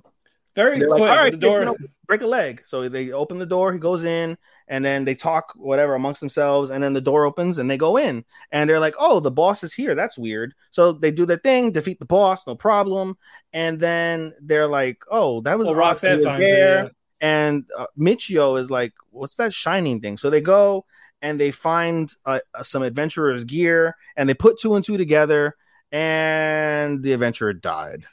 [0.56, 0.88] Very quick.
[0.88, 1.62] like, all right, the door.
[1.62, 1.76] know,
[2.06, 2.62] break a leg.
[2.64, 6.70] So they open the door, he goes in, and then they talk whatever amongst themselves,
[6.70, 9.62] and then the door opens and they go in, and they're like, "Oh, the boss
[9.62, 9.94] is here.
[9.94, 13.18] That's weird." So they do their thing, defeat the boss, no problem,
[13.52, 16.88] and then they're like, "Oh, that was Well, Roxanne it, there." yeah.
[17.20, 20.86] And uh, Michio is like, "What's that shining thing?" So they go
[21.22, 25.56] and they find uh, uh, some adventurer's gear, and they put two and two together,
[25.92, 28.04] and the adventurer died.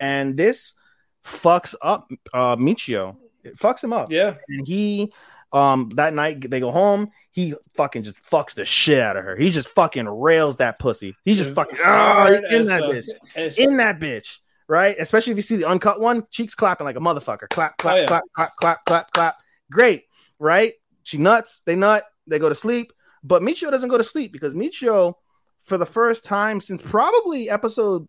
[0.00, 0.74] And this
[1.24, 3.16] fucks up uh, Michio.
[3.44, 4.10] It fucks him up.
[4.10, 4.36] Yeah.
[4.48, 5.12] And he,
[5.52, 7.10] um, that night they go home.
[7.30, 9.36] He fucking just fucks the shit out of her.
[9.36, 11.14] He just fucking rails that pussy.
[11.24, 14.38] He just fucking oh, in that bitch, in that bitch,
[14.68, 14.96] right?
[14.98, 17.48] Especially if you see the uncut one, cheeks clapping like a motherfucker.
[17.50, 18.06] Clap, clap, Oh, yeah.
[18.06, 19.36] clap, clap, clap, clap, clap.
[19.70, 20.04] Great,
[20.38, 20.74] right?
[21.02, 21.60] She nuts.
[21.66, 22.04] They nut.
[22.26, 22.92] They go to sleep.
[23.22, 25.14] But Michio doesn't go to sleep because Michio,
[25.62, 28.06] for the first time since probably episode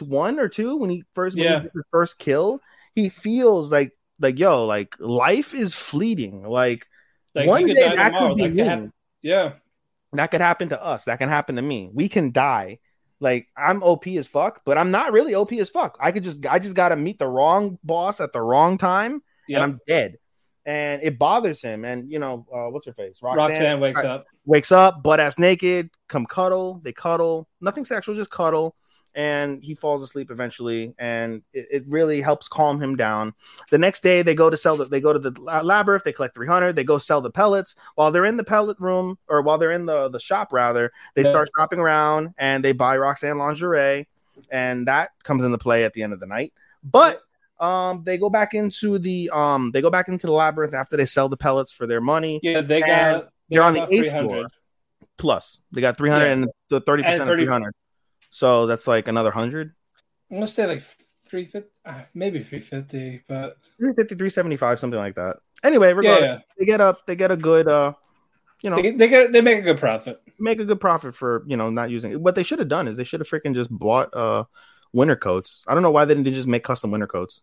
[0.00, 1.60] one or two, when he first he Yeah.
[1.62, 2.60] his first kill,
[2.94, 6.42] he feels like like yo, like life is fleeting.
[6.42, 6.86] Like,
[7.34, 8.28] Like, one he could day that tomorrow.
[8.34, 8.62] could be That could me.
[8.62, 8.92] happen.
[9.22, 9.52] Yeah.
[10.14, 11.04] That could happen to us.
[11.04, 11.90] That can happen to me.
[11.92, 12.78] We can die.
[13.20, 15.98] Like I'm OP as fuck, but I'm not really OP as fuck.
[16.00, 19.62] I could just I just gotta meet the wrong boss at the wrong time, Yeah.
[19.62, 20.16] and I'm dead.
[20.66, 21.84] And it bothers him.
[21.84, 23.20] And you know, uh, what's her face?
[23.22, 24.26] Roxanne, wakes up.
[24.44, 26.80] wakes up, butt ass naked, come cuddle.
[26.84, 28.74] They cuddle, nothing sexual, just cuddle.
[29.14, 33.32] And he falls asleep eventually, and it, it really helps calm him down.
[33.70, 36.12] The next day, they go to sell the, they go to the la- labyrinth, they
[36.12, 37.76] collect 300, they go sell the pellets.
[37.94, 41.22] While they're in the pellet room, or while they're in the, the shop, rather, they
[41.22, 41.30] Yeah.
[41.30, 44.06] start shopping around and they buy Roxanne lingerie,
[44.50, 46.52] and that comes into play at the end of the night.
[46.84, 47.22] But
[47.58, 51.06] um, they go back into the um, they go back into the labyrinth after they
[51.06, 53.30] sell the pellets for their money Yeah, they got.
[53.48, 54.28] they they're got on the eighth 300.
[54.28, 54.46] floor
[55.18, 55.60] plus.
[55.72, 56.32] They got 300 Yeah.
[56.32, 57.72] and the 30% of 300.
[58.30, 59.72] So that's like another 100.
[60.30, 60.82] I'm gonna say like
[61.28, 65.36] three fifty, uh, maybe three fifty, but 350, 375, something like that.
[65.62, 67.92] Anyway, regardless, yeah, they get up, they get a good, uh,
[68.62, 70.20] you know, they, they get they make a good profit.
[70.38, 72.20] make a good profit for, you know, not using it.
[72.20, 74.44] What they should have done is they should have freaking just bought, uh,
[74.96, 75.64] winter coats.
[75.68, 77.40] I don't know why they didn't just make custom winter coats.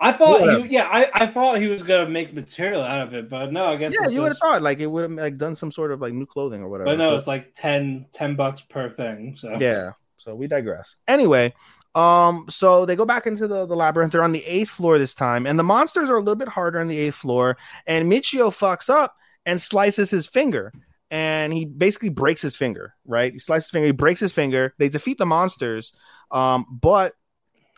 [0.00, 0.64] I thought, Whatever.
[0.64, 3.66] he, yeah, I, I thought he was gonna make material out of it, but no,
[3.66, 5.92] I guess Yeah, you would have thought like it would have like done some sort
[5.92, 6.90] of like new clothing or whatever.
[6.90, 9.34] But no, it's like 10, 10 bucks per thing.
[9.36, 11.54] So yeah so we digress anyway
[11.94, 15.14] um so they go back into the, the labyrinth they're on the eighth floor this
[15.14, 17.56] time and the monsters are a little bit harder on the eighth floor
[17.86, 19.16] and michio fucks up
[19.46, 20.72] and slices his finger
[21.10, 24.74] and he basically breaks his finger right he slices his finger he breaks his finger
[24.78, 25.92] they defeat the monsters
[26.30, 27.14] um but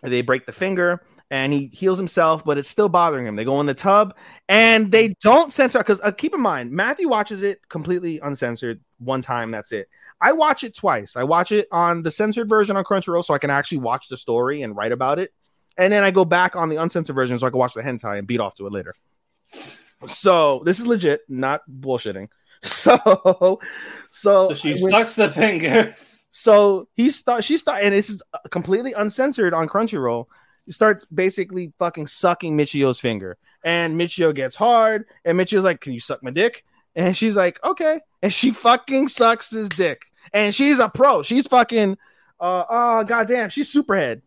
[0.02, 3.36] they break the finger and he heals himself, but it's still bothering him.
[3.36, 4.16] They go in the tub
[4.48, 9.23] and they don't censor because uh, keep in mind, Matthew watches it completely uncensored one
[9.23, 9.51] time.
[9.51, 9.89] That's it.
[10.20, 11.16] I watch it twice.
[11.16, 14.16] I watch it on the censored version on Crunchyroll so I can actually watch the
[14.16, 15.32] story and write about it.
[15.78, 18.19] And then I go back on the uncensored version so I can watch the hentai
[18.19, 18.93] and beat off to it later.
[20.07, 22.28] So this is legit, not bullshitting.
[22.62, 23.61] So,
[24.11, 26.24] so, So she when- sucks the fingers.
[26.31, 30.27] so he start she start and this is completely uncensored on Crunchyroll.
[30.66, 33.39] He starts basically fucking sucking Michio's finger.
[33.65, 36.65] And Michio gets hard, and Michio's like, Can you suck my dick?
[36.97, 38.01] And she's like, Okay.
[38.23, 40.03] And she fucking sucks his dick.
[40.32, 41.23] And she's a pro.
[41.23, 41.97] She's fucking
[42.41, 44.23] uh oh goddamn, she's superhead.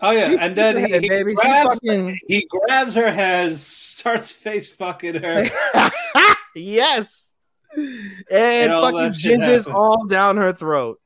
[0.00, 1.08] Oh yeah, She's and then he, he.
[1.34, 5.44] Grabs, fucking he grabs her head, starts face fucking her.
[6.56, 7.23] yes.
[7.76, 7.92] And,
[8.30, 11.00] And fucking jizzes all down her throat.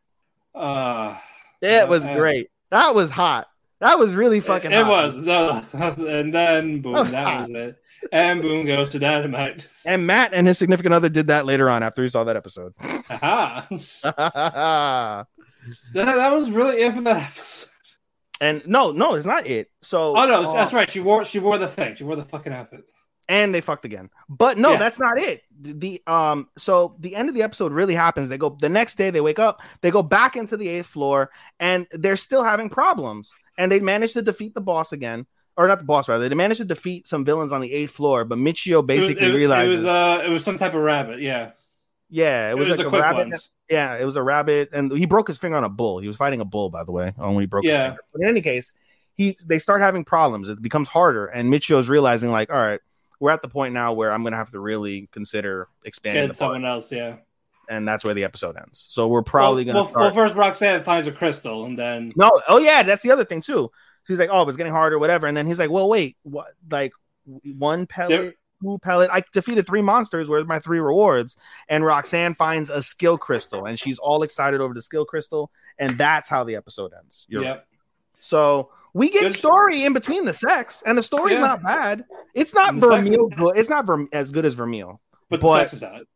[0.55, 1.17] Uh,
[1.63, 2.51] It was Uh, great.
[2.71, 3.49] That was hot.
[3.81, 4.91] That was really fucking it hot.
[4.91, 5.63] was no,
[6.09, 7.77] and then boom, That was that was it.
[8.13, 9.67] And boom goes to dynamite.
[9.87, 12.75] And Matt and his significant other did that later on after he saw that episode.
[13.11, 13.67] Aha.
[13.73, 15.27] that,
[15.95, 17.69] that was really it for that episode.
[18.41, 19.71] and no, no, it's not it.
[19.83, 20.89] So Oh no, uh, that's right.
[20.91, 21.95] She wore she wore the thing.
[21.97, 22.85] She wore the fucking outfit.
[23.29, 24.11] And they fucked again.
[24.29, 24.79] But no, Yeah.
[24.79, 25.43] that's not it.
[25.61, 28.29] The um, so the end of the episode really happens.
[28.29, 29.11] They go the next day.
[29.11, 29.61] They wake up.
[29.83, 31.31] They go back into the eighth floor,
[31.61, 33.33] and they're still having problems.
[33.57, 35.27] And they manage to defeat the boss again,
[35.57, 36.29] or not the boss rather.
[36.29, 38.25] They managed to defeat some villains on the eighth floor.
[38.25, 40.81] But Michio basically it was, it, realized, it was uh it was some type of
[40.83, 41.19] rabbit.
[41.21, 41.51] Yeah,
[42.09, 43.29] yeah, it was, like a rabbit.
[43.31, 43.51] ones.
[43.69, 45.99] Yeah, it was a rabbit, and he broke his finger on a bull.
[45.99, 47.89] He was fighting a bull, by the way, when he broke his Yeah.
[47.89, 48.01] finger.
[48.13, 48.73] But in any case,
[49.13, 50.49] he they start having problems.
[50.49, 52.81] It becomes harder, and Michio's realizing, like, all right,
[53.21, 56.35] we're at the point now where I'm gonna have to really consider expanding Get the
[56.35, 57.17] someone park, else, yeah.
[57.69, 58.87] and that's where the episode ends.
[58.89, 62.31] So we're probably well, gonna well, well, first Roxanne finds a crystal, and then No,
[62.49, 63.71] oh yeah, that's the other thing too.
[64.07, 65.27] She's like, oh, it's getting harder, whatever.
[65.27, 66.49] And then he's like, well, wait, what?
[66.71, 66.93] Like
[67.45, 69.11] one pellet, two pellet.
[69.13, 70.29] I defeated three monsters.
[70.29, 71.37] Where's my three rewards?
[71.69, 75.91] And Roxanne finds a skill crystal, and she's all excited over the skill crystal, and
[75.93, 77.27] that's how the episode ends.
[77.29, 77.49] You're right.
[77.49, 77.67] yep.
[78.21, 81.47] So we get Good- story in between the sex, and the story's Yeah.
[81.47, 82.05] not bad.
[82.35, 83.57] It's not And the sex- Vermeil good.
[83.57, 85.01] It's not Verm- as good as Vermeil.
[85.31, 86.07] But, But- the sex is out.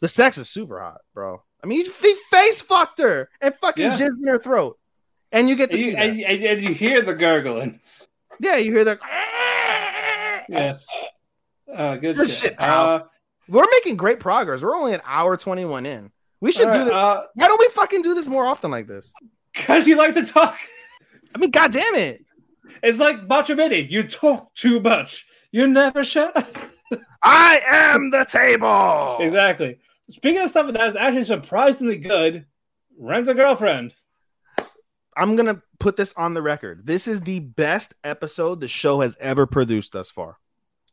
[0.00, 1.42] The sex is super hot, bro.
[1.62, 3.96] I mean, he face fucked her and fucking Yeah.
[3.96, 4.78] jizzed in her throat,
[5.30, 8.08] and you get to And see you, and, and, and you hear the gurglings.
[8.40, 8.98] yeah, you hear the.
[10.48, 10.86] Yes.
[11.72, 12.38] Uh, good, Good shit.
[12.38, 12.88] shit, pal.
[12.90, 13.02] Uh,
[13.48, 14.62] We're making great progress.
[14.62, 16.10] We're only an hour 21 in.
[16.40, 16.92] We should do right, this.
[16.92, 19.12] uh, Why don't we fucking do this more often like this?
[19.54, 20.56] Cause you like to talk.
[21.34, 22.24] I mean, god damn it.
[22.82, 23.80] It's like Macho Mini.
[23.80, 25.26] You talk too much.
[25.50, 26.56] You never shut up.
[27.22, 29.18] I am the table.
[29.20, 29.78] Exactly.
[30.10, 32.46] Speaking of stuff that is actually surprisingly good,
[32.98, 33.94] rent a girlfriend.
[35.16, 36.86] I'm going to put this on the record.
[36.86, 40.38] This is the best episode the show has ever produced thus far.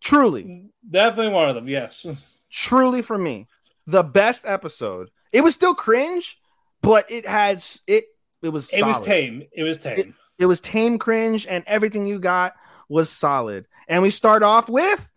[0.02, 1.68] Truly, Definitely one of them.
[1.68, 2.06] Yes.
[2.49, 3.48] truly for me,
[3.86, 5.10] the best episode.
[5.32, 6.40] It was still cringe,
[6.82, 8.06] but it had it
[8.41, 9.44] it was It was tame.
[9.52, 9.99] It was tame.
[9.99, 10.14] It
[10.45, 12.56] was tame cringe, and everything you got
[12.88, 13.68] was solid.
[13.88, 15.11] And we start off with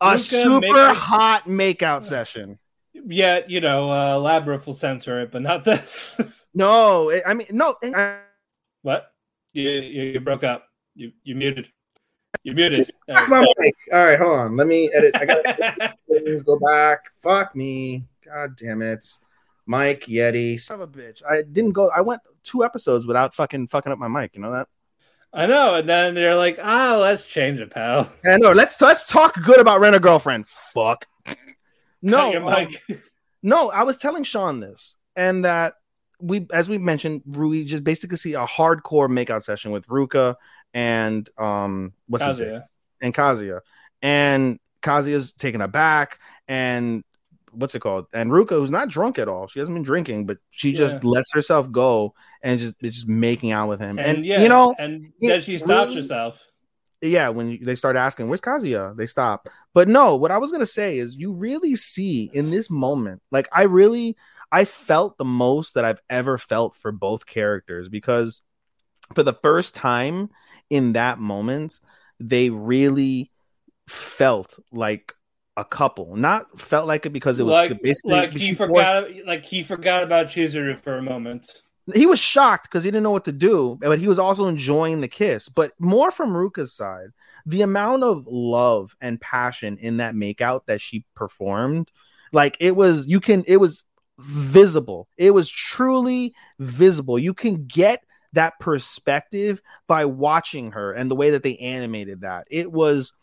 [0.00, 2.58] a Ruka super make- hot makeout session.
[2.92, 6.20] Yeah, you know, uh, Labyrinth will censor it, but not this.
[6.52, 7.76] No, it- I mean, no.
[7.82, 8.18] I-
[8.82, 9.12] what?
[9.52, 10.66] You, you you broke up.
[10.96, 11.70] You you muted.
[12.42, 12.92] You muted.
[13.08, 13.74] Uh, my mic.
[13.92, 14.56] All right, hold on.
[14.56, 15.14] Let me edit.
[15.16, 17.00] I got things go back.
[17.22, 18.04] Fuck me.
[18.24, 19.04] God damn it.
[19.70, 21.22] Mike Yeti, son of a bitch.
[21.24, 21.90] I didn't go.
[21.90, 24.34] I went two episodes without fucking fucking up my mic.
[24.34, 24.66] You know that?
[25.32, 28.50] I know, and then they're like, "Ah, let's change it, pal." I know.
[28.50, 30.48] Let's let's talk good about Rent a Girlfriend.
[30.48, 31.06] Fuck.
[32.02, 32.68] No, um.
[33.42, 35.74] No, I was telling Shaun this, and that
[36.20, 40.34] we, as we mentioned, we just basically see a hardcore makeout session with Ruka
[40.74, 42.62] and um, what's his name?
[43.00, 43.60] And Kazuya,
[44.02, 46.18] and Kazuya's taken aback,
[46.48, 47.02] and
[47.52, 48.06] what's it called?
[48.12, 51.32] And Ruka, who's not drunk at all, she hasn't been drinking, but she just lets
[51.32, 54.74] herself go and just is just making out with him, And, and, yeah, you know,
[54.78, 56.44] and then she stops really- herself.
[57.02, 59.48] yeah, when you- they start asking, "Where's Kazuya?" They stop.
[59.74, 63.48] But no, what I was gonna say is, you really see in this moment, like
[63.52, 64.16] I really,
[64.52, 68.42] I felt the most that I've ever felt for both characters because
[69.14, 70.30] for the first time
[70.70, 71.80] in that moment,
[72.18, 73.30] they really
[73.88, 75.14] felt like
[75.56, 76.16] a couple.
[76.16, 79.62] Not felt like it because it was like, basically like he forced- forgot, like he
[79.62, 81.62] forgot about Chizuru for a moment.
[81.94, 85.00] he was shocked because he didn't know what to do, but he was also enjoying
[85.00, 85.48] the kiss.
[85.48, 87.08] But more from Ruka's side,
[87.46, 91.90] the amount of love and passion in that makeout that she performed,
[92.32, 93.82] like it was, you can, it was
[94.18, 95.08] visible.
[95.16, 97.18] It was truly visible.
[97.18, 98.04] You can get
[98.34, 102.46] that perspective by watching her and the way that they animated that.
[102.50, 103.14] It was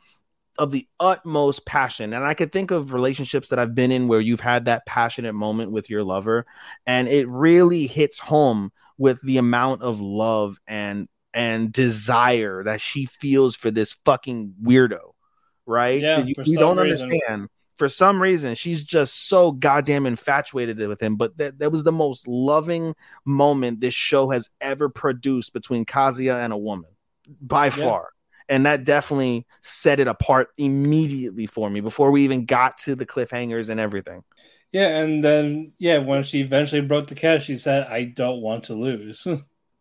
[0.57, 2.13] of the utmost passion.
[2.13, 5.33] And I could think of relationships that I've been in where you've had that passionate
[5.33, 6.45] moment with your lover
[6.85, 13.05] and it really hits home with the amount of love and and desire that she
[13.05, 15.13] feels for this fucking weirdo,
[15.67, 16.01] right?
[16.01, 17.11] Yeah, you, you don't reason.
[17.11, 17.49] understand.
[17.77, 21.15] For some reason, she's just so goddamn infatuated with him.
[21.15, 26.43] But that, that was the most loving moment this show has ever produced between Kazuya
[26.43, 26.89] and a woman
[27.39, 28.09] by far.
[28.49, 33.05] And that definitely set it apart immediately for me before we even got to the
[33.05, 34.23] cliffhangers and everything.
[34.71, 38.65] Yeah, and then yeah, when she eventually broke the catch, she said, "I don't want
[38.65, 39.25] to lose."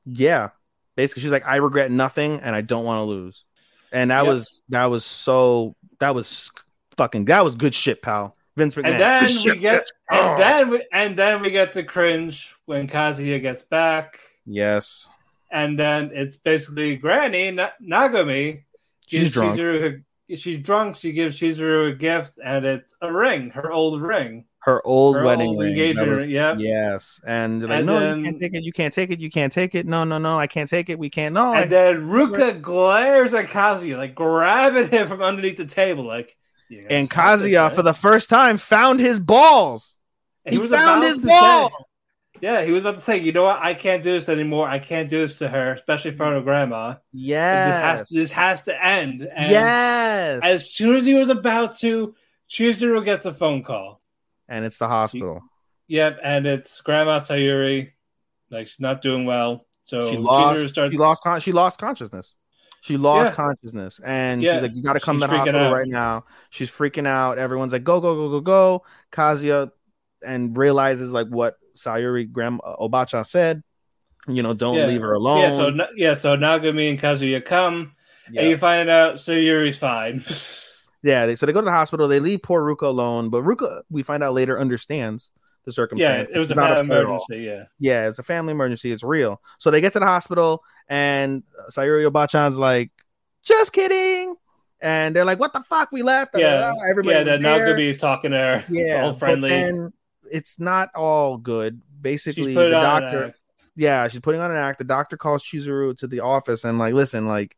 [0.09, 0.51] Yeah.
[0.94, 3.44] Basically, she's like, I regret nothing and I don't want to lose.
[3.93, 4.32] And that Yep.
[4.32, 6.51] was that was so that was
[6.97, 8.36] fucking that was good shit, pal.
[8.56, 8.86] Vince McMahon.
[8.93, 10.38] and then shit, we get, and Oh.
[10.38, 15.09] then we, and then we get to cringe when Kazuya gets back, yes,
[15.61, 18.65] and then it's basically Granny Na- Nagomi.
[19.07, 19.59] she's drunk.
[19.59, 20.97] Chizuru a- she's drunk.
[20.97, 24.45] She gives Chizuru a gift, and it's a ring, her old ring.
[24.69, 25.97] Her old her wedding old ring.
[25.97, 26.57] was- ring, yep.
[26.59, 28.62] Yes, and like, And no, then- you can't take it.
[28.65, 29.20] You can't take it.
[29.20, 29.87] You can't take it.
[29.87, 30.39] No, no, no.
[30.41, 30.99] I can't take it.
[30.99, 31.33] We can't.
[31.35, 31.55] No.
[31.55, 36.37] I- And then Ruka glares at Kazuya, like grabbing him from underneath the table, like.
[36.91, 37.91] And this, Kazuya, right?" for eh?
[37.93, 39.97] the first time, found his balls.
[40.45, 41.70] And He, was found his balls.
[41.70, 41.85] say-
[42.40, 43.58] yeah, he was about to say, you know what?
[43.60, 44.68] I can't do this anymore.
[44.68, 46.96] I can't do this to her, especially in front of grandma.
[47.12, 47.74] Yes.
[47.76, 49.22] This has this has to end.
[49.22, 50.40] And yes.
[50.42, 52.14] As soon as he was about to,
[52.50, 54.00] Chizuru gets a phone call.
[54.48, 55.42] and it's the hospital.
[55.88, 57.92] Yep, and it's Grandma Sayuri.
[58.50, 59.66] Like she's not doing well.
[59.82, 60.68] So she lost.
[60.68, 61.22] starts- She lost.
[61.22, 62.34] Con- she lost consciousness.
[62.80, 63.34] She lost Yeah.
[63.36, 64.54] consciousness, and Yeah.
[64.54, 65.72] she's like, "You got to come She's to the hospital out.
[65.72, 67.38] right now." She's freaking out.
[67.38, 69.70] Everyone's like, "Go, go, go, go, go!" Kazuya
[70.24, 73.62] and realizes like what Sayuri Grandma uh, Obacha said.
[74.28, 74.86] You know, don't Yeah.
[74.86, 75.40] leave her alone.
[75.40, 77.93] Yeah, so yeah, so Nagomi and Kazuya come,
[78.31, 78.40] Yeah.
[78.43, 80.24] and you find out Sayuri's fine.
[81.03, 82.09] Yeah, they, so they go to the hospital.
[82.09, 85.31] They leave poor Ruka alone, but Ruka, we find out later, understands
[85.65, 86.28] the circumstance.
[86.28, 87.11] yeah, it was a not bad upset at all.
[87.28, 87.44] emergency.
[87.44, 88.90] Yeah, Yeah, it's a family emergency.
[88.90, 89.40] It's real.
[89.59, 92.90] So they get to the hospital, and Sayuri Obachan's like,
[93.44, 94.35] "Just kidding,"
[94.81, 95.93] and they're like, "What the fuck?
[95.93, 97.19] We left." yeah, everybody.
[97.19, 97.23] yeah.
[97.24, 97.40] That.
[97.43, 99.51] Nagomi is talking to her, yeah, all but friendly.
[99.51, 99.93] then
[100.31, 101.81] it's not all good.
[102.01, 103.35] Basically, the doctor.
[103.74, 104.78] Yeah, she's putting on an act.
[104.78, 107.57] The doctor calls Chizuru to the office and like, listen, like,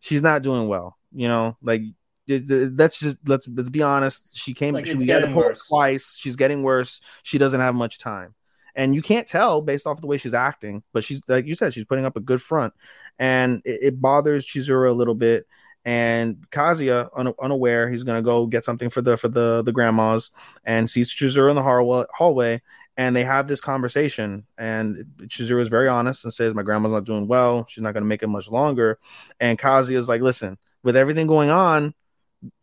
[0.00, 0.96] she's not doing well.
[1.12, 1.82] You know, like,
[2.26, 4.38] let's just let's let's be honest.
[4.38, 4.74] She came.
[4.74, 5.66] Like, she, it's we had to getting pull worse.
[5.66, 6.16] twice.
[6.18, 7.00] She's getting worse.
[7.22, 8.34] She doesn't have much time,
[8.74, 10.82] and you can't tell based off the way she's acting.
[10.92, 12.74] But she's like you said, she's putting up a good front,
[13.18, 15.46] and it, it bothers Chizuru a little bit.
[15.88, 20.30] And Kazuya, un- unaware, he's gonna go get something for the for the the grandmas,
[20.62, 22.60] and sees Chizuru in the hallway, hallway
[22.98, 24.44] and they have this conversation.
[24.58, 27.64] And Chizuru is very honest and says my grandma's not doing well.
[27.70, 28.98] She's not to make it much longer.
[29.40, 31.94] And Kazuya is like listen with everything going on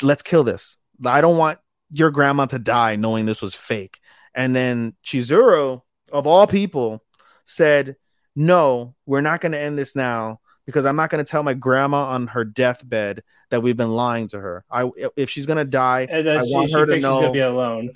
[0.04, 0.78] let's kill this.
[1.04, 1.58] I don't want
[1.90, 4.02] your grandma to die knowing this was fake.
[4.36, 5.82] And then Chizuru
[6.12, 7.04] of all people
[7.46, 7.96] said
[8.36, 12.06] no we're not to end this now because I'm not going to tell my grandma
[12.08, 16.08] on her deathbed that we've been lying to her I if she's going to die
[16.12, 17.92] I she, want her to thinks she's be alone.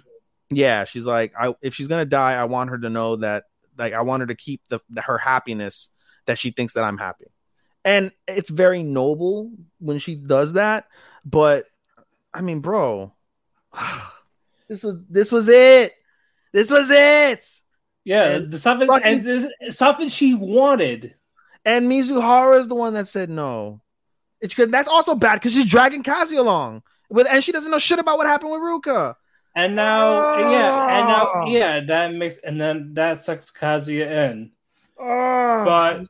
[0.51, 3.43] yeah she's like i if she's gonna die i want her to know that
[3.77, 5.89] like i want her to keep the, the her happiness
[6.25, 7.27] that she thinks that i'm happy
[7.85, 10.85] and it's very noble when she does that
[11.23, 11.65] but
[12.33, 13.13] i mean bro
[14.67, 15.93] this was this was it
[16.51, 17.45] this was it
[18.03, 19.45] Yeah, And the something fucking- and this
[19.77, 21.13] something she wanted.
[21.69, 23.81] And mizuhara is the one that said no
[24.41, 27.77] it's good that's also bad because she's dragging kazi along with and she doesn't know
[27.79, 29.15] shit about what happened with ruka
[29.55, 31.45] And now, yeah, and now, Oh.
[31.49, 34.51] yeah, that makes, and then that sucks Kazuya in.
[34.97, 35.65] Oh.
[35.65, 36.07] But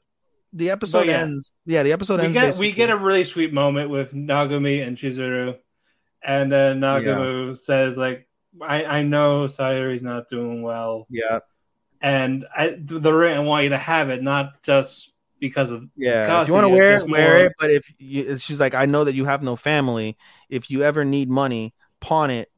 [0.52, 1.22] the episode but yeah.
[1.22, 4.82] ends yeah the episode we ends get we get a really sweet moment with Nagomi
[4.82, 5.58] and Chizuru,
[6.24, 8.28] and then Nagomi says like,
[8.62, 11.40] "I I know Sayuri's not doing well, yeah
[12.02, 15.09] and I the the ring I want you to have it, not just
[15.40, 17.54] because of Yeah, if you want to wear it, wear more- it.
[17.60, 20.18] But if you, she's like, I know that you have no family.
[20.50, 22.52] If you ever need money, pawn it.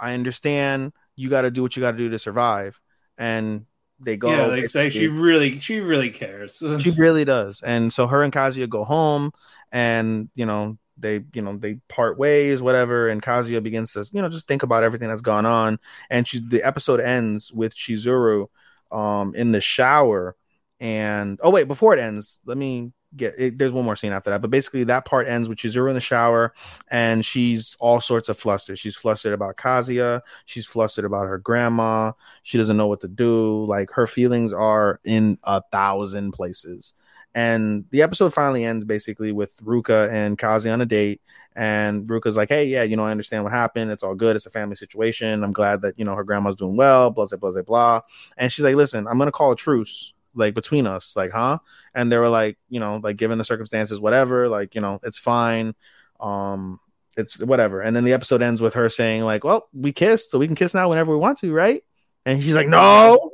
[0.00, 0.92] I understand.
[1.16, 2.80] You got to do what you got to do to survive.
[3.16, 3.66] And
[4.00, 4.30] they go.
[4.30, 6.62] yeah, like, like she really she really cares.
[6.80, 7.60] she really does.
[7.62, 9.32] And so her and Kazuya go home,
[9.72, 13.08] and you know they you know they part ways, whatever.
[13.08, 15.78] And Kazuya begins to you know just think about everything that's gone on.
[16.10, 18.48] And she the episode ends with Chizuru
[18.90, 20.36] um in the shower.
[20.80, 24.30] And oh wait, before it ends, let me get it, there's one more scene after
[24.30, 24.40] that.
[24.40, 26.52] But basically that part ends which with Chizuru in the shower
[26.88, 28.78] and she's all sorts of flustered.
[28.78, 33.64] She's flustered about Kazuya, she's flustered about her grandma, she doesn't know what to do.
[33.66, 36.92] Like her feelings are in a thousand places.
[37.34, 41.20] And the episode finally ends basically with Ruka and Kazi on a date.
[41.56, 43.90] And Ruka's like, Hey, yeah, you know, I understand what happened.
[43.90, 44.36] It's all good.
[44.36, 45.42] It's a family situation.
[45.42, 48.00] I'm glad that, you know, her grandma's doing well, blah, blah, blah, blah, blah.
[48.36, 51.12] And she's like, Listen, I'm going to call a truce, like between us.
[51.16, 51.58] Like, huh?
[51.94, 55.18] And they were like, you know, like given the circumstances, whatever, like, you know, it's
[55.18, 55.74] fine.
[56.20, 56.80] Um,
[57.16, 57.80] it's whatever.
[57.80, 60.56] And then the episode ends with her saying, like, well, we kissed, so we can
[60.56, 61.82] kiss now whenever we want to, right?
[62.26, 63.32] And she's like, no.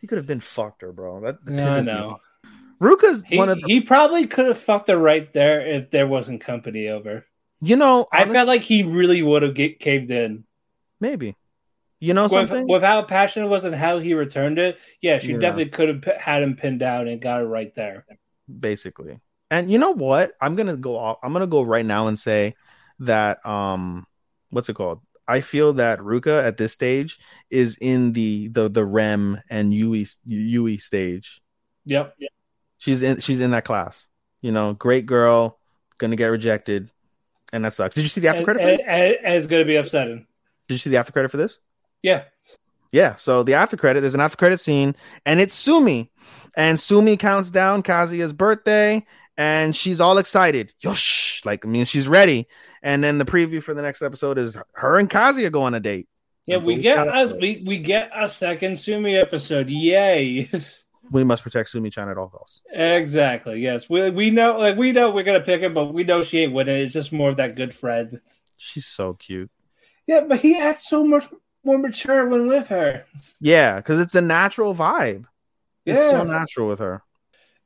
[0.00, 1.20] He could have been fucked her, bro.
[1.20, 2.20] That, that Yeah, I pisses me know.
[2.80, 6.06] Ruka's He, one of the, he probably could have fucked her right there if there
[6.06, 7.26] wasn't company over.
[7.60, 10.44] you know, I felt like he really would have get caved in.
[11.00, 11.34] maybe.
[12.00, 12.66] You know With, something?
[12.68, 15.38] with how passionate it was and how he returned it, yeah, she Yeah.
[15.38, 18.06] definitely could have p- had him pinned down and got it right there.
[18.60, 19.18] basically.
[19.50, 20.32] And you know what?
[20.40, 21.18] I'm gonna go off.
[21.22, 22.54] I'm gonna go right now and say
[23.00, 24.06] that um,
[24.50, 25.00] what's it called?
[25.26, 27.18] I feel that Ruka at this stage
[27.50, 31.40] is in the the the Rem and Yui Yui stage.
[31.86, 32.14] Yep.
[32.78, 34.08] She's in she's in that class.
[34.40, 35.58] You know, great girl,
[35.98, 36.90] gonna get rejected,
[37.52, 37.94] and that sucks.
[37.94, 40.26] Did you see the after credit for and, and- and it's going to be upsetting.
[40.68, 41.58] Did you see the after credit for this?
[42.02, 42.24] Yeah.
[42.90, 44.96] Yeah, so the after credit, there's an after credit scene,
[45.26, 46.10] and it's Sumi.
[46.56, 49.04] And Sumi counts down Kazuya's birthday,
[49.36, 50.72] and she's all excited.
[50.80, 51.42] Yosh!
[51.44, 52.48] Like, I mean, she's ready.
[52.82, 55.80] And then the preview for the next episode is her and Kazuya go on a
[55.80, 56.08] date.
[56.46, 59.68] Yeah, so we get us we, we get a second Sumi episode.
[59.68, 60.48] Yay.
[61.10, 62.60] We must protect Sumi Chan at all costs.
[62.70, 63.60] exactly.
[63.60, 63.88] Yes.
[63.88, 66.52] We we know like we know we're gonna pick her, but we know she ain't
[66.52, 66.76] winning.
[66.76, 68.20] It's just more of that good friend.
[68.58, 69.50] She's so cute.
[70.06, 71.26] Yeah, but he acts so much
[71.64, 73.04] more mature when with her.
[73.40, 75.24] Yeah, because it's a natural vibe.
[75.84, 77.02] It's so natural with her.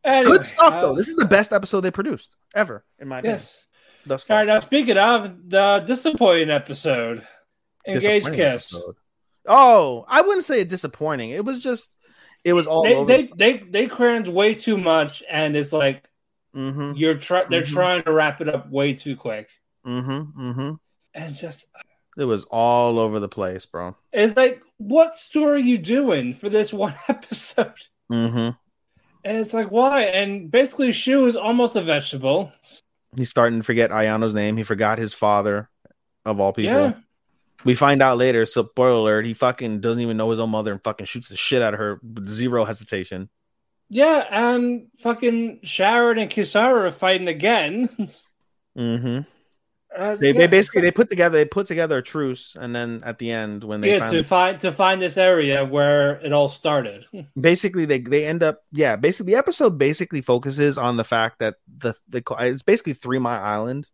[0.04, 0.94] Anyway, Good stuff uh, though.
[0.94, 3.38] This is the best episode they produced ever, in my opinion.
[3.38, 3.64] Yes.
[4.04, 4.38] Thus far.
[4.38, 7.24] right, now speaking of the disappointing episode,
[7.86, 8.72] Disappointing Kiss.
[8.74, 8.94] episode.
[9.46, 11.30] Oh, I wouldn't say it disappointing.
[11.30, 11.88] It was just,
[12.44, 13.06] it was all They, over.
[13.06, 16.04] they they they crammed way too much, and it's like
[16.54, 17.72] mm-hmm, you're try- they're Mhm.
[17.72, 19.50] trying to wrap it up way too quick,
[19.86, 20.72] mm-hmm, mm-hmm.
[21.14, 21.66] and just
[22.16, 23.96] It was all over the place, bro.
[24.12, 27.72] it's like, what story are you doing for this one episode?
[28.10, 28.50] Mm-hmm.
[29.24, 30.02] And it's like, why?
[30.02, 32.50] And basically, Shu is almost a vegetable.
[33.16, 34.56] He's starting to forget Ayano's name.
[34.56, 35.70] He forgot his father,
[36.24, 36.72] of all people.
[36.74, 36.92] Yeah.
[37.64, 38.44] We find out later.
[38.46, 41.36] So, spoiler alert: he fucking doesn't even know his own mother and fucking shoots the
[41.36, 43.28] shit out of her with zero hesitation.
[43.88, 47.88] Yeah, and fucking Sharon and Kisara are fighting again.
[48.76, 49.20] Mm-hmm.
[49.96, 53.02] Uh, They, yeah, they basically they put together they put together a truce, and then
[53.04, 56.32] at the end when they yeah, finally to find to find this area where it
[56.32, 57.04] all started.
[57.40, 61.56] basically they they end up yeah basically the episode basically focuses on the fact that
[61.78, 63.88] the the it's basically Three Mile Island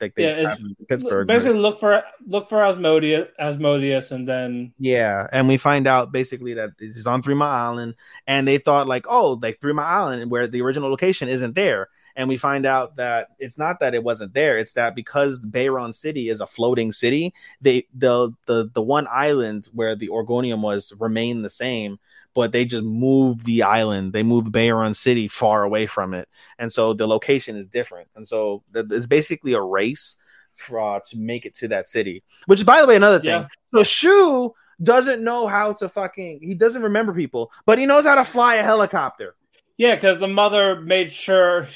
[0.00, 4.26] like they Yeah, it's- have in Pittsburgh Basically, look for look for Asmodeus, Asmodeus, and
[4.26, 7.94] then yeah and we find out basically that it's on Three Mile Island
[8.26, 11.88] and they thought like oh like Three Mile Island where the original location isn't there
[12.16, 15.94] and we find out that it's not that it wasn't there it's that because Bayron
[15.94, 20.92] City is a floating city they the the the one island where the Orgonium was
[20.98, 21.98] remained the same
[22.34, 26.28] but they just moved the island they moved Bayron City far away from it.
[26.58, 28.08] And so the location is different.
[28.14, 30.16] And so th- it's basically a race
[30.54, 33.28] for, uh, to make it to that city which is by the way another thing
[33.28, 33.46] Yeah.
[33.74, 38.14] so Shu doesn't know how to fucking he doesn't remember people but he knows how
[38.14, 39.34] to fly a helicopter.
[39.78, 41.68] Yeah, because the mother made sure,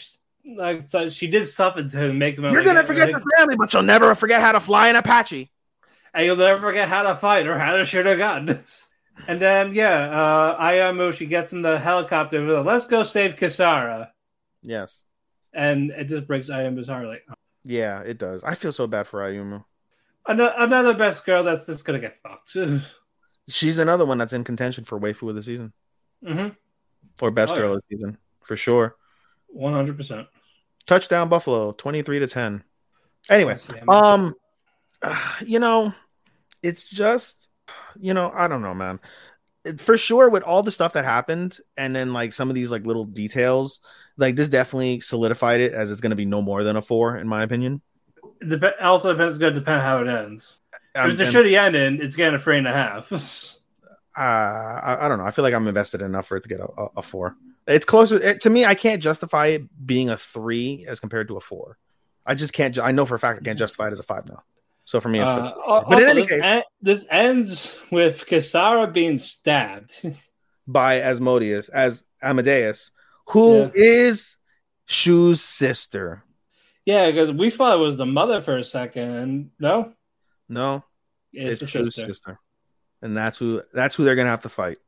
[0.45, 2.45] like, so she did something to make him.
[2.45, 4.97] you're like, gonna forget like, your family but you'll never forget how to fly an
[4.97, 5.51] Apache
[6.15, 8.63] and you'll never forget how to fight or how to shoot a gun.
[9.29, 12.43] And then, yeah, uh, Ayumu, she gets in the helicopter.
[12.43, 14.09] with, Let's go save Kisara.
[14.63, 15.05] yes
[15.53, 17.07] And it just breaks Ayumu's heart.
[17.07, 17.25] Like,
[17.63, 19.63] yeah it does I feel so bad for Ayumu
[20.27, 22.57] another, another best girl that's just gonna get fucked.
[23.49, 25.75] she's another one that's in contention for waifu of the season
[27.21, 27.77] or best Oh, girl yeah.
[27.77, 28.97] of the season for sure
[29.53, 30.27] One hundred percent.
[30.87, 32.65] touchdown Buffalo 23 to 10
[33.29, 33.59] anyway
[33.89, 34.35] um
[35.45, 35.93] you know
[36.63, 37.49] it's just
[37.99, 38.99] you know i don't know man
[39.65, 42.71] It- for sure with all the stuff that happened and then like some of these
[42.71, 43.81] like little details
[44.17, 47.17] like this definitely solidified it as it's going to be no more than a four
[47.17, 47.83] in my opinion
[48.47, 49.35] Dep- also depends.
[49.35, 50.57] It's gonna depend how it ends.
[50.95, 53.13] Um, if it's a and, shitty ending, it's getting a three and a half.
[54.17, 56.61] uh, I, I don't know i feel like i'm invested enough for it to get
[56.61, 57.37] a, a, a four
[57.75, 61.37] it's closer it, to me i can't justify it being a three as compared to
[61.37, 61.79] a four
[62.27, 64.29] i just can't i know for a fact i can't justify it as a five
[64.29, 64.43] now
[64.85, 68.27] so for me it's Uh, a, but in any this, case en- this ends with
[68.27, 69.97] Kisara being stabbed.
[70.67, 72.91] by Asmodeus as Amadeus,
[73.29, 73.71] who Yeah.
[73.75, 74.37] is
[74.87, 76.23] Shu's sister.
[76.85, 79.93] yeah, because we thought it was the mother for a second, and no,
[80.49, 80.83] No,
[81.33, 82.09] it's, it's, the Shu's sister.
[82.09, 82.39] sister.
[83.03, 84.79] and that's who that's who they're gonna have to fight.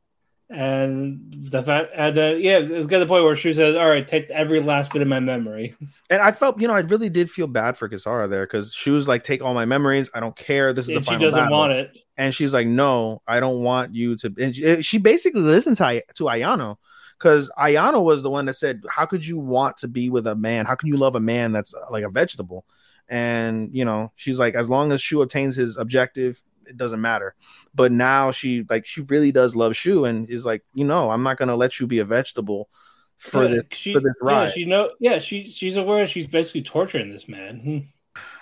[0.49, 4.07] And the fact, and uh, yeah, it's got the point where she says, "All right,
[4.07, 5.75] take every last bit of my memory."
[6.09, 9.07] And I felt, you know, I really did feel bad for Kisara there because Shu's
[9.07, 10.09] like, take all my memories.
[10.13, 10.73] I don't care.
[10.73, 11.97] This is the and she final doesn't battle." want it.
[12.17, 14.33] And she's like, no, I don't want you to.
[14.39, 16.77] And she, she basically listens to, to Ayano
[17.17, 20.35] because Ayano was the one that said, how could you want to be with a
[20.35, 20.65] man?
[20.65, 22.65] How can you love a man that's uh, like a vegetable?
[23.09, 27.35] And, you know, she's like, as long as Shu obtains his objective, it doesn't matter.
[27.75, 31.23] But now she, like, she really does love Shu and is like, you know, I'm
[31.23, 32.69] not going to let you be a vegetable
[33.17, 34.45] for Yeah, this, she, for this ride.
[34.45, 37.59] yeah, she know, yeah, she she's aware she's basically torturing this man.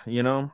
[0.04, 0.10] Hmm.
[0.10, 0.50] you know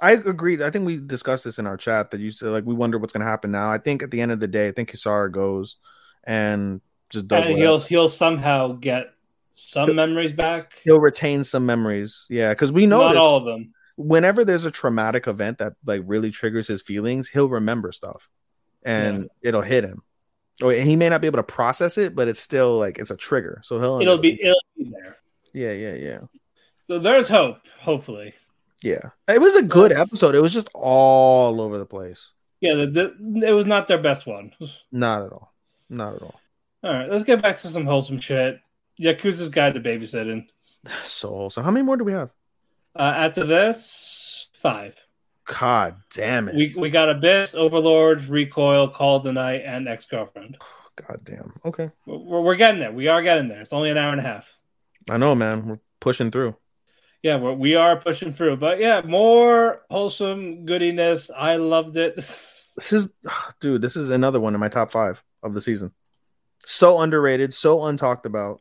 [0.00, 2.74] i agreed i think we discussed this in our chat that you said like we
[2.74, 4.72] wonder what's going to happen now i think at the end of the day i
[4.72, 5.76] think kisara goes
[6.24, 6.80] and
[7.10, 9.08] just does and he'll he'll somehow get
[9.54, 10.72] some memories back.
[10.84, 13.74] he'll retain some memories yeah because we know Not all of them.
[13.98, 18.28] Whenever there's a traumatic event that like really triggers his feelings he'll remember stuff
[18.84, 20.02] and it'll hit him
[20.62, 23.10] oh, or he may not be able to process it but it's still like it's
[23.10, 25.16] a trigger so he'll It'll be it'll be there.
[25.52, 26.18] yeah yeah yeah
[26.86, 27.58] So there's hope.
[27.80, 28.34] Hopefully,
[28.82, 32.30] yeah it was a good That's- episode it was just all over the place
[32.60, 32.74] yeah.
[32.74, 34.52] The, the, it was not their best one.
[34.92, 35.52] not at all
[35.90, 36.40] not at all
[36.84, 38.60] All right, let's get back to some wholesome shit.
[39.00, 40.46] Yakuza's Guide to Babysitting.
[40.48, 40.98] Soul.
[41.04, 42.30] So wholesome how many more do we have
[42.98, 44.96] Uh, after this, five.
[45.46, 46.56] God damn it.
[46.56, 50.58] We we got Abyss, Overlord, Recoil, Call of the Night, and Ex Girlfriend.
[50.96, 51.54] God damn.
[51.64, 51.90] Okay.
[52.06, 52.92] We're, we're getting there.
[52.92, 53.60] We are getting there.
[53.60, 54.52] It's only an hour and a half.
[55.08, 55.66] I know, man.
[55.66, 56.56] We're pushing through.
[57.22, 58.56] Yeah, we're, we are pushing through.
[58.56, 61.30] But yeah, more wholesome goodiness.
[61.34, 62.16] I loved it.
[62.78, 63.08] This is,
[63.58, 63.82] dude.
[63.82, 65.92] This is another one in my top five of the season.
[66.64, 68.60] So underrated, so untalked about.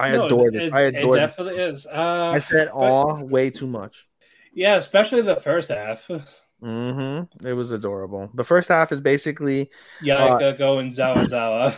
[0.00, 0.66] I No, adore it- this.
[0.68, 1.14] it- I it adore.
[1.14, 1.20] this.
[1.20, 1.86] definitely is.
[1.86, 4.06] Uh, I said aw way too much.
[4.52, 6.06] Yeah, especially the first half.
[6.60, 8.30] hmm It was adorable.
[8.34, 9.70] The first half is basically
[10.02, 11.70] Yaeka going Zawa Zawa.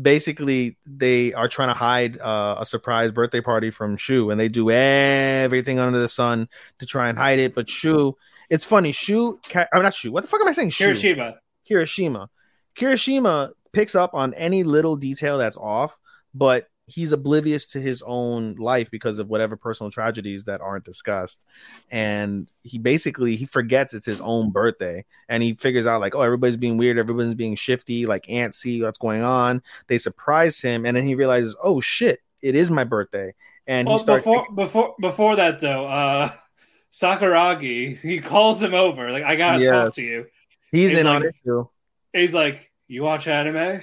[0.00, 4.48] basically they are trying to hide uh, a surprise birthday party from Shu, and they
[4.48, 6.48] do everything under the sun
[6.78, 7.54] to try and hide it.
[7.54, 8.16] But Shu,
[8.50, 8.92] it's funny.
[8.92, 9.38] Shu,
[9.72, 10.12] I'm not Shu.
[10.12, 10.70] What the fuck am I saying?
[10.70, 10.84] Shu.
[10.86, 11.34] Hiroshima.
[11.68, 12.28] Kirishima.
[12.76, 15.98] Kirishima picks up on any little detail that's off,
[16.34, 21.44] but he's oblivious to his own life because of whatever personal tragedies that aren't discussed.
[21.90, 26.22] And he basically he forgets it's his own birthday and he figures out like, oh,
[26.22, 29.62] everybody's being weird, everybody's being shifty, like antsy, what's going on.
[29.88, 33.34] They surprise him and then he realizes, oh shit, it is my birthday.
[33.66, 36.30] And Well, he starts before before before that though, uh
[36.92, 39.70] Sakuragi he calls him over like I gotta Yes.
[39.70, 40.26] talk to you.
[40.72, 41.68] he's, he's in on like- it too.
[42.14, 43.80] He's like, "You watch anime?"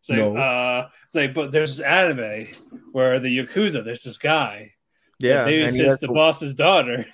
[0.00, 0.36] It's like, No.
[0.36, 2.46] uh, it's like, but there's this anime
[2.92, 3.84] where the yakuza.
[3.84, 4.72] There's this guy.
[5.18, 5.44] Yeah.
[5.44, 7.04] that and he the to- boss's daughter.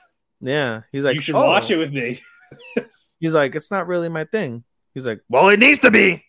[0.41, 0.83] yeah.
[0.93, 2.21] He's like, you should "Oh." watch it with me.
[3.21, 4.65] He's like, it's not really my thing.
[4.95, 6.23] He's like, well, it needs to be.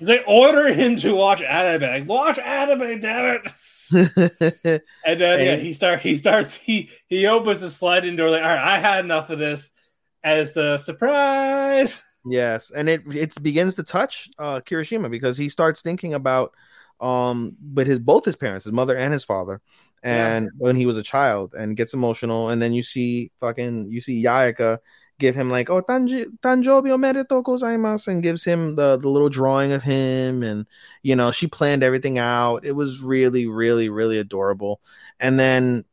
[0.00, 1.82] It's like order him to watch anime.
[1.90, 3.52] Like, watch anime, damn it.
[5.04, 8.48] And then yeah, he start he starts he he opens the sliding door like all
[8.48, 9.70] right, I had enough of this.
[10.24, 12.02] As the surprise.
[12.24, 16.54] Yes, and it it begins to touch uh Kirishima because he starts thinking about
[17.00, 19.60] um but his both his parents, his mother and his father,
[20.02, 24.00] and when he was a child and gets emotional, and then you see fucking you
[24.00, 24.78] see Yaeka
[25.18, 29.70] give him like oh tanji tanjobi omerito gozaimasu and gives him the the little drawing
[29.72, 30.66] of him and
[31.02, 32.64] you know she planned everything out.
[32.66, 34.80] It was really really really adorable.
[35.20, 35.84] And then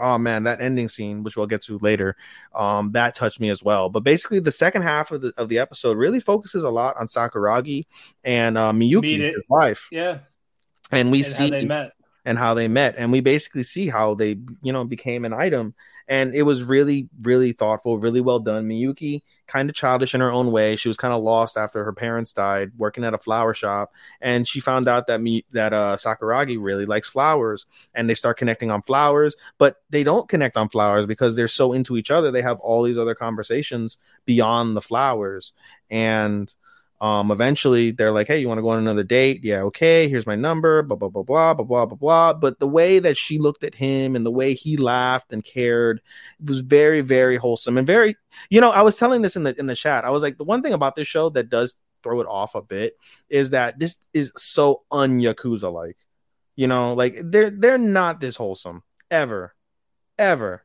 [0.00, 2.16] oh man that ending scene which we'll get to later
[2.54, 5.58] um that touched me as well but basically the second half of the of the
[5.58, 7.86] episode really focuses a lot on sakuragi
[8.24, 10.18] and uh, miyuki his wife Yeah.
[10.90, 11.92] and we and see how they met.
[12.24, 12.94] And how they met.
[12.98, 15.74] And we basically see how they you know became an item.
[16.08, 18.68] And it was really really thoughtful really well done.
[18.68, 20.76] Miyuki kind of childish in her own way.
[20.76, 23.92] She was kind of lost after her parents died working at a flower shop.
[24.20, 27.66] And she found out that me that uh sakuragi really likes flowers.
[27.94, 29.36] And they start connecting on flowers.
[29.58, 32.30] But they don't connect on flowers because they're so into each other.
[32.30, 33.96] They have all these other conversations
[34.26, 35.52] beyond the flowers.
[35.90, 36.52] And
[37.00, 39.44] um, eventually they're like, Hey, you want to go on another date?
[39.44, 42.32] Yeah, okay, here's my number, blah, blah, blah, blah, blah, blah, blah, blah.
[42.34, 46.00] But the way that she looked at him and the way he laughed and cared
[46.44, 48.16] was very, very wholesome and very,
[48.50, 50.04] you know, I was telling this in the in the chat.
[50.04, 52.62] I was like, the one thing about this show that does throw it off a
[52.62, 52.96] bit
[53.28, 55.96] is that this is so un-Yakuza like.
[56.56, 59.54] You know, like they're they're not this wholesome ever,
[60.18, 60.64] ever.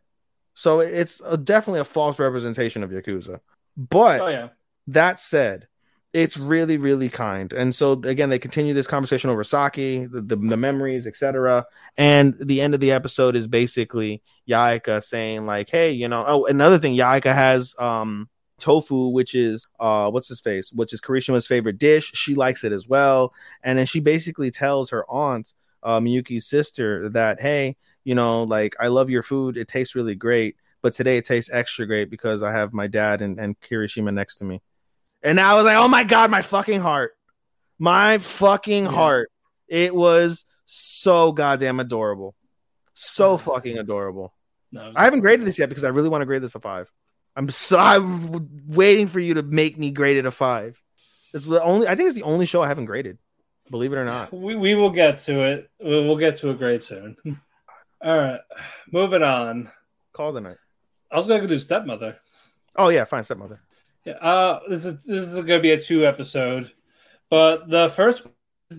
[0.56, 3.42] So it's a, definitely a false representation of Yakuza.
[3.78, 4.50] But Oh yeah.
[4.88, 5.68] that said,
[6.14, 7.52] it's really, really kind.
[7.52, 11.66] And so again, they continue this conversation over sake, the, the, the memories, etc.
[11.98, 16.46] And the end of the episode is basically Yaeka saying, like, hey, you know, oh,
[16.46, 18.30] another thing, Yaeka has um
[18.60, 22.12] tofu, which is uh what's his face, which is Kirishima's favorite dish.
[22.14, 23.34] She likes it as well.
[23.64, 28.76] And then she basically tells her aunt, uh Miyuki's sister, that hey, you know, like
[28.80, 30.58] I love your food, it tastes really great.
[30.84, 34.36] But today it tastes extra great because I have my dad and, and Kirishima next
[34.36, 34.62] to me.
[35.24, 37.12] And I was like, oh my God, my fucking heart.
[37.80, 38.92] My fucking Yeah.
[38.92, 39.32] heart.
[39.68, 42.36] It was so goddamn adorable.
[42.94, 44.34] So fucking adorable.
[44.72, 46.92] No, I haven't graded this yet because I really want to grade this a five.
[47.36, 50.80] I'm so I'm waiting for you to make me grade it a five.
[51.34, 53.18] It's the only I think it's the only show I haven't graded.
[53.72, 54.34] Believe it or not.
[54.34, 55.70] We, we will get to it.
[55.80, 57.16] We'll get to a grade soon.
[58.04, 58.42] All right,
[58.92, 59.72] moving on.
[60.12, 60.58] Call the night.
[61.12, 62.18] I was going to do stepmother.
[62.76, 63.62] Oh yeah, fine, stepmother.
[64.06, 66.72] Yeah, uh, this is this is going to be a two episode,
[67.30, 68.24] but the first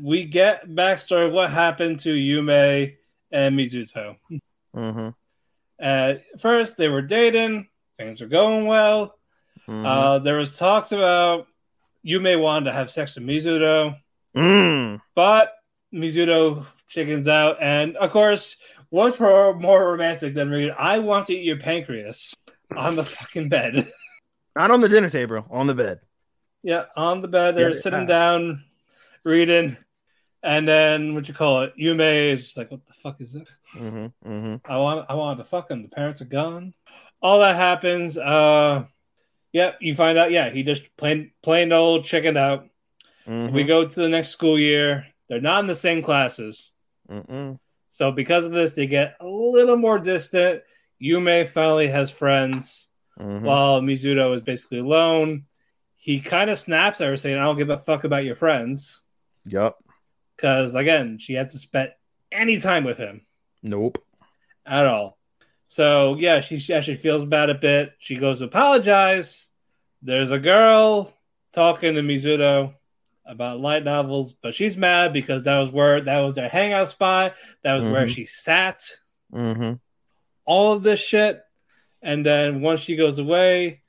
[0.02, 2.96] we get backstory of what happened to Yume
[3.32, 4.16] and Mizuto.
[4.74, 5.09] Mm-hmm.
[5.78, 7.68] At first, they were dating.
[7.96, 9.16] Things were going well.
[9.66, 9.86] Mhm.
[9.86, 11.46] Uh, there was talks about
[12.05, 13.96] Yume wanted to have sex with Mizuto.
[14.36, 15.01] Mm.
[15.14, 15.55] But
[15.92, 18.56] Mizuto chickens out, and of course,
[18.90, 20.74] what's more romantic than reading?
[20.78, 22.34] I want to eat your pancreas
[22.76, 23.90] on the fucking bed.
[24.56, 26.01] Not on the dinner table, on the bed.
[26.62, 27.56] yeah, on the bed.
[27.56, 28.06] They're Yeah, sitting yeah.
[28.06, 28.64] down,
[29.24, 29.76] reading,
[30.43, 31.74] and then what you call it?
[31.76, 33.48] Yume is like, "What the fuck is that?
[33.76, 34.31] Mm-hmm.
[34.31, 34.70] Mm-hmm.
[34.72, 35.82] I want, I wanted to fuck him.
[35.82, 36.72] The parents are gone.
[37.20, 38.16] All that happens.
[38.18, 38.85] Uh,
[39.52, 39.78] yep.
[39.81, 40.31] You find out.
[40.31, 42.68] Yeah, he just plain, plain old chicken out.
[43.26, 43.55] Mm-hmm.
[43.55, 45.06] We go to the next school year.
[45.28, 46.70] They're not in the same classes.
[47.10, 47.59] Mm-mm.
[47.90, 50.62] So because of this, they get a little more distant.
[51.02, 52.89] Yume finally has friends.
[53.19, 53.43] Mhm.
[53.43, 55.45] while Mizuto is basically alone.
[55.97, 59.05] He kind of snaps at her, saying, "I don't give a fuck about your friends,"
[59.47, 59.77] Yep.
[60.36, 61.93] because again, she hasn't spent
[62.32, 63.24] any time with him
[63.62, 63.99] Nope.
[64.66, 65.19] at all.
[65.66, 67.93] So yeah, she, she actually feels bad a bit.
[67.99, 69.49] She goes to apologize.
[70.03, 71.12] There's a girl
[71.53, 72.74] talking to Mizuto
[73.24, 77.35] about light novels, but she's mad because that was where that was their hangout spot.
[77.62, 78.15] That was where Mhm.
[78.15, 78.81] she sat.
[79.32, 79.74] Mm-hmm.
[80.45, 81.41] All of this shit,
[82.05, 83.81] and then once she goes away,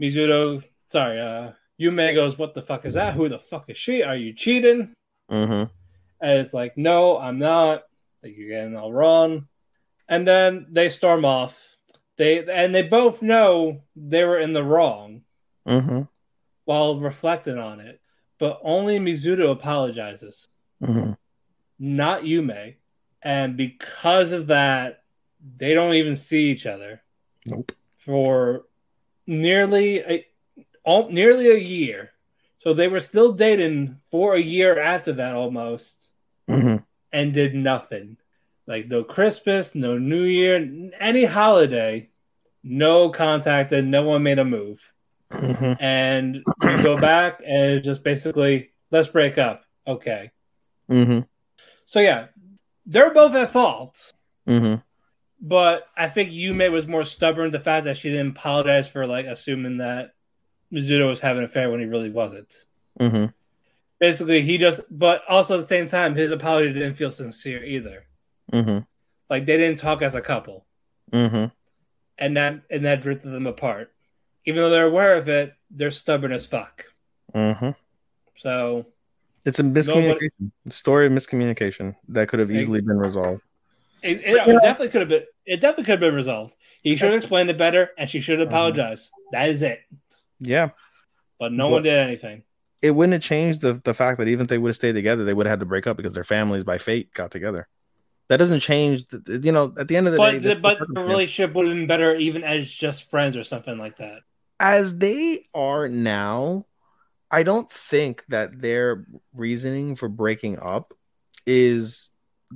[0.00, 3.14] Mizuto, sorry, uh, Yume goes, "What the fuck is that?
[3.14, 4.02] Who the fuck is she?
[4.02, 4.92] Are you cheating?"
[5.30, 5.70] Mm-hmm.
[6.20, 7.82] And it's like, no, I'm not.
[8.22, 9.48] Like you're getting all wrong.
[10.08, 11.58] And then they storm off.
[12.18, 15.22] They and they both know they were in the wrong
[15.66, 16.02] Mm-hmm.
[16.64, 18.00] while reflecting on it.
[18.38, 20.48] But only Mizuto apologizes,
[20.82, 21.12] Mm-hmm.
[21.78, 22.76] not Yume.
[23.22, 25.02] And because of that,
[25.56, 27.01] they don't even see each other
[27.46, 27.72] Nope.
[28.04, 28.64] for
[29.26, 30.26] nearly a
[30.84, 32.10] all, nearly a year.
[32.58, 36.12] So they were still dating for a year after that almost.
[36.48, 36.76] Mm-hmm.
[37.12, 38.16] and did nothing.
[38.66, 42.08] Like no Christmas, no New Year, any holiday,
[42.62, 44.80] no contact, and no one made a move.
[45.32, 45.82] Mm-hmm.
[45.82, 49.64] And you go back and it's just basically let's break up.
[49.86, 50.30] Okay.
[50.90, 51.20] Mm-hmm.
[51.86, 52.26] So yeah,
[52.86, 54.12] they're both at fault.
[55.44, 59.26] But I think Yume was more stubborn the fact that she didn't apologize for like
[59.26, 60.14] assuming that
[60.72, 62.54] Mizuto was having an affair when he really wasn't.
[63.00, 63.26] Mm-hmm.
[63.98, 68.04] Basically, he just but also at the same time his apology didn't feel sincere either.
[68.52, 68.78] Mm-hmm.
[69.28, 70.64] Like they didn't talk as a couple.
[71.12, 71.46] Mm-hmm.
[72.16, 73.92] and that and that drifted them apart.
[74.46, 76.86] Even though they're aware of it, they're stubborn as fuck.
[77.34, 77.70] Mm-hmm.
[78.36, 78.86] So
[79.44, 80.52] It's a miscommunication.
[80.70, 83.42] Story of miscommunication that could have easily been resolved.
[84.02, 85.22] It, it- it definitely could have been.
[85.44, 86.54] It definitely could have been resolved.
[86.82, 88.56] He should have explained it better, and she should have uh-huh.
[88.56, 89.10] apologized.
[89.32, 89.80] That is it.
[90.38, 90.70] Yeah.
[91.38, 92.42] But no But- one did anything.
[92.80, 95.22] It wouldn't have changed the, the fact that even if they would have stayed together,
[95.24, 97.68] they would have had to break up because their families by fate got together.
[98.28, 99.06] That doesn't change.
[99.06, 101.54] The, you know, at the end of the day, But the, the but the relationship
[101.54, 104.20] would have been better even as just friends or something like that.
[104.58, 106.66] as they are now,
[107.30, 110.92] I don't think that their reasoning for breaking up
[111.46, 112.10] is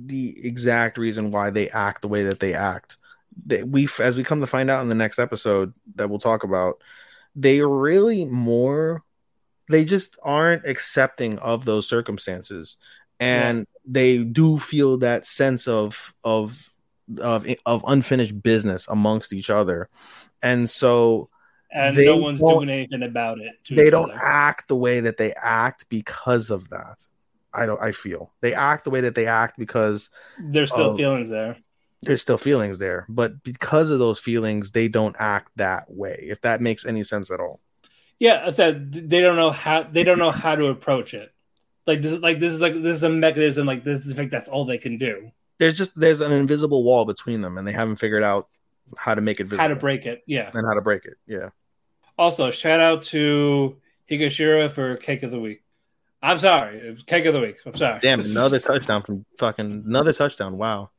[0.05, 2.97] the exact reason why they act the way that they act.
[3.45, 6.43] They, we, as we come to find out in the next episode that we'll talk
[6.43, 6.81] about,
[7.35, 9.03] they are really more.
[9.69, 12.77] They just aren't accepting of those circumstances,
[13.19, 16.71] and they do feel that sense of of
[17.19, 19.89] of of unfinished business amongst each other,
[20.41, 21.29] and so
[21.69, 23.51] And no one's doing anything about it.
[23.69, 24.19] they don't other.
[24.23, 27.03] act the way that they act because of that.
[27.53, 27.81] I don't.
[27.81, 30.09] I feel they act the way that they act because
[30.39, 31.57] There's still of- feelings there.
[32.03, 36.27] there's still feelings there, but because of those feelings, they don't act that way.
[36.29, 37.59] If that makes any sense at all.
[38.19, 41.31] Yeah, I said they don't know how they don't know how to approach it.
[41.85, 43.65] Like this is like this is like this is a mechanism.
[43.65, 45.31] Like this is like that's all they can do.
[45.59, 48.47] There's just there's an invisible wall between them, and they haven't figured out
[48.97, 50.21] how to make it visible How to break it.
[50.27, 50.51] Yeah.
[50.53, 51.15] and how to break it.
[51.27, 51.49] Yeah.
[52.17, 53.77] Also, shout out to
[54.09, 55.63] Higashira for cake of the week.
[56.21, 57.57] I'm sorry, it was cake of the week.
[57.65, 57.99] I'm sorry.
[57.99, 60.57] Damn, another touchdown from fucking another touchdown.
[60.57, 60.89] Wow.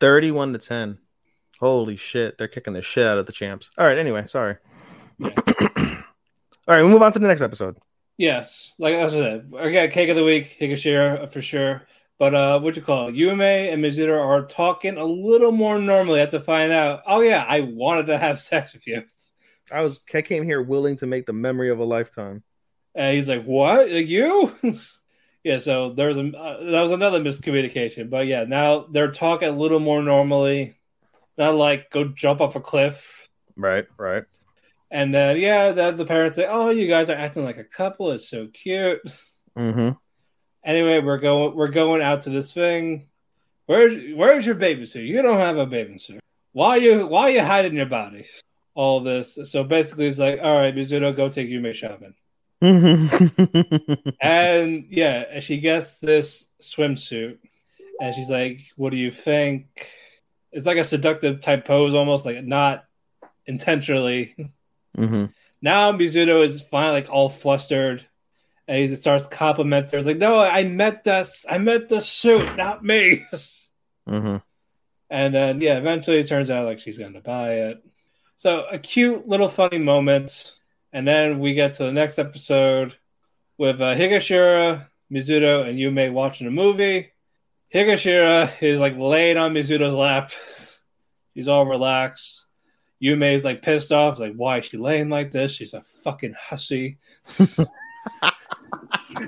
[0.00, 0.98] 31 to 10.
[1.60, 2.36] Holy shit.
[2.38, 3.70] They're kicking the shit out of the champs.
[3.78, 4.56] All right, anyway, sorry.
[5.22, 5.30] All
[6.66, 7.76] right, we move on to the next episode.
[8.16, 11.82] Yes, like I said, again, cake of the week, Higashira for sure.
[12.18, 13.16] But uh, what you call it?
[13.16, 16.18] Yume and Mizuto are talking a little more normally.
[16.18, 17.02] I have to find out.
[17.06, 19.02] Oh yeah, I wanted to have sex with you.
[19.72, 22.44] I was I came here willing to make the memory of a lifetime.
[22.94, 23.90] And he's like, "What?
[23.90, 24.54] Like you?"
[25.44, 25.58] yeah.
[25.58, 28.10] So there's a uh, that was another miscommunication.
[28.10, 30.76] But yeah, now they're talking a little more normally.
[31.36, 33.28] Not like go jump off a cliff.
[33.56, 34.24] Right, right.
[34.90, 38.12] And then yeah, the, the parents say, "Oh, you guys are acting like a couple.
[38.12, 39.00] It's so cute."
[39.56, 39.90] Mm-hmm.
[40.64, 43.06] Anyway, we're going we're going out to this thing.
[43.66, 45.04] Where's where's your baby suit?
[45.04, 46.20] You don't have a baby suit.
[46.52, 48.26] Why you why you hiding your body?
[48.74, 49.38] All this.
[49.44, 52.14] So basically, it's like, all right, Mizuto, go take Yume shopping.
[54.20, 57.38] And yeah, she gets this swimsuit,
[58.00, 59.88] and she's like, "What do you think?"
[60.52, 62.84] It's like a seductive type pose, almost like not
[63.46, 64.34] intentionally.
[64.96, 65.26] mm-hmm.
[65.60, 68.06] Now Mizuto is finally like all flustered,
[68.66, 69.98] and he starts complimenting her.
[69.98, 71.44] He's like, "No, I met this.
[71.48, 73.26] I met the suit, not me."
[74.06, 74.36] Mm-hmm.
[75.08, 77.84] And then yeah, eventually it turns out like she's gonna buy it.
[78.36, 80.52] So a cute little funny moment,
[80.94, 82.96] and then we get to the next episode
[83.58, 87.10] with uh, Higashira, Mizuto, and Yume watching a movie.
[87.74, 90.30] Higashira is like laying on Mizuto's lap.
[91.34, 92.46] She's all relaxed.
[93.02, 94.12] Yume is like pissed off.
[94.12, 95.52] It's like, why is she laying like this?
[95.52, 96.98] She's a fucking hussy.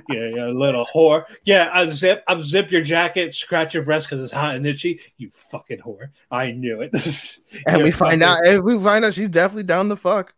[0.08, 1.24] yeah, yeah, little whore.
[1.44, 5.00] Yeah, I zip, I zip your jacket, scratch your breast because it's hot and itchy.
[5.18, 6.10] You fucking whore.
[6.30, 6.92] I knew it.
[7.66, 10.32] and You we find fucking- out, and we find out she's definitely down the fuck.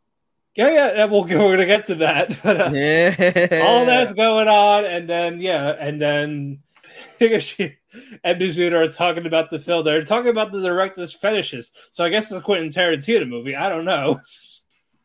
[0.58, 2.36] Yeah, yeah, we'll, we're gonna get to that.
[2.42, 6.58] But, uh, Yeah, all that's going on, and then yeah, and then
[7.20, 7.76] Higashi
[8.24, 9.84] and Mizuno are talking about the film.
[9.84, 11.70] They're talking about the director's fetishes.
[11.92, 13.54] So I guess it's a Quentin Tarantino movie.
[13.54, 14.18] I don't know.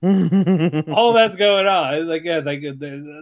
[0.93, 1.93] all that's going on.
[1.93, 2.71] It's like yeah, like the,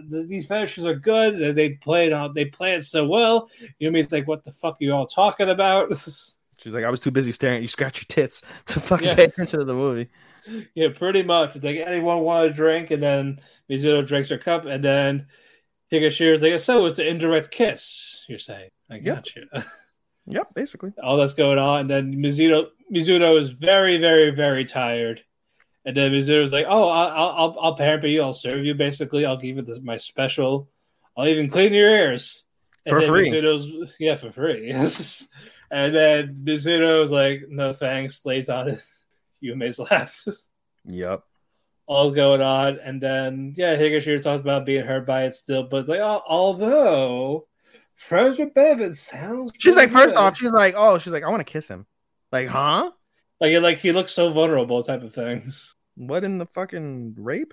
[0.08, 1.38] the, these fetishes are good.
[1.38, 2.34] They- They play it out.
[2.34, 3.50] They play it so well.
[3.78, 5.90] You know, it's like what the fuck are you all talking about?
[5.98, 6.38] She's
[6.74, 9.14] like, I was too busy staring at you scratch your tits to fucking Yeah.
[9.16, 10.08] pay attention to the movie.
[10.74, 11.56] yeah, pretty much.
[11.56, 13.40] It's like anyone want a drink, and then
[13.70, 15.26] Mizuno drinks her cup, and then
[15.92, 18.24] Higashira's like, so it's an indirect kiss.
[18.28, 18.70] You're saying?
[18.90, 19.04] I Yep.
[19.04, 19.46] got you.
[20.26, 20.92] Yep, basically.
[21.02, 21.80] all that's going on.
[21.80, 25.24] And then Mizuno Mizuno is very, very, very tired.
[25.84, 28.22] And then Mizuno's like, "Oh, I'll I'll I'll, I'll pamper you.
[28.22, 28.72] I'll serve you.
[28.74, 30.70] Basically, I'll give you this, my special.
[31.16, 32.44] I'll even clean your ears
[32.86, 33.30] And For free.
[33.30, 34.70] Mizuno's yeah, for free.
[34.70, 39.01] and then Mizuno's like, "No thanks." Lays on his
[39.42, 40.10] Yume's lap.
[40.84, 41.22] Yep.
[41.86, 45.76] All's going on, and then yeah, Higashira talks about being hurt by it still, but
[45.76, 47.46] it's like, oh, although
[47.94, 49.52] friends with benefits sounds.
[49.58, 51.86] She's like, pretty first off, she's like, oh, she's like, I want to kiss him.
[52.32, 52.90] Like, huh?
[53.40, 55.74] like like he looks so vulnerable, type of things.
[55.94, 57.52] What in the fucking rape?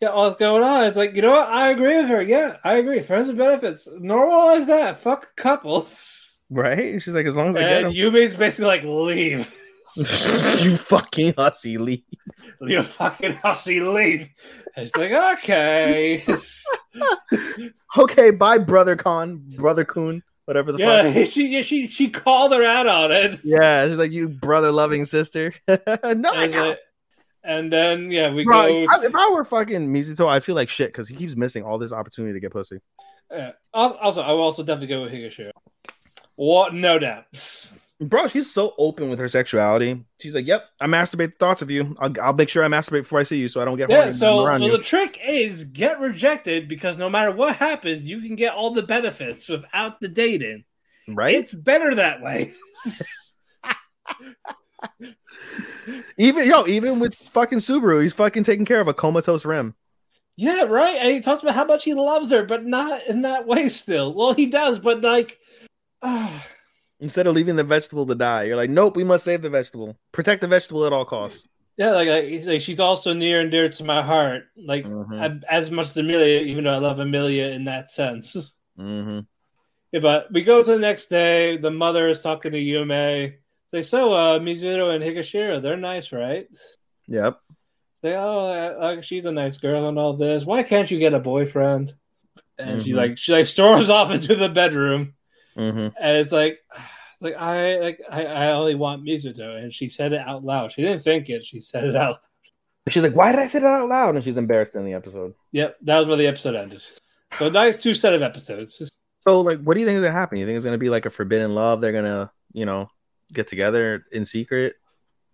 [0.00, 0.84] Yeah, all's going on.
[0.84, 1.48] It's like, you know what?
[1.48, 2.22] I agree with her.
[2.22, 3.00] Yeah, I agree.
[3.02, 3.88] Friends with benefits.
[3.88, 4.98] Normalize that.
[4.98, 6.38] Fuck couples.
[6.50, 7.00] Right?
[7.00, 7.92] She's like, as long as I get And him.
[7.92, 9.52] Yumi's basically like, leave.
[9.96, 12.02] you fucking hussy, leave.
[12.60, 14.28] You fucking hussy, leave.
[14.74, 16.22] And it's like, okay.
[17.98, 21.26] Okay, bye, brother Con, brother Coon, whatever the yeah, fuck.
[21.30, 23.40] she, yeah, she she called her out on it.
[23.42, 25.54] Yeah, she's like, you brother loving sister.
[25.66, 26.50] no, I And, uh, don't.
[26.50, 26.76] then-
[27.48, 28.86] and then, yeah, we Bro, go.
[28.90, 31.78] I- if I were fucking Mizuto, I feel like shit because he keeps missing all
[31.78, 32.78] this opportunity to get pussy.
[33.30, 33.52] Yeah.
[33.72, 35.50] Also, I will also definitely go with Higashira.
[36.36, 36.74] What?
[36.74, 37.24] No doubt.
[37.98, 40.04] Bro, she's so open with her sexuality.
[40.20, 41.96] She's like, "Yep, I masturbate thoughts of you.
[41.98, 44.10] I'll, I'll make sure I masturbate before I see you, so I don't get Yeah,
[44.10, 48.36] so so you." the trick is get rejected because no matter what happens, you can
[48.36, 50.64] get all the benefits without the dating.
[51.08, 51.34] right?
[51.36, 52.52] It's better that way.
[56.18, 59.74] even yo, even with fucking Subaru, he's fucking taking care of a comatose Rem.
[60.36, 60.96] yeah, right.
[60.96, 63.68] And he talks about how much he loves her, but not in that way.
[63.70, 65.38] Still, well, he does, but like,
[67.00, 69.96] Instead of leaving the vegetable to die, you're like, "Nope, we must save the vegetable.
[70.12, 71.46] Protect the vegetable at all costs."
[71.78, 75.20] yeah, like, like, like she's also near and dear to my heart, like Mhm.
[75.44, 78.34] I- as much as Emilia, even though I love Emilia in that sense.
[78.78, 79.20] Mm-hmm.
[79.92, 81.56] Yeah, but we go to the next day.
[81.58, 83.34] The mother is talking to Yume.
[83.70, 86.46] Say, so uh, Mizuno and Higashira, they're nice, right?
[87.08, 87.40] Yep.
[88.00, 90.44] Say, oh, uh, uh, she's a nice girl and all this.
[90.44, 91.94] Why can't you get a boyfriend?
[92.58, 92.96] And she Mhm.
[92.96, 95.14] like she like storms off into the bedroom,
[95.56, 95.88] Mm-hmm.
[96.00, 96.80] and it's like, it's
[97.22, 100.72] like I like I, I only want Mizuto, and she said it out loud.
[100.72, 102.10] She didn't think it; she said it out.
[102.12, 102.18] Loud.
[102.88, 105.34] She's like, "Why did I say that out loud?" And she's embarrassed in the episode.
[105.52, 106.82] Yep, that was where the episode ended.
[107.38, 108.80] So nice two set of episodes.
[109.26, 110.38] So, like, what do you think is gonna happen?
[110.38, 111.80] You think it's gonna be like a forbidden love?
[111.80, 112.88] They're gonna, you know,
[113.32, 114.76] get together in secret.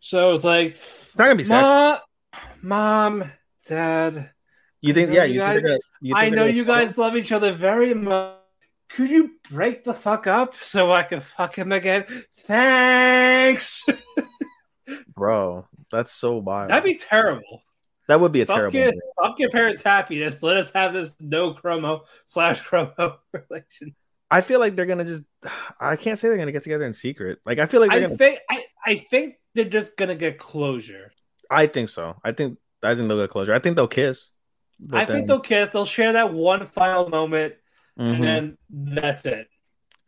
[0.00, 2.00] So it's like, It's not gonna be sex.
[2.62, 3.24] Mom,
[3.66, 4.30] dad.
[4.80, 5.10] You think?
[5.10, 7.52] I Yeah, you you guys- gonna- you think I know you guys love each other
[7.52, 8.36] very much.
[8.94, 12.04] Could you break the fuck up so I can fuck him again?
[12.44, 13.86] Thanks.
[15.14, 15.66] bro.
[15.90, 16.70] That's so wild.
[16.70, 17.62] That'd be terrible.
[18.08, 18.78] that would be a Fuck terrible.
[18.78, 18.92] your,
[19.22, 20.42] fuck your parents' happiness.
[20.42, 23.94] Let us have this no chromo slash chromo relation.
[24.30, 25.22] I feel like they're gonna just.
[25.80, 27.40] I can't say they're gonna get together in secret.
[27.44, 28.16] Like I feel like they're I gonna.
[28.16, 31.12] think I, I think they're just gonna get closure.
[31.50, 32.16] I think so.
[32.24, 32.58] I think.
[32.82, 33.52] I think they'll get closure.
[33.52, 34.30] I think they'll kiss.
[34.92, 35.70] I then- think they'll kiss.
[35.70, 37.54] They'll share that one final moment,
[37.98, 38.14] Mhm.
[38.14, 39.48] and then that's it.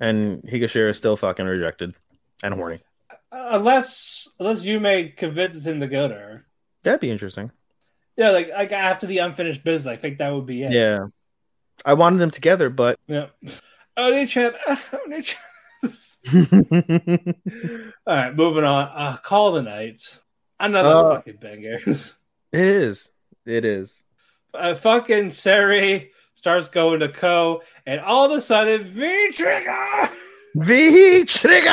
[0.00, 1.94] and Higashira is still fucking rejected
[2.42, 2.80] and horny.
[3.30, 6.46] Uh, unless unless Yume convinces him to go to her.
[6.82, 7.50] That'd be interesting.
[8.16, 10.72] Yeah, like like after the unfinished business, I think that would be it.
[10.72, 11.06] Yeah.
[11.84, 13.26] I wanted them together, but Yeah.
[13.96, 14.52] Oni-chan.
[14.66, 15.40] uh, Oni-chan.
[18.06, 18.88] All right, moving on.
[18.94, 20.00] Uh, Call the Night.
[20.58, 21.78] Another Uh, fucking banger.
[21.86, 22.04] it
[22.52, 23.10] is.
[23.46, 24.04] It is.
[24.54, 26.12] uh, fucking Seri
[26.44, 30.10] starts going to Ko, and all of a sudden, V Trigger
[30.56, 31.64] V trigger.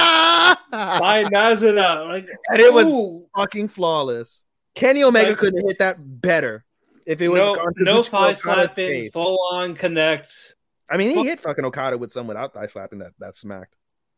[0.71, 2.07] by Nazuna.
[2.07, 4.45] Like, and it was ooh, fucking flawless.
[4.73, 6.63] Kenny Omega Like- couldn't hit that better.
[7.05, 10.55] If it was no, no thigh slapping, full on connect.
[10.89, 11.25] I mean, he Fuck.
[11.25, 13.75] hit fucking Okada with some without thigh slapping that that smacked.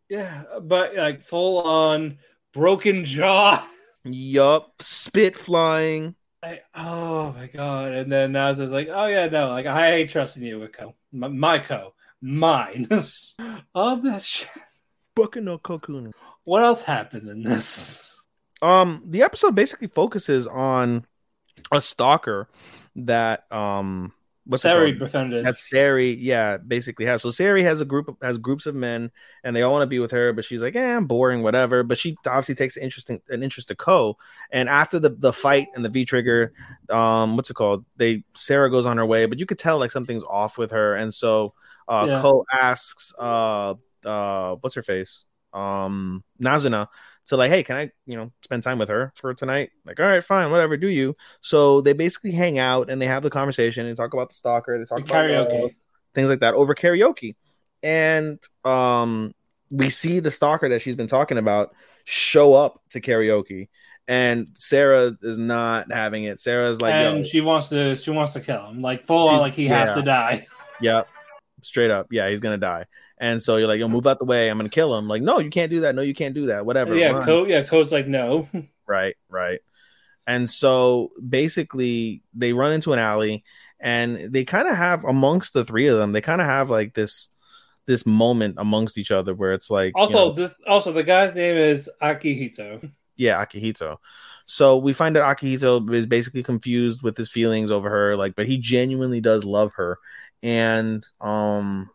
[0.08, 2.20] Yeah, but like full on
[2.54, 3.68] broken jaw.
[4.06, 6.14] Yup, spit flying.
[6.44, 7.94] I, oh my god!
[7.94, 10.94] And then Nas is like, "Oh yeah, no, like I ain't trusting you with Co,
[11.14, 12.88] my, my Co, mine."
[13.76, 14.50] oh that shit.
[15.16, 16.12] Bucking no cocoon.
[16.44, 18.20] What else happened in this?
[18.62, 21.06] Um, the episode basically focuses on
[21.72, 22.50] a stalker
[22.96, 24.12] that um
[24.46, 25.46] what's Sari befriended.
[25.46, 27.22] That Sari, yeah, basically has.
[27.22, 29.12] So Sari has a group of, has groups of men,
[29.44, 31.84] and they all want to be with her, but she's like, "Eh, I'm boring, whatever."
[31.84, 34.18] But she obviously takes an interest in, an interest to Ko.
[34.52, 36.54] And after the the fight and the V trigger,
[36.90, 37.86] um, what's it called?
[37.98, 40.96] They Sarah goes on her way, but you could tell like something's off with her,
[40.96, 41.54] and so
[41.88, 42.22] uh, Yeah.
[42.22, 43.76] Ko asks, uh,
[44.06, 46.88] uh, what's her face, um, Nazuna.
[47.26, 49.70] So like, hey, can I, you know, spend time with her for tonight?
[49.86, 51.16] Like, all right, fine, whatever, do you?
[51.42, 54.78] So they basically hang out and they have the conversation and talk about the stalker.
[54.78, 55.62] They talk about karaoke.
[55.62, 55.72] love,
[56.14, 57.36] things like that over karaoke.
[57.82, 59.34] And um,
[59.74, 61.74] we see the stalker that she's been talking about
[62.06, 63.70] show up to karaoke,
[64.08, 66.40] and Sarah is not having it.
[66.40, 69.56] Sarah's like, and she wants to she wants to kill him, like full on, like
[69.56, 70.48] he has to die.
[70.82, 71.08] Yep.
[71.62, 72.08] Straight up.
[72.12, 72.86] Yeah, he's gonna die.
[73.24, 74.50] And so you're like, yo, move out the way.
[74.50, 75.08] I'm gonna kill him.
[75.08, 75.96] Like, no, you can't do that.
[75.96, 76.66] No, you can't do that.
[76.66, 76.94] Whatever.
[76.94, 77.26] yeah, run.
[77.26, 78.50] Co, yeah, Co's like no.
[78.86, 79.62] Right, right.
[80.28, 83.46] And so basically they run into an alley
[83.80, 86.94] and they kind of have amongst the three of them, they kind of have like
[86.94, 87.30] this
[87.86, 91.34] this moment amongst each other where it's like you Also, know, this also the guy's
[91.34, 92.92] name is Akihito.
[93.16, 93.98] yeah, Akihito.
[94.46, 98.48] So we find that Akihito is basically confused with his feelings over her, like, but
[98.48, 99.98] he genuinely does love her,
[100.42, 101.90] and um,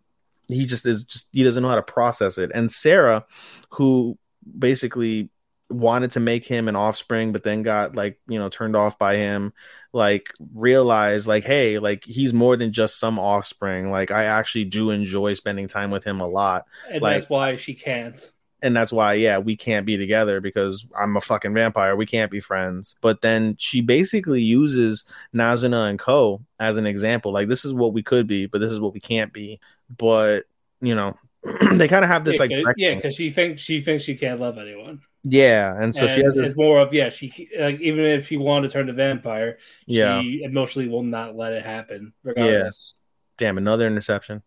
[0.48, 2.50] he just is just he doesn't know how to process it.
[2.54, 3.24] And Sarah,
[3.70, 4.18] who
[4.58, 5.30] basically
[5.70, 9.16] wanted to make him an offspring, but then got like you know turned off by
[9.16, 9.52] him,
[9.92, 13.90] like realized like, hey, like he's more than just some offspring.
[13.90, 17.56] Like I actually do enjoy spending time with him a lot And Like- that's why
[17.56, 18.30] she can't.
[18.62, 22.30] And that's why yeah we can't be together because i'm a fucking vampire we can't
[22.30, 25.04] be friends but then she basically uses
[25.34, 28.72] nazuna and co as an example like this is what we could be but this
[28.72, 29.60] is what we can't be
[29.96, 30.42] but
[30.80, 31.16] you know
[31.72, 34.16] they kind of have this yeah, like 'cause- yeah, because she thinks she thinks she
[34.16, 35.00] can't love anyone.
[35.22, 38.36] yeah and so she has this, it's more of yeah, she like even if she
[38.36, 40.20] wanted to turn to vampire, Yeah.
[40.20, 42.12] she emotionally will not let it happen.
[42.24, 42.94] Regardless.
[43.36, 44.42] damn another interception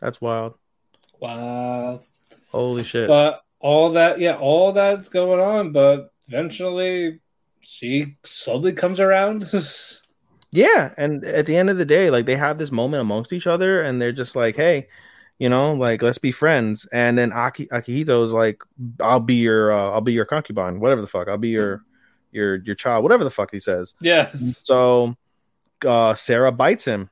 [0.00, 0.54] that's wild
[1.20, 2.00] Wow.
[2.52, 7.20] holy shit But all that, yeah, all that's going on, but eventually
[7.60, 9.50] she slowly comes around.
[10.52, 13.46] Yeah, and at the end of the day, like they have this moment amongst each
[13.46, 14.86] other, and they're just like, "Hey,
[15.38, 18.62] you know, like let's be friends." And then Aki Akihito's like,
[19.00, 21.28] "I'll be your, uh, I'll be your concubine, whatever the fuck.
[21.28, 21.82] I'll be your,
[22.32, 24.60] your, your child, whatever the fuck he says." yes.
[24.62, 25.16] So,
[25.84, 27.10] uh, Sarah bites him,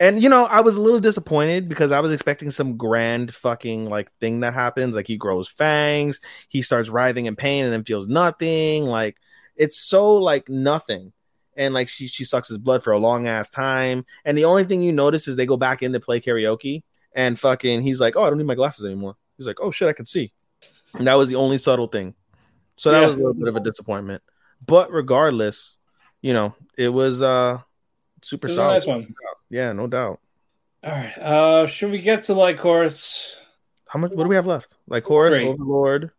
[0.00, 3.88] and you know, I was a little disappointed because I was expecting some grand fucking
[3.88, 4.94] like thing that happens.
[4.94, 8.84] Like he grows fangs, he starts writhing in pain, and then feels nothing.
[8.84, 9.16] Like
[9.56, 11.12] it's so like nothing.
[11.56, 14.04] And like she she sucks his blood for a long ass time.
[14.24, 16.82] And the only thing you notice is they go back in to play karaoke,
[17.14, 19.16] and fucking he's like, oh, I don't need my glasses anymore.
[19.38, 20.32] He's like, oh shit, I can see.
[20.94, 22.14] And that was the only subtle thing.
[22.76, 23.06] So that Yeah.
[23.06, 24.22] was a little bit of a disappointment.
[24.66, 25.78] But regardless,
[26.20, 27.58] you know, it was uh
[28.22, 28.72] super It was solid.
[28.74, 29.14] nice one.
[29.50, 30.20] Yeah, no doubt.
[30.84, 31.16] All right.
[31.18, 33.36] Uh should we get to like course
[33.86, 34.12] How much?
[34.12, 34.76] What do we have left?
[34.90, 35.46] Lycoris, Three.
[35.48, 36.10] Overlord.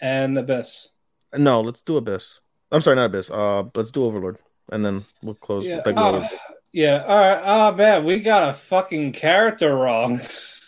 [0.00, 0.88] and Abyss?
[1.36, 2.40] No, let's do Abyss.
[2.72, 3.30] I'm sorry, not Abyss.
[3.30, 4.38] Uh, let's do Overlord,
[4.72, 5.66] and then we'll close.
[5.66, 5.76] Yeah.
[5.78, 6.30] with, like, Overlord.
[6.72, 7.04] yeah.
[7.06, 7.42] All right.
[7.44, 10.20] Oh man, we got a fucking character wrong.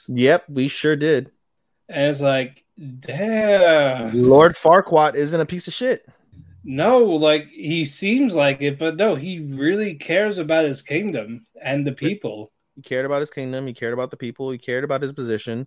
[0.09, 1.31] Yep, we sure did.
[1.89, 2.65] And it's like,
[3.01, 4.13] damn.
[4.23, 6.07] Lord Farquaad isn't a piece of shit.
[6.71, 11.87] No, like he seems like it, but no, he really cares about his kingdom and
[11.87, 12.53] the people.
[12.77, 13.67] He cared about his kingdom.
[13.67, 14.51] He cared about the people.
[14.51, 15.67] He cared about his position,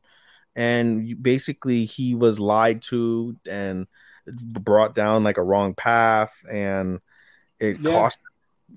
[0.56, 3.88] and basically, he was lied to and
[4.28, 7.00] brought down like a wrong path, and
[7.60, 7.94] it Yeah.
[7.94, 8.20] cost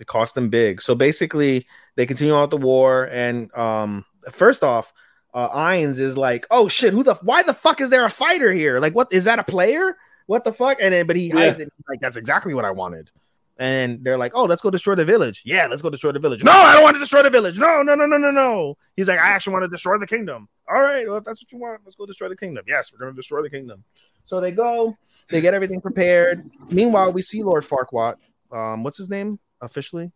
[0.00, 0.80] it cost them big.
[0.80, 4.94] So basically, they continue on with the war, and um, first off,
[5.34, 8.50] uh, Ainz is like, "Oh shit, who the why the fuck is there a fighter
[8.50, 8.80] here?
[8.80, 9.98] Like, what is that a player?
[10.26, 11.66] What the fuck?" And then, but he hides Yeah.
[11.66, 11.72] it.
[11.88, 13.10] Like, that's exactly what I wanted.
[13.56, 16.42] And they're like, "Oh, let's go destroy the village." Yeah, let's go destroy the village.
[16.42, 17.56] No, I don't want to destroy the village.
[17.58, 18.76] No, no, no, no, no, no.
[18.96, 21.52] He's like, "I actually want to destroy the kingdom." All right, well, if that's what
[21.52, 22.64] you want, let's go destroy the kingdom.
[22.66, 23.84] Yes, we're gonna destroy the kingdom.
[24.24, 24.96] So they go,
[25.28, 26.50] they get everything prepared.
[26.70, 28.16] Meanwhile, we see Lord Farquaad.
[28.50, 30.10] Um, what's his name officially?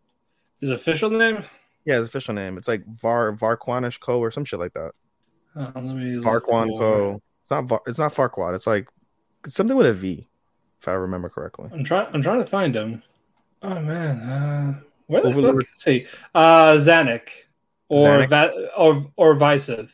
[0.59, 1.45] His official name?
[1.85, 2.57] Yeah, his official name.
[2.57, 4.19] It's like Var Varquanish Co.
[4.19, 4.91] or some shit like that.
[5.55, 7.21] Uh, let me look Co.
[7.43, 7.65] It's not.
[7.65, 8.55] Var, it's not Farquaad.
[8.55, 8.89] It's like
[9.47, 10.27] something with a V,
[10.81, 11.69] if I remember correctly.
[11.73, 12.07] I'm trying.
[12.13, 13.03] I'm trying to find him.
[13.61, 15.63] Oh man, uh, where the Overlord.
[15.63, 15.69] fuck?
[15.71, 17.29] Let's see, uh, Zanac
[17.89, 18.29] or Zanac?
[18.29, 19.89] Va- or or Visev.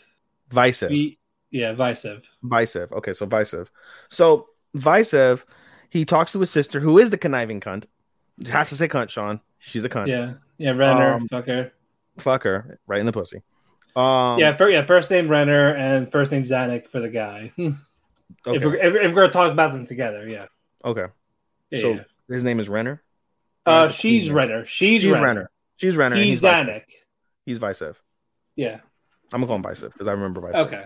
[0.50, 0.90] Visev.
[0.90, 1.18] V-
[1.52, 2.24] yeah, Visev.
[2.44, 2.92] Visev.
[2.92, 3.68] Okay, so Visev.
[4.10, 5.44] So Visev
[5.90, 7.86] he talks to his sister, who is the conniving cunt.
[8.48, 9.40] Has to say cunt, Shaun.
[9.60, 10.08] She's a cunt.
[10.08, 11.72] Yeah, yeah, Renner, Um, fucker.
[12.18, 13.42] Fuck her, right in the pussy.
[13.96, 17.52] Um, yeah, fir- yeah, first name Renner and first name Zanac for the guy.
[18.48, 18.58] Okay.
[18.58, 20.46] if, we're, if, if we're gonna talk about them together, yeah.
[20.84, 21.08] okay.
[21.72, 22.04] Yeah, so yeah.
[22.30, 23.02] his name is Renner.
[23.66, 24.66] Uh, she's Renner.
[24.66, 25.26] She's, She's Renner.
[25.26, 25.52] Renner.
[25.78, 26.16] She's Renner.
[26.16, 26.84] He's Vicev.
[27.46, 27.96] He's Vicev.
[28.56, 28.80] Yeah.
[29.34, 30.68] I'm gonna call him Vicev because I remember Vicev.
[30.68, 30.84] Okay.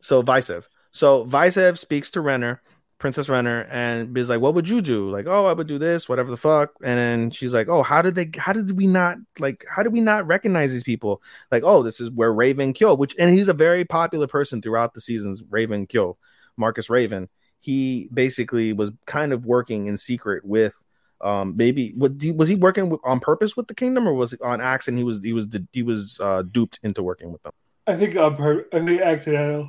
[0.00, 0.64] So Vicev.
[0.92, 2.62] So Vicev speaks to Renner,
[2.98, 6.08] Princess Renner, and is like, "What would you do?" Like, "Oh, I would do this,
[6.08, 8.30] whatever the fuck." And then she's like, "Oh, how did they?
[8.36, 9.64] How did we not like?
[9.68, 11.22] How did we not recognize these people?
[11.50, 14.94] Like, oh, this is where Raven killed, which and he's a very popular person throughout
[14.94, 15.42] the seasons.
[15.50, 16.16] Raven killed
[16.56, 17.28] Marcus Raven.
[17.60, 20.74] He basically was kind of working in secret with."
[21.20, 24.40] Um, maybe what was he working with, on purpose with the kingdom, or was it
[24.42, 24.98] on accident?
[24.98, 27.52] He was he was he was uh, duped into working with them.
[27.86, 29.68] I think per- I think accidental.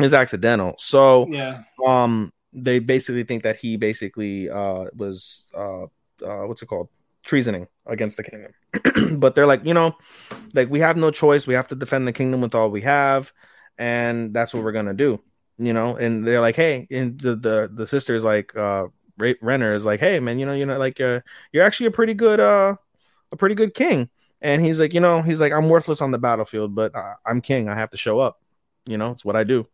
[0.00, 0.74] It's accidental.
[0.78, 1.64] So Yeah.
[1.86, 5.84] um they basically think that he basically uh was uh,
[6.24, 6.88] uh what's it called
[7.22, 8.52] treasoning against the kingdom
[9.20, 9.94] but they're like you know
[10.54, 13.32] like we have no choice we have to defend the kingdom with all we have
[13.78, 15.20] and that's what we're gonna do
[15.58, 18.86] you know and they're like hey and the the, the sister's like uh
[19.18, 21.20] Ra- renner is like hey man you know you know like uh,
[21.50, 22.76] you're actually a pretty good uh
[23.32, 24.08] a pretty good king.
[24.42, 27.40] And he's like you know he's like i'm worthless on the battlefield but I, i'm
[27.40, 27.68] king.
[27.68, 28.40] I have to show up.
[28.84, 29.66] You know it's what i do.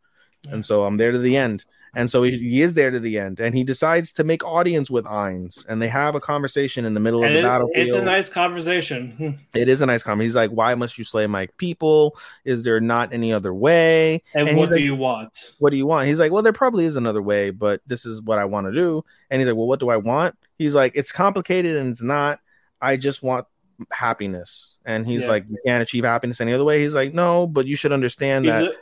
[0.49, 1.65] And so I'm there to the end.
[1.95, 4.91] And so he, he is there to the end, and he decides to make audience
[4.91, 7.87] with Ainz, and they have a conversation in the middle And of the it- battlefield.
[7.89, 9.39] it's a nice conversation.
[9.55, 10.23] it is a nice comment.
[10.25, 12.17] He's like, "Why must you slay my people?
[12.47, 15.53] Is there not any other way?" And, he's what do like, you want?
[15.59, 16.09] what do you want?
[16.09, 18.73] He's like, well, there probably is another way, but this is what I want to
[18.73, 19.05] do.
[19.31, 20.35] And he's like, well, what do I want?
[20.59, 22.41] He's like, it's complicated and it's not.
[22.81, 23.47] I just want
[23.91, 24.77] happiness.
[24.85, 25.29] And he's Yeah.
[25.29, 26.81] like, you can't achieve happiness any other way.
[26.83, 28.75] He's like, no, but you should understand He's that a-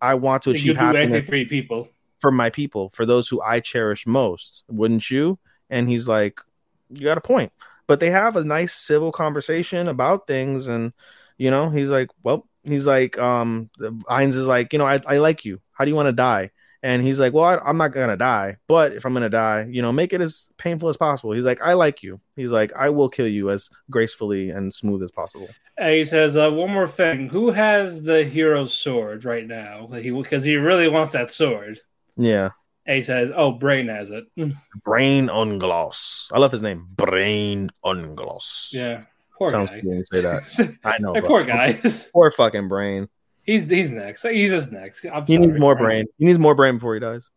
[0.00, 1.88] I want to achieve happiness for people.
[2.24, 4.64] For my people, for those who I cherish most.
[4.70, 5.38] Wouldn't you?
[5.68, 6.40] And he's like,
[6.88, 7.52] you got a point.
[7.86, 10.66] But they have a nice civil conversation about things.
[10.66, 10.94] And,
[11.36, 15.18] you know, he's like, well, he's like, um, Ainz is like, you know, I, I
[15.18, 15.60] like you.
[15.72, 16.52] How do you want to die?
[16.82, 18.56] And he's like, well, I, I'm not going to die.
[18.68, 21.32] But if I'm going to die, you know, make it as painful as possible.
[21.32, 22.22] He's like, I like you.
[22.36, 25.50] He's like, I will kill you as gracefully and smooth as possible.
[25.76, 27.28] And he says, uh, one more thing.
[27.28, 29.88] Who has the hero's sword right now?
[29.88, 31.80] He Because he really wants that sword.
[32.16, 32.50] Yeah.
[32.86, 34.24] And he says, oh, Brain has it.
[34.84, 36.28] Brain Unglaus.
[36.32, 36.86] I love his name.
[36.90, 38.72] Brain Unglaus.
[38.72, 39.04] Yeah.
[39.38, 39.80] Poor Sounds guy.
[39.80, 40.76] cool say that.
[40.84, 41.14] I know.
[41.22, 41.80] Poor guy.
[42.12, 43.08] Poor fucking brain.
[43.42, 44.22] he's he's next.
[44.22, 45.04] He's just next.
[45.06, 45.46] I'm He sorry.
[45.46, 46.04] needs more brain.
[46.18, 47.30] He needs more brain before he dies.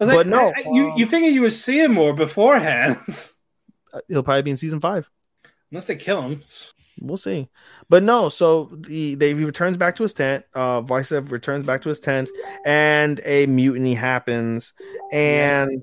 [0.00, 2.98] Like, But no, I- I- you you figured you would see him more beforehand,
[3.92, 5.08] Uh, He'll probably be in season five.
[5.70, 6.42] unless they kill him.
[7.00, 7.48] We'll see.
[7.88, 10.44] But no, so the they he returns back to his tent.
[10.54, 12.30] Uh Vicev returns back to his tent
[12.64, 14.74] and a mutiny happens.
[15.12, 15.82] And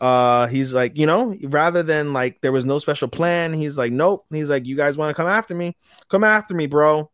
[0.00, 3.92] uh he's like, you know, rather than like there was no special plan, he's like,
[3.92, 4.26] Nope.
[4.30, 5.76] He's like, You guys want to come after me?
[6.10, 7.10] Come after me, bro.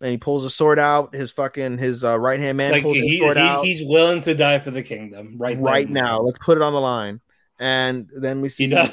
[0.00, 1.14] And he pulls a sword out.
[1.14, 3.64] His fucking his uh, right hand man like pulls he, sword he- out.
[3.64, 5.94] he's willing to die for the kingdom right right then.
[5.94, 6.20] now.
[6.22, 7.20] Let's put it on the line.
[7.58, 8.90] And then we see a,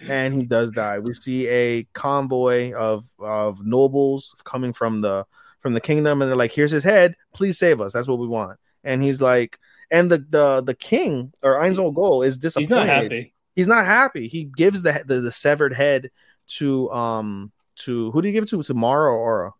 [0.00, 0.98] and he does die.
[0.98, 5.26] We see a convoy of of nobles coming from the
[5.60, 7.16] from the kingdom, and they're like, "Here's his head.
[7.34, 7.92] Please save us.
[7.92, 9.58] That's what we want." And he's like,
[9.90, 12.68] and the the the king or Ainz Ooal is disappointed.
[12.68, 13.34] He's not happy.
[13.54, 14.28] He's not happy.
[14.28, 16.10] He gives the the, the severed head
[16.58, 18.62] to um to who did he give it to?
[18.62, 19.52] To Mare or Aura,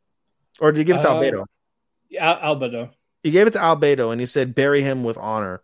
[0.61, 1.45] or did he give it to Uh, Albedo?
[2.21, 2.91] Al- Albedo.
[3.23, 5.61] he gave it to Albedo and he said bury him with honor.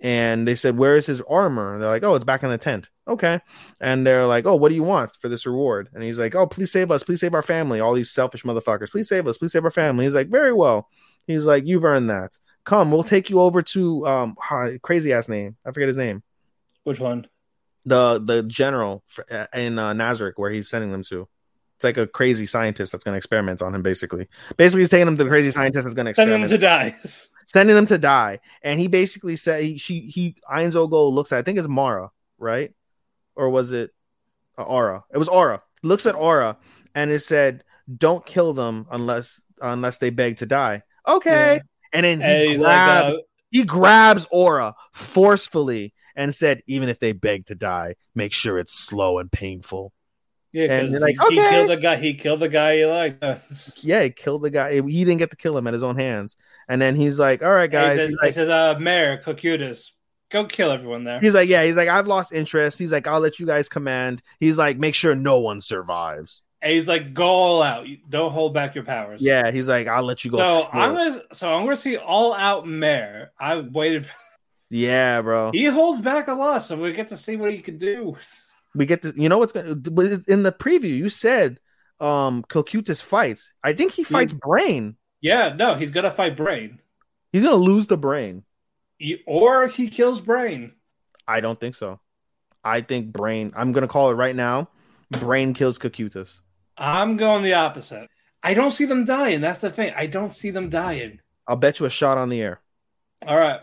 [0.00, 1.74] And they said, Where is his armor?
[1.74, 2.90] And they're like, Oh, it's back in the tent.
[3.06, 3.40] Okay.
[3.80, 5.90] And they're like, Oh, what do you want for this reward?
[5.92, 7.80] And he's like, Oh, please save us, please save our family.
[7.80, 10.04] All these selfish motherfuckers, please save us, please save our family.
[10.04, 10.88] He's like, Very well.
[11.26, 12.38] He's like, You've earned that.
[12.64, 14.36] Come, we'll take you over to um
[14.82, 15.56] crazy ass name.
[15.66, 16.22] I forget his name.
[16.84, 17.26] Which one?
[17.84, 21.28] The the general uh, in uh, Nazarick where he's sending them to.
[21.76, 23.82] It's like a crazy scientist that's going to experiment on him.
[23.82, 26.58] Basically, basically, he's taking him to the crazy scientist that's going to Send experiment him
[26.60, 26.96] to die.
[27.46, 28.40] sending them to die.
[28.62, 32.10] And he basically said he she he Ainz Ooal looks at I think it's Mare,
[32.38, 32.72] right?
[33.36, 33.90] Or was it
[34.56, 35.04] Aura?
[35.12, 35.62] It was Aura.
[35.82, 36.56] Looks at Aura
[36.94, 37.64] and it said,
[37.96, 41.56] "Don't kill them unless unless they beg to die." Okay.
[41.56, 41.60] Yeah.
[41.92, 47.12] And then he, grabbed, like, uh, he grabs Aura forcefully and said, "Even if they
[47.12, 49.92] beg to die, make sure it's slow and painful."
[50.54, 51.96] yeah, and you're like, he, he killed the guy.
[51.96, 53.24] He killed the guy he liked.
[53.82, 54.80] Yeah, he killed the guy.
[54.80, 56.36] He didn't get to kill him at his own hands.
[56.68, 59.90] And then he's like, "All right, guys." he says, he like, says uh, Mayor Cocutus,
[60.30, 61.20] go kill everyone there.
[61.20, 62.78] He's like, yeah, he's like, I've lost interest.
[62.78, 64.22] He's like, I'll let you guys command.
[64.40, 66.42] He's like, make sure no one survives.
[66.64, 67.86] And he's like, go all out.
[68.08, 69.20] Don't hold back your powers.
[69.20, 70.38] Yeah, he's like, I'll let you go.
[70.38, 73.32] So full." I'm gonna so I'm gonna see all out Mayor.
[73.38, 74.06] I waited.
[74.06, 74.14] For...
[74.70, 75.50] Yeah, bro.
[75.52, 78.16] He holds back a lot, so we get to see what he can do.
[78.74, 79.72] We get to you know what's gonna
[80.26, 80.84] in the preview.
[80.84, 81.60] You said
[82.00, 83.52] um Cocytus fights.
[83.62, 84.96] I think he fights Brain.
[85.20, 86.80] Yeah, no, he's gonna fight Brain,
[87.30, 88.42] He's gonna lose the Brain.
[88.98, 90.72] He- or he kills Brain.
[91.26, 92.00] I don't think so.
[92.62, 93.52] I think Brain.
[93.56, 94.68] I'm gonna call it right now.
[95.10, 96.40] Brain kills Cocytus.
[96.78, 98.08] I'm going the opposite.
[98.42, 99.40] I don't see them dying.
[99.40, 99.92] That's the thing.
[99.96, 101.20] I don't see them dying.
[101.46, 102.60] I'll bet you a shot on the air.
[103.26, 103.60] All right,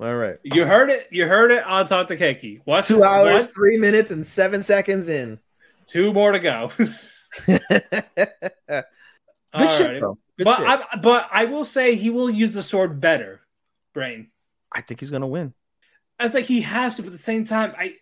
[0.00, 0.36] All right.
[0.42, 1.08] you heard it.
[1.10, 2.60] You heard it on Talk to Keiki.
[2.64, 3.54] What's Two hours, what?
[3.54, 5.38] three minutes, and seven seconds in.
[5.86, 6.70] Two more to go.
[7.46, 8.84] Good
[9.52, 10.00] All shit, right.
[10.00, 10.18] bro.
[10.38, 10.66] Good But shit.
[10.66, 13.40] I, but I will say he will use the sword better,
[13.94, 14.28] Brain.
[14.76, 15.54] I think he's gonna win.
[16.18, 17.94] I was like he has to, but at the same time, I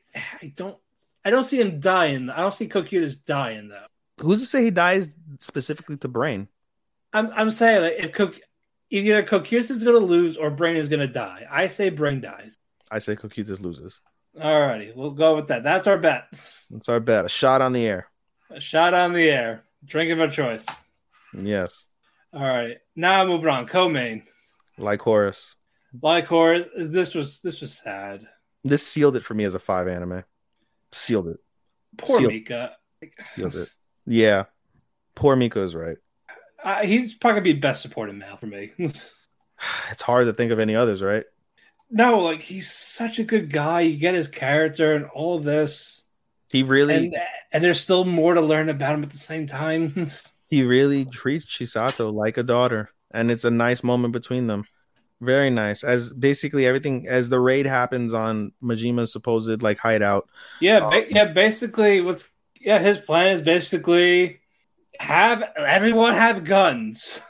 [0.42, 0.76] I don't
[1.24, 2.28] I don't see him dying.
[2.30, 3.86] I don't see Cocytus dying though.
[4.20, 6.48] Who's to say he dies specifically to Brain?
[7.12, 8.34] I'm I'm saying like if Coc
[8.90, 11.46] either Cocytus is gonna lose or Brain is gonna die.
[11.48, 12.56] I say Brain dies.
[12.90, 14.00] I say Cocytus loses.
[14.36, 15.62] Alrighty, we'll go with that.
[15.62, 16.26] That's our bet.
[16.32, 17.24] That's our bet.
[17.24, 18.08] A shot on the air.
[18.50, 19.62] A shot on the air.
[19.84, 20.66] Drink of our choice.
[21.32, 21.86] Yes.
[22.32, 22.78] All right.
[22.96, 23.66] Now moving on.
[23.66, 24.24] Co-main.
[24.78, 25.54] Lycoris.
[26.02, 26.68] Lycoris.
[26.76, 28.26] This was this was sad.
[28.62, 30.24] This sealed it for me as a five anime.
[30.92, 31.38] Sealed it.
[31.96, 32.76] Poor Sealed- Mika.
[33.36, 33.68] Sealed it.
[34.06, 34.44] Yeah.
[35.14, 35.96] Poor Miko is right.
[36.62, 38.72] Uh, he's probably gonna be best supporting male for me.
[39.92, 41.24] It's hard to think of any others, right?
[41.90, 43.82] no, like he's such a good guy.
[43.82, 46.02] You get his character and all this,
[46.50, 47.16] He really and
[47.52, 50.06] and there's still more to learn about him at the same time.
[50.48, 52.90] he really treats Chisato like a daughter.
[53.12, 54.64] And it's a nice moment between them.
[55.24, 55.82] Very nice.
[55.84, 60.28] As basically everything as the raid happens on Majima's supposed like hideout.
[60.60, 60.90] yeah, Oh.
[60.90, 61.24] ba- yeah.
[61.26, 62.28] Basically, what's
[62.60, 64.40] yeah his plan is basically
[65.00, 67.20] have everyone have guns.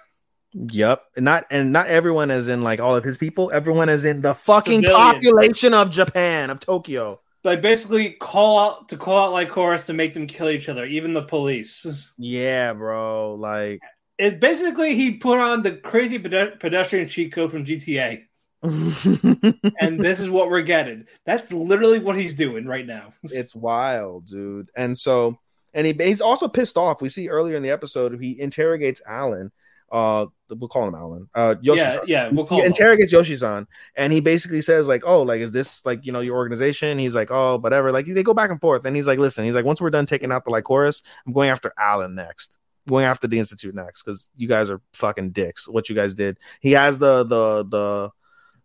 [0.53, 1.03] Yep.
[1.19, 4.35] Not and not everyone as in like all of his people, everyone as in the
[4.35, 5.01] fucking Civilian.
[5.15, 7.21] population of Japan, of Tokyo.
[7.43, 10.85] Like basically call out to call out like chorus to make them kill each other,
[10.87, 12.13] even the police.
[12.17, 13.35] Yeah, bro.
[13.35, 13.81] Like
[14.19, 18.23] It basically he put on the crazy pedestrian cheat code from GTA,
[18.65, 21.07] and this is what we're getting.
[21.27, 23.13] That's literally what he's doing right now.
[23.25, 24.71] it's wild, dude.
[24.77, 25.39] And so,
[25.75, 27.03] and he, he's also pissed off.
[27.03, 29.53] We see earlier in the episode he interrogates Alan.
[29.93, 31.29] Uh, we'll call him Alan.
[31.35, 31.81] Uh, Yoshi.
[31.81, 32.69] yeah, yeah, we'll call he him.
[32.69, 33.67] interrogates Yoshi-san,
[33.97, 37.15] and he basically says like, "Oh, like is this like you know your organization?" He's
[37.15, 39.67] like, "Oh, whatever." Like they go back and forth, and he's like, "Listen," he's like,
[39.67, 42.59] "Once we're done taking out the Lycoris, I'm going after Alan next."
[42.89, 45.67] Going after the institute next because you guys are fucking dicks.
[45.67, 46.39] What you guys did.
[46.61, 48.11] He has the the the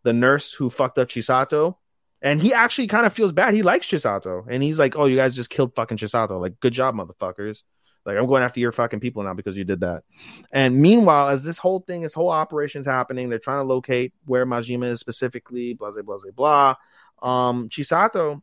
[0.04, 1.76] the nurse who fucked up Chisato,
[2.22, 3.54] and he actually kind of feels bad.
[3.54, 6.40] He likes Chisato, and he's like, "Oh, you guys just killed fucking Chisato.
[6.40, 7.64] Like, good job, motherfuckers.
[8.06, 10.04] Like, I'm going after your fucking people now because you did that."
[10.52, 14.46] And meanwhile, as this whole thing, this whole operation's happening, they're trying to locate where
[14.46, 15.74] Majima is specifically.
[15.74, 16.76] Blah blah blah
[17.22, 17.50] blah.
[17.50, 18.41] Um, Chisato.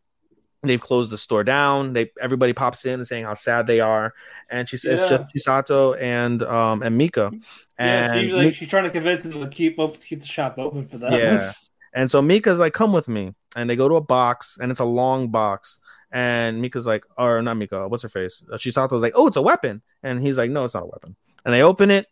[0.66, 1.93] They've closed the store down.
[1.93, 4.14] They everybody pops in and saying how sad they are,
[4.51, 5.16] and she says Yeah.
[5.22, 9.22] it's just Chisato and um and Mika, yeah, and she's like she's trying to convince
[9.22, 11.12] them to keep up, keep the shop open for them.
[11.12, 11.51] Yeah.
[11.94, 13.32] And so Mika's like, come with me.
[13.55, 15.80] And they go to a box, and it's a long box.
[16.12, 18.44] And Mika's like, or not Mika, what's her face?
[18.52, 19.80] Uh, Chisato's like, oh, it's a weapon.
[20.02, 21.16] And he's like, no, it's not a weapon.
[21.47, 22.06] And they open it,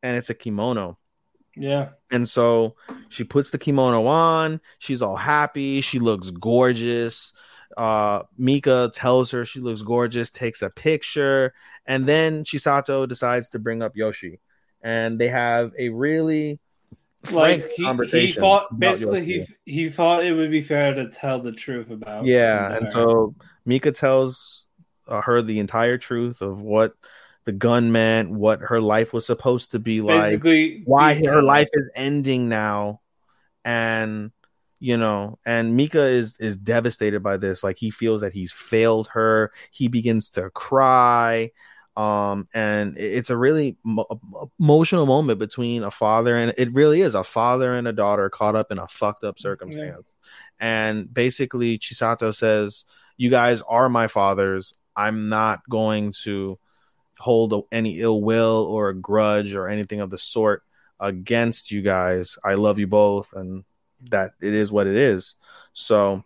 [0.00, 0.96] and it's a kimono.
[1.56, 1.88] yeah.
[2.12, 2.76] And so
[3.08, 4.60] she puts the kimono on.
[4.78, 5.80] She's all happy.
[5.80, 7.32] She looks gorgeous.
[7.76, 11.52] Uh, Mika tells her she looks gorgeous, takes a picture,
[11.86, 14.40] and then Chisato decides to bring up Yoshi.
[14.82, 16.58] And they have a really
[17.24, 18.40] frank Like he, he conversation.
[18.40, 22.66] thought basically he he thought it would be fair to tell the truth about Yeah,
[22.66, 23.34] about and so
[23.64, 24.66] Mika tells
[25.08, 26.94] uh, her the entire truth of what
[27.44, 31.42] the gun meant, what her life was supposed to be like, basically why he- her
[31.42, 33.00] life is ending now,
[33.64, 34.30] and
[34.78, 37.64] you know, and Mika is is devastated by this.
[37.64, 39.52] Like he feels that he's failed her.
[39.70, 41.50] He begins to cry.
[41.96, 44.20] Um, and it's a really mo-
[44.60, 48.54] emotional moment between a father and it really is a father and a daughter caught
[48.54, 50.14] up in a fucked up circumstance.
[50.60, 52.84] And basically, Chisato says,
[53.16, 54.74] You guys are my fathers.
[54.94, 56.58] I'm not going to
[57.18, 60.64] hold a- any ill will or a grudge or anything of the sort
[61.00, 62.38] against you guys.
[62.44, 63.64] I love you both, and
[64.10, 65.34] that it is what it is.
[65.72, 66.24] So,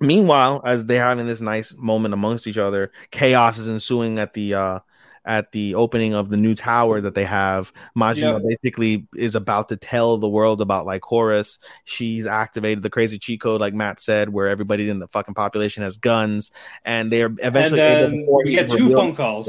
[0.00, 4.54] meanwhile, as they're having this nice moment amongst each other, chaos is ensuing at the
[4.54, 4.78] uh
[5.26, 7.72] at the opening of the new tower that they have.
[7.98, 8.42] Majima Yep.
[8.48, 11.58] basically is about to tell the world about like Horus.
[11.84, 15.82] She's activated the crazy cheat code, like Matt said, where everybody in the fucking population
[15.82, 16.52] has guns,
[16.84, 19.48] and they're eventually and to we get two phone calls.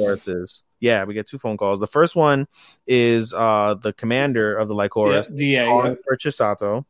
[0.79, 1.79] Yeah, we get two phone calls.
[1.79, 2.47] The first one
[2.87, 5.65] is uh the commander of the Lycoris DA.
[5.65, 6.15] calling yeah.
[6.17, 6.85] Chisato,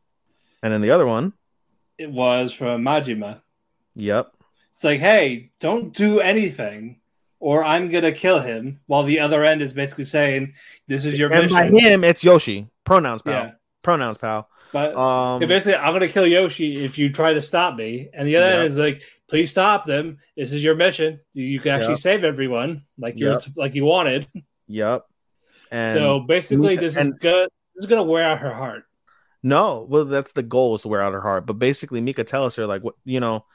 [0.64, 1.34] and then the other one
[1.98, 3.42] it was from Majima.
[3.96, 4.32] Yep.
[4.74, 7.00] It's like, hey, don't do anything,
[7.40, 8.80] or I'm gonna kill him.
[8.86, 10.54] While the other end is basically saying,
[10.88, 12.68] "This is your And mission." by him, it's Yoshi.
[12.84, 13.34] Pronouns, pal.
[13.34, 13.52] Yeah.
[13.82, 14.48] Pronouns, pal.
[14.72, 18.10] But Um, basically, I'm gonna kill Yoshi if you try to stop me.
[18.14, 20.20] And the other end is like, please stop them.
[20.36, 21.20] This is your mission.
[21.34, 22.00] You can actually Yep.
[22.00, 23.42] save everyone like you're Yep.
[23.56, 24.28] like you wanted.
[24.68, 25.06] Yep.
[25.72, 27.50] And so basically, this is good.
[27.76, 28.84] This is gonna wear out her heart.
[29.44, 31.46] No, well, that's the goal is to wear out her heart.
[31.46, 33.46] But basically, Mika tells her like, what you know,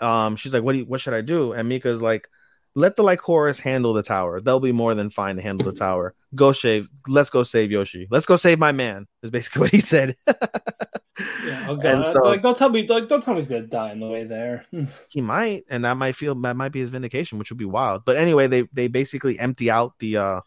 [0.00, 1.52] um, she's like, what do you, what should I do?
[1.52, 2.28] And Mika's like,
[2.74, 4.40] let the Lycoris handle the tower.
[4.40, 6.14] They'll be more than fine to handle the tower.
[6.34, 6.88] Go shave.
[7.06, 8.08] Let's go save Yoshi.
[8.10, 9.06] Let's go save my man.
[9.22, 10.16] Is basically what he said.
[10.26, 11.90] Yeah, okay.
[11.90, 14.08] And so- like don't tell me, like don't tell me he's gonna die on the
[14.08, 14.66] way there.
[15.10, 18.04] he might, and that might feel that might be his vindication, which would be wild.
[18.04, 20.40] But anyway, they they basically empty out the uh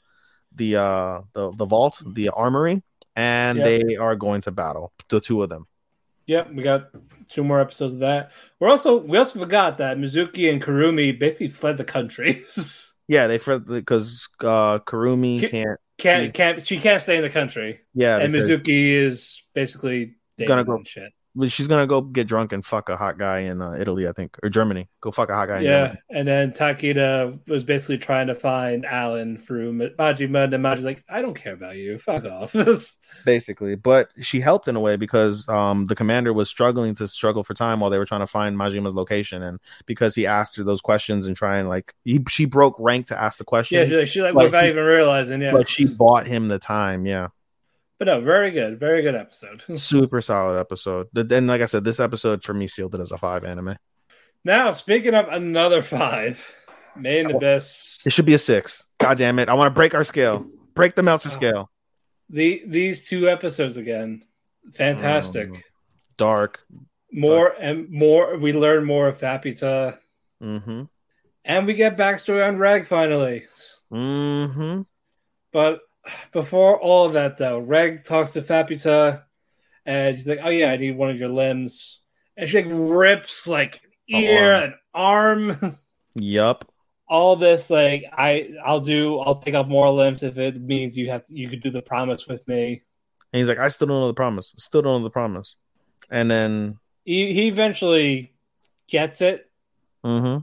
[0.54, 2.84] the uh the the vault, the armory,
[3.18, 3.64] and Yeah.
[3.66, 5.66] they are going to battle the two of them.
[6.28, 6.90] yep, we got
[7.30, 8.32] two more episodes of that.
[8.60, 12.46] We're also we also forgot that Mizuki and Kurumi basically fled the country.
[13.10, 15.80] Yeah, they for because uh Kurumi can't.
[15.98, 17.80] can't She- can't she can't stay in the country.
[17.94, 20.16] Yeah, and Mizuki is basically
[20.46, 21.14] Gonna go- shit.
[21.38, 24.12] Well, she's gonna go get drunk and fuck a hot guy in uh, Italy, I
[24.12, 24.90] think, or Germany.
[25.02, 25.60] Go fuck a hot guy.
[25.62, 26.00] Yeah, Germany.
[26.10, 31.04] and then Takeda was basically trying to find Alan through Majima, and then Majima's like,
[31.08, 31.98] "I don't care about you.
[32.00, 32.54] Fuck off."
[33.26, 33.76] basically.
[33.76, 37.54] But she helped in a way because um the commander was struggling to struggle for
[37.54, 40.82] time while they were trying to find Majima's location, and because he asked her those
[40.82, 43.78] questions and trying like he she broke rank to ask the question.
[43.80, 45.42] yeah, she like, she like Like, without he- even realizing.
[45.42, 47.06] Yeah, But she bought him the time.
[47.06, 47.28] Yeah.
[48.00, 49.64] But no, very good, very good episode.
[49.78, 51.08] Super solid episode.
[51.14, 53.78] Then, like I said, this episode for me sealed it as a five anime.
[54.44, 56.44] now, speaking of another five,
[56.96, 58.00] Made in Abyss.
[58.06, 58.86] It should be a six.
[59.00, 59.50] God damn it.
[59.50, 60.46] I want to break our scale.
[60.74, 61.18] Break the Oh.
[61.18, 61.70] Scale.
[62.30, 64.24] The these two episodes again,
[64.74, 65.50] fantastic.
[65.50, 65.62] Um,
[66.18, 66.60] Dark.
[67.12, 69.98] more and more, we learn more of Faputa,
[70.44, 70.84] Mm-hmm.
[71.46, 73.46] and we get backstory on Reg finally.
[73.92, 74.82] Mm-hmm.
[75.54, 75.82] But
[76.32, 79.24] before all of that, though, Reg talks to Faputa,
[79.86, 82.00] and she's like, "Oh yeah, I need one of your limbs,"
[82.36, 83.82] and she like rips like
[84.12, 84.54] A ear
[84.94, 85.50] arm.
[85.52, 85.76] and arm.
[86.16, 86.72] Yup.
[87.10, 91.10] all this like I I'll do I'll take off more limbs if it means you
[91.10, 92.82] have to, you could do the promise with me.
[93.32, 94.54] And he's like, I still don't know the promise.
[94.58, 95.56] Still don't know the promise.
[96.10, 98.34] And then He he eventually
[98.90, 99.50] gets it.
[100.06, 100.40] mm-hmm.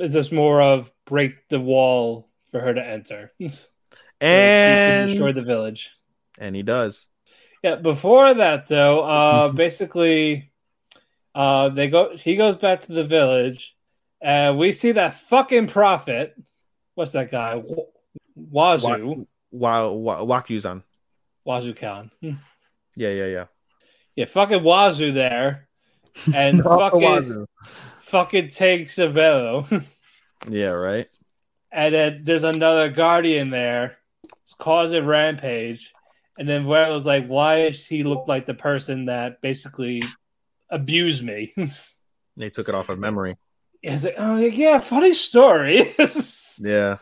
[0.00, 3.32] It's just more of break the wall for her to enter.
[4.20, 5.90] So she can and destroy the village.
[6.38, 7.06] and he does.
[7.62, 10.50] Yeah, before that though, uh basically
[11.34, 13.76] uh they go he goes back to the village
[14.20, 16.34] and we see that fucking prophet.
[16.94, 17.54] What's that guy?
[17.56, 17.84] Wa-
[18.36, 19.26] Wazoo.
[19.50, 20.82] Wow, wa- Wakuzan.
[21.46, 22.10] Wazoo Khan.
[22.20, 22.34] Yeah,
[23.10, 23.44] yeah, yeah.
[24.16, 25.68] Yeah, fucking Wazoo there.
[26.34, 27.46] And fucking Wazoo.
[28.00, 29.84] fucking takes Savello.
[30.48, 31.06] Yeah, right.
[31.70, 33.97] and then there's another guardian there.
[34.58, 35.92] Causing rampage.
[36.38, 40.02] And then Velo's like, why does he look like the person that basically
[40.70, 41.52] abused me?
[42.38, 43.36] They took it off of memory.
[43.82, 45.92] He's like, oh yeah, funny story.
[46.60, 46.96] Yeah.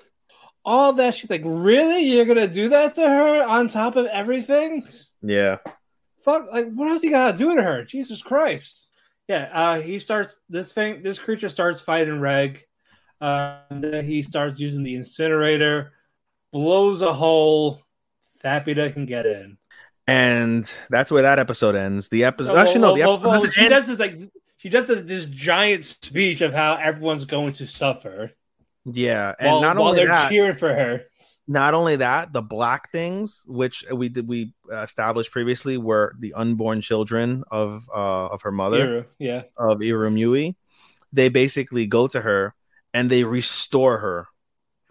[0.65, 2.01] All that she's like, really?
[2.01, 4.87] You're gonna do that to her on top of everything?
[5.23, 5.59] Yeah.
[6.23, 7.85] Fuck, like what else you gotta do to her?
[7.85, 8.91] Jesus Christ.
[9.29, 12.65] Yeah, uh he starts this thing this creature starts fighting Reg.
[13.21, 15.93] Uh and then he starts using the incinerator,
[16.57, 17.83] blows a hole,
[18.43, 19.59] Faputa can get in.
[20.07, 22.09] And that's where that episode ends.
[22.09, 23.71] The episode Oh, actually no, the episode well, doesn't she end.
[23.71, 24.19] does this like
[24.57, 28.33] she does this, this giant speech of how everyone's going to suffer.
[28.87, 31.03] Yeah, and while, not while only they're that, cheering for her.
[31.47, 36.81] not only that, the black things, which we did we established previously, were the unborn
[36.81, 39.43] children of uh of her mother Iru, yeah.
[39.59, 40.55] of Irumyuui.
[41.13, 42.55] They basically go to her
[42.95, 44.29] and they restore her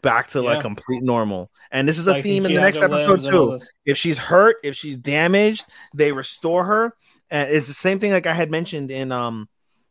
[0.06, 1.52] back to like complete normal.
[1.72, 3.65] And this is a Like, theme in the next episode limbs and all too.
[3.86, 6.95] If she's hurt, if she's damaged, they restore her.
[7.30, 9.49] And it's the same thing like I had mentioned in um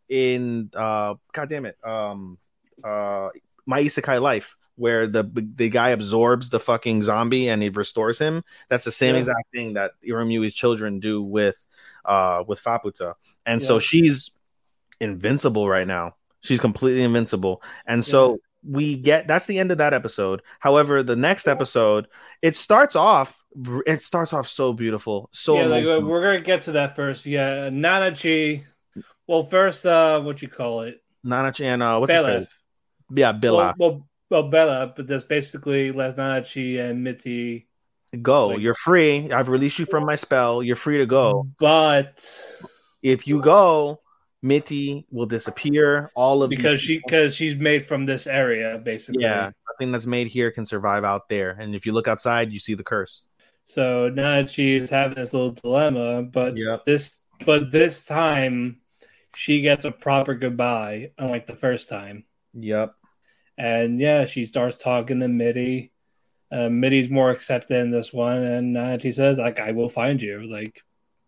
[0.09, 2.39] in uh god damn it um
[2.85, 3.29] uh
[3.67, 5.25] my isekai life where the
[5.57, 9.21] the guy absorbs the fucking zombie and he restores him that's the same Yeah.
[9.21, 11.57] exact thing that Iramui's children do with
[12.05, 13.15] uh with Faputa
[13.47, 14.31] and so she's
[15.01, 19.93] invincible right now she's completely invincible and so we get that's the end of that
[19.93, 22.09] episode however the next episode
[22.43, 23.45] it starts off
[23.87, 27.27] it starts off so beautiful so yeah, like, we're gonna get to that first.
[27.27, 28.65] Yeah, Nanachi.
[29.27, 31.03] Well, first, uh, what you call it?
[31.23, 32.39] Nana and uh what's his Belaf.
[32.41, 32.49] face
[33.15, 33.75] yeah Bella.
[33.79, 37.69] Well, well, well, Bella, but that's basically Les Nanachi and Mitty.
[38.23, 42.23] go like- you're free i've released you from my spell you're free to go But
[43.03, 44.01] if you go
[44.45, 46.11] Mitty will disappear.
[46.15, 49.23] All of because she because she's made from this area basically.
[49.23, 51.53] yeah, nothing that's made here can survive out there.
[51.59, 53.23] And if you look outside, you see the curse.
[53.65, 56.85] So now she's having this little dilemma, but Yep.
[56.85, 58.81] this but this time
[59.35, 62.25] she gets a proper goodbye, unlike the first time.
[62.53, 62.95] Yep.
[63.57, 65.91] And yeah, she starts talking to Mitty.
[66.53, 70.21] Uh, Mitty's more accepted in this one, and uh, she says, "Like I will find
[70.21, 70.43] you.
[70.43, 70.83] Like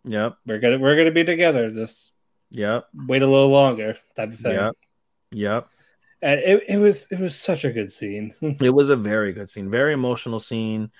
[0.05, 0.37] Yep.
[0.47, 1.71] we're gonna we're gonna be together.
[1.71, 2.13] Just
[2.51, 2.89] Yep.
[3.09, 4.52] wait a little longer." Type of thing.
[4.52, 4.74] Yep.
[5.32, 5.68] Yep.
[6.23, 8.35] And it, it was it was such a good scene.
[8.60, 10.90] It was a very good scene, very emotional scene.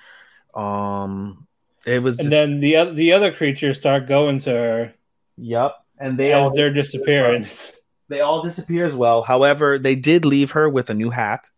[0.55, 1.47] Um,
[1.87, 2.19] it was.
[2.19, 4.95] and just- then the other the other creatures start going to her
[5.37, 7.47] yep, and they as all they're disappearing.
[8.09, 9.23] they all disappear as well.
[9.23, 11.51] However, they did leave her with a new hat.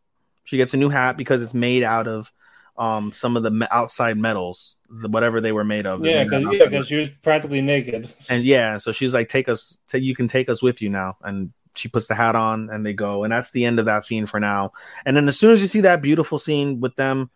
[0.45, 2.33] She gets a new hat because it's made out of
[2.79, 6.05] um some of the outside metals, the, whatever they were made of.
[6.05, 8.09] yeah, because yeah, 'cause she was practically naked.
[8.31, 11.17] and yeah, so she's like, "Take us, ta- you can take us with you now."
[11.23, 14.05] And she puts the hat on, and they go, and that's the end of that
[14.05, 14.73] scene for now.
[15.05, 17.31] And then as soon as you see that beautiful scene with them,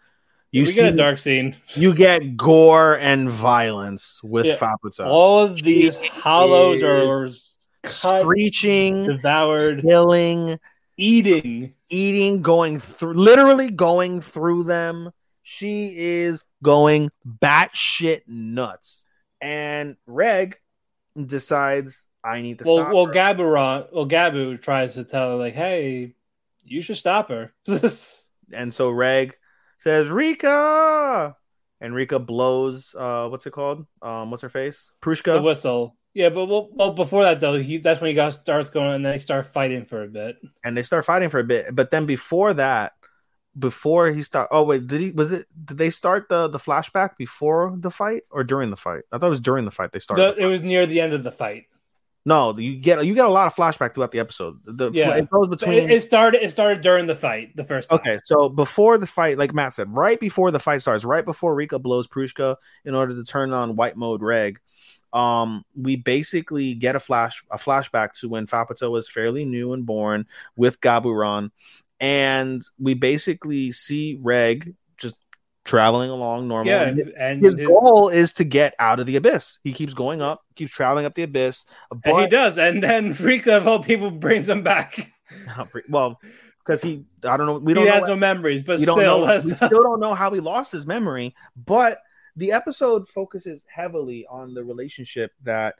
[0.50, 1.54] you see get a dark scene.
[1.74, 4.56] you get gore and violence with Yeah.
[4.56, 5.06] Faputa.
[5.06, 7.28] All of these She hollows are
[7.82, 10.58] cut, screeching, devoured, killing,
[10.96, 11.74] eating.
[11.88, 15.10] eating, going through, literally going through them.
[15.42, 19.04] She is going batshit nuts.
[19.40, 20.56] And Reg
[21.16, 22.92] decides, I need to Well, stop.
[22.92, 23.12] well, her.
[23.12, 26.14] Gaburon, well, Gabu tries to tell her like, "Hey,
[26.64, 27.52] you should stop her."
[28.52, 29.36] and so Reg
[29.78, 31.34] says, Riko.
[31.80, 33.84] And Riko blows, uh, what's it called?
[34.00, 34.92] Um, what's her face?
[35.02, 35.32] Prushka.
[35.34, 35.96] the whistle.
[36.14, 39.04] Yeah, but well, well, before that though, he that's when he got starts going, and
[39.04, 40.36] they start fighting for a bit.
[40.62, 41.74] and they start fighting for a bit.
[41.74, 42.92] But then before that,
[43.58, 45.10] before he start, oh wait, did he?
[45.10, 45.46] Was it?
[45.64, 49.02] Did they start the the flashback before the fight or during the fight?
[49.12, 50.36] I thought it was during the fight they started.
[50.36, 51.66] The- it was near the end of the fight.
[52.24, 54.58] no, you get you get a lot of flashback throughout the episode.
[54.64, 55.16] The Yeah.
[55.16, 55.74] it goes between.
[55.74, 56.42] It, it started.
[56.44, 57.54] It started during the fight.
[57.56, 57.98] The first time.
[57.98, 61.54] Okay, so before the fight, like Matt said, right before the fight starts, right before
[61.56, 64.60] Riko blows Prushka in order to turn on white mode Reg,
[65.12, 69.84] um, we basically get a flash a flashback to when Faputa was fairly new and
[69.84, 70.26] born
[70.56, 71.50] with Gaburon,
[72.02, 75.14] and we basically see Reg just
[75.64, 76.66] traveling along normal.
[76.72, 79.58] Yeah, And and his his- goal is to get out of the abyss.
[79.62, 81.64] He keeps going up, keeps traveling up the abyss.
[82.04, 85.12] and he does, and then Freak of all people brings him back.
[85.88, 86.20] well,
[86.64, 89.26] because he, I don't know, we don't know has no memories, but we still, don't
[89.26, 89.34] know.
[89.44, 92.00] We still don't know how he lost his memory, but
[92.34, 95.76] the episode focuses heavily on the relationship that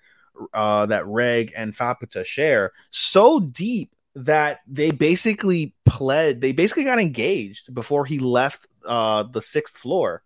[0.54, 6.40] uh, that Reg and Faputa share so deep that they basically pled.
[6.40, 10.22] They basically got engaged before he left uh, the sixth floor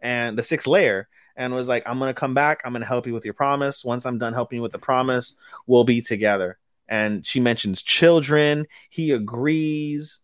[0.00, 1.08] and the sixth layer.
[1.38, 2.62] And was like, I'm gonna come back.
[2.64, 3.84] I'm gonna help you with your promise.
[3.84, 5.36] Once I'm done helping you with the promise,
[5.66, 6.58] we'll be together.
[6.88, 8.66] And she mentions children.
[8.88, 10.18] He agrees.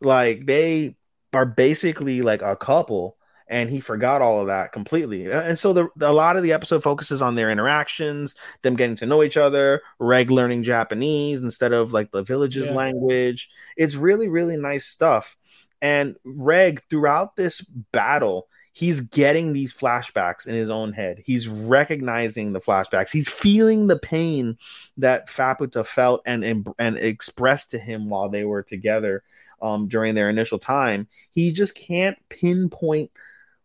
[0.00, 0.96] Like they
[1.34, 3.15] are basically like a couple
[3.48, 5.30] and he forgot all of that completely.
[5.30, 9.06] And so the, a lot of the episode focuses on their interactions them getting to
[9.06, 12.74] know each other reg learning japanese instead of like the village's Yeah.
[12.74, 13.48] language.
[13.76, 15.36] It's really really nice stuff.
[15.82, 17.60] And reg throughout this
[17.92, 21.22] battle he's getting these flashbacks in his own head.
[21.24, 23.10] He's recognizing the flashbacks.
[23.10, 24.58] He's feeling the pain
[24.98, 29.22] that faputa felt and and, and expressed to him while they were together
[29.62, 31.08] um, during their initial time.
[31.30, 33.10] He just can't pinpoint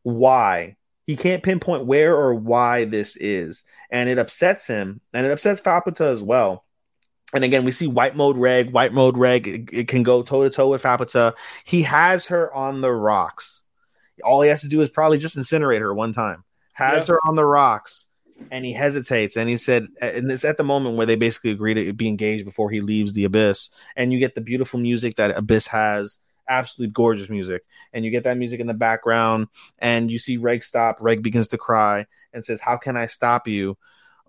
[0.03, 0.75] why.
[1.07, 3.63] He can't pinpoint where or why this is.
[3.89, 5.01] And it upsets him.
[5.13, 6.63] And it upsets Faputa as well.
[7.33, 9.47] And again, we see white mode reg, white mode reg.
[9.47, 11.33] It, it can go toe to toe with Faputa.
[11.63, 13.63] He has her on the rocks.
[14.23, 16.43] All he has to do is probably just incinerate her one time.
[16.73, 17.13] Has Yeah.
[17.13, 18.07] her on the rocks.
[18.49, 19.37] And he hesitates.
[19.37, 22.43] And he said, and it's at the moment where they basically agree to be engaged
[22.45, 23.69] before he leaves the abyss.
[23.95, 27.63] And you get the beautiful music that Abyss has absolutely gorgeous music.
[27.93, 29.47] And you get that music in the background.
[29.79, 30.97] And you see Reg stop.
[30.99, 33.77] Reg begins to cry and says, How can I stop you?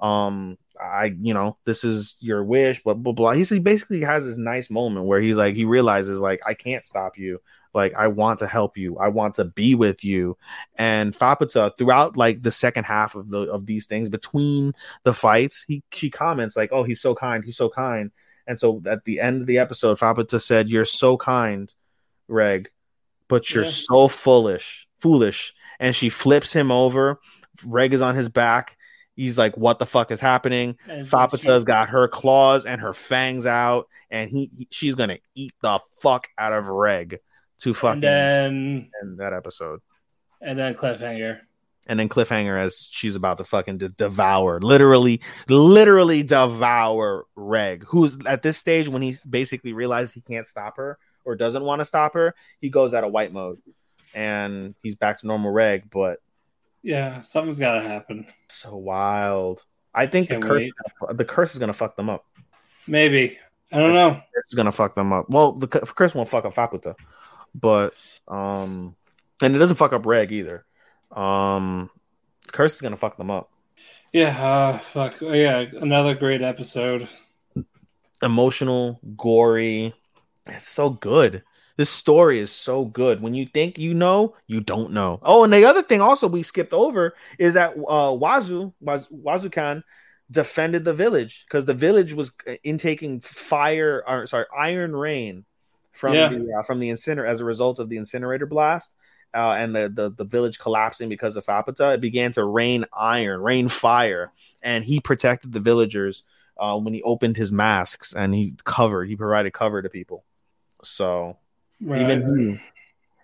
[0.01, 3.33] Um, I, you know, this is your wish, blah, blah, blah.
[3.33, 6.85] He's, he basically has this nice moment where he's like, he realizes, like, I can't
[6.85, 7.41] stop you.
[7.75, 8.99] Like, I want to help you.
[8.99, 10.37] I want to be with you.
[10.77, 14.73] And Faputa, throughout like the second half of the of these things, between
[15.05, 17.43] the fights, he she comments like, "Oh, he's so kind.
[17.45, 18.11] He's so kind."
[18.47, 21.73] And so at the end of the episode, Faputa said, "You're so kind,
[22.33, 22.71] Reg,
[23.29, 23.71] but you're Yeah.
[23.71, 27.21] so foolish, foolish." And she flips him over.
[27.65, 28.77] Reg is on his back.
[29.15, 33.87] He's like, "What the fuck is happening?" Faputa's got her claws and her fangs out,
[34.11, 37.19] and he, he- she's gonna eat the fuck out of Reg
[37.61, 39.81] to fucking and then end that episode.
[40.41, 41.41] and then cliffhanger.
[41.87, 48.19] and then cliffhanger as she's about to fucking de- devour, literally, literally devour Reg, who's
[48.27, 51.85] at this stage when he basically realizes he can't stop her or doesn't want to
[51.85, 53.59] stop her, he goes out of white mode,
[54.15, 55.91] and he's back to normal Reg.
[55.91, 56.21] But
[56.83, 58.27] Yeah, something's got to happen.
[58.49, 59.63] so wild.
[59.95, 60.71] I think Can't the curse,
[61.09, 61.17] wait.
[61.19, 62.25] the curse is gonna fuck them up.
[62.87, 63.39] Maybe.
[63.71, 64.21] I don't know.
[64.47, 65.29] Is gonna fuck them up.
[65.31, 66.95] Well, the curse won't fuck up Faputa,
[67.55, 67.93] but
[68.27, 68.97] um,
[69.43, 70.65] and it doesn't fuck up Reg either.
[71.11, 71.91] Um,
[72.53, 73.51] curse is gonna fuck them up.
[74.15, 75.21] Yeah, uh, fuck.
[75.21, 77.07] Yeah, another great episode.
[78.23, 79.95] Emotional, gory.
[80.47, 81.43] It's so good.
[81.77, 83.23] This story is so good.
[83.23, 85.21] When you think you know, you don't know.
[85.23, 89.83] Oh, and the other thing also we skipped over is that uh Wazu, Waz, Wazukyan
[90.31, 92.33] defended the village because the village was
[92.63, 95.45] intaking fire or sorry, iron rain
[95.93, 96.29] from Yeah.
[96.29, 98.95] the uh, from the incinerator as a result of the incinerator blast.
[99.35, 103.41] Uh, and the, the the village collapsing because of Faputa, it began to rain iron,
[103.41, 106.23] rain fire, and he protected the villagers
[106.59, 110.23] uh, when he opened his masks and he covered, he provided cover to people.
[110.83, 111.39] So
[111.81, 112.61] even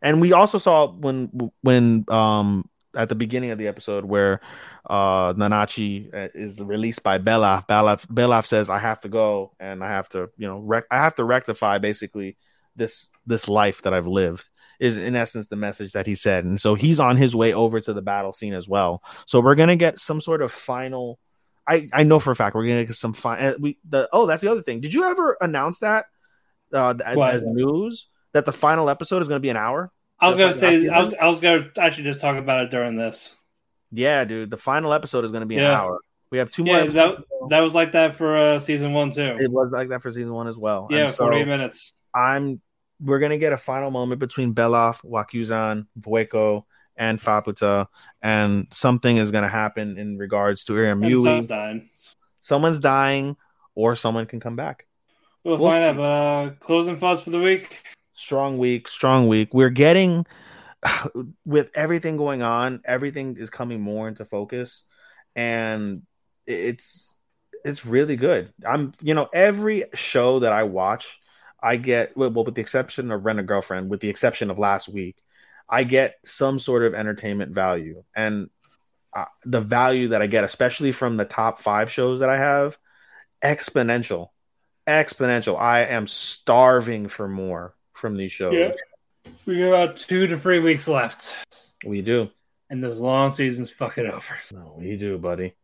[0.03, 4.41] and we also saw when when um at the beginning of the episode where
[4.89, 7.67] uh Nanachi uh, is released by Belaf.
[7.67, 10.97] Belaf Belaf says I have to go and I have to you know rec- I
[10.97, 12.37] have to rectify basically
[12.77, 14.49] this this life that I've lived
[14.81, 16.45] is in essence the message that he said.
[16.45, 19.03] And so he's on his way over to the battle scene as well.
[19.27, 21.19] So we're gonna get some sort of final
[21.67, 24.43] I I know for a fact we're gonna get some fine we the oh that's
[24.43, 24.81] the other thing.
[24.81, 26.07] Did you ever announce that
[26.73, 27.35] uh as, What?
[27.35, 29.91] as news that the final episode is gonna be an hour
[30.21, 32.97] I was gonna say, I was, I was gonna actually just talk about it during
[32.97, 33.37] this.
[33.93, 34.51] Yeah, dude.
[34.51, 35.99] The final episode is going to be an hour.
[36.31, 36.77] We have two more.
[36.79, 37.17] Yeah, that,
[37.51, 39.39] that was like that for uh, season one too.
[39.41, 40.89] it was like that for season one as well.
[40.91, 41.95] yeah, And so forty minutes.
[42.15, 42.61] I'm.
[43.01, 46.65] We're gonna get a final moment between Belaf, Wakuzan, Vueko,
[46.97, 47.87] and Faputa,
[48.21, 51.23] and something is gonna happen in regards to And Iramui.
[51.23, 51.89] Sun's dying.
[52.43, 53.37] Someone's dying,
[53.77, 54.88] or someone can come back.
[55.49, 55.89] We'll, We'll find see.
[55.89, 55.99] out.
[55.99, 57.83] Uh, closing thoughts for the week.
[58.13, 59.55] strong week, strong week.
[59.55, 60.27] We're getting
[61.47, 64.85] with everything going on, everything is coming more into focus,
[65.35, 66.03] and
[66.47, 67.17] it's
[67.65, 68.53] it's really good.
[68.67, 71.19] I'm you know every show that I watch,
[71.63, 74.59] I get well, well with the exception of Rent a Girlfriend, with the exception of
[74.59, 75.17] last week,
[75.67, 78.51] I get some sort of entertainment value, and
[79.17, 82.77] uh, the value that I get, especially from the top five shows that I have,
[83.43, 84.29] exponential,
[84.89, 85.59] exponential.
[85.59, 88.55] I am starving for more from these shows.
[88.55, 88.73] Yeah.
[89.47, 91.35] We got about two to three weeks left,
[91.85, 92.31] We do.
[92.71, 94.37] and this long season's fucking over.
[94.53, 95.55] No, we do, buddy.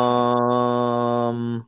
[0.00, 1.66] Um,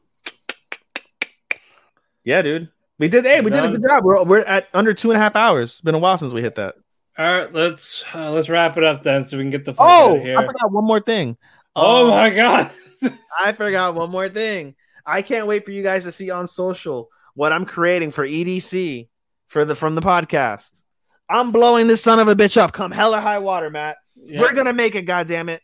[2.24, 2.68] yeah, dude.
[2.98, 3.24] We did.
[3.24, 4.04] Hey, we did a good job.
[4.04, 5.80] We're we're at under two and a half hours.
[5.80, 6.76] Been a while since we hit that.
[7.18, 9.86] All right, let's uh, let's wrap it up then, so we can get the fuck
[9.88, 10.38] out Oh, of here.
[10.38, 11.36] I forgot one more thing.
[11.74, 12.70] Oh Um, my god!
[13.40, 14.74] I forgot one more thing.
[15.06, 19.08] I can't wait for you guys to see on social what I'm creating for EDC
[19.48, 20.82] for the from the podcast.
[21.28, 22.72] I'm blowing this son of a bitch up.
[22.72, 23.96] Come hell or high water, Matt.
[24.16, 25.02] We're gonna make it.
[25.02, 25.62] goddamn it.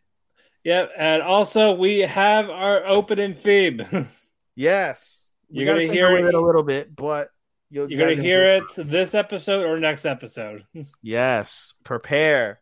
[0.65, 4.09] Yep, and also we have our opening theme.
[4.57, 5.25] Yes.
[5.51, 6.35] You're gonna hear it.
[6.35, 7.31] a little bit, but
[7.71, 10.65] you'll You're gonna hear it this episode or next episode.
[11.03, 11.75] Yes.
[11.85, 12.61] Prepare.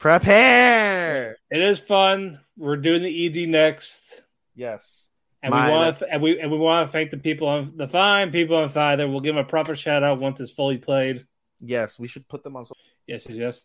[0.00, 1.36] Prepare.
[1.50, 2.40] It is fun.
[2.56, 4.24] We're doing the ED next,
[4.56, 5.07] Yes.
[5.42, 7.88] And we want to and we and we want to thank the people on the
[7.88, 9.08] fine people on Fiverr.
[9.08, 11.26] We'll give them a proper shout out once it's fully played.
[11.60, 11.98] Yes.
[11.98, 12.64] We should put them on.
[13.06, 13.60] Yes, yes, yes.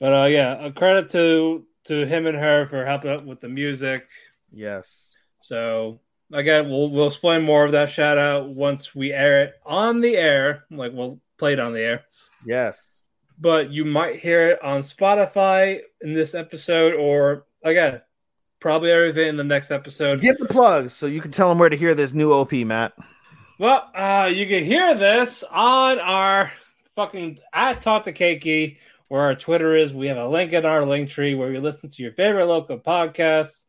[0.00, 3.48] But uh, yeah, a credit to to him and her for helping out with the
[3.48, 4.06] music.
[4.52, 5.12] Yes.
[5.40, 6.00] So
[6.32, 10.16] again, we'll we'll explain more of that shout out once we air it on the
[10.16, 10.64] air.
[10.70, 12.04] Like we'll play it on the air.
[12.46, 13.00] Yes.
[13.38, 18.00] But you might hear it on Spotify in this episode, or again,
[18.64, 20.22] probably everything in the next episode.
[20.22, 22.94] Get the plugs so you can tell them where to hear this new OP, Matt.
[23.58, 26.50] Well, uh, you can hear this on our
[26.96, 28.78] fucking at Talk to Keki,
[29.08, 29.92] where our Twitter is.
[29.92, 32.78] We have a link in our link tree where you listen to your favorite local
[32.78, 33.66] podcasts,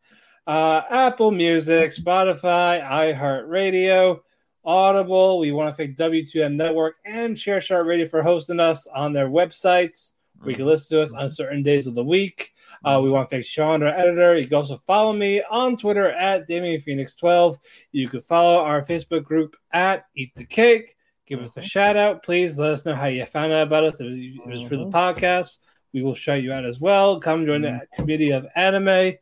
[0.48, 4.22] uh, Apple Music, Spotify, iHeartRadio,
[4.64, 5.40] Audible.
[5.40, 9.28] We want to thank W2M Network and Share Shart Radio for hosting us on their
[9.28, 10.14] websites.
[10.46, 12.55] We can listen to us on certain days of the week.
[12.86, 14.38] Uh, we want to thank Sean, our editor.
[14.38, 17.60] You can also follow me on Twitter at Damien Phoenix 12.
[17.92, 20.96] You can follow our Facebook group at Eat the Cake.
[21.26, 21.68] Give us a mm-hmm.
[21.68, 22.60] shout out, please.
[22.60, 24.00] Let us know how you found out about us.
[24.00, 24.96] It was, if it was for the mm-hmm.
[24.96, 25.58] podcast,
[25.94, 27.20] we will shout you out as well.
[27.20, 28.02] Come join the mm-hmm.
[28.02, 29.14] committee of anime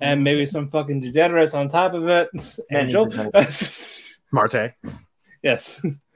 [0.00, 2.28] and maybe some fucking degenerates on top of it.
[2.70, 3.10] Angel.
[4.32, 4.74] Marte.
[5.42, 5.84] yes.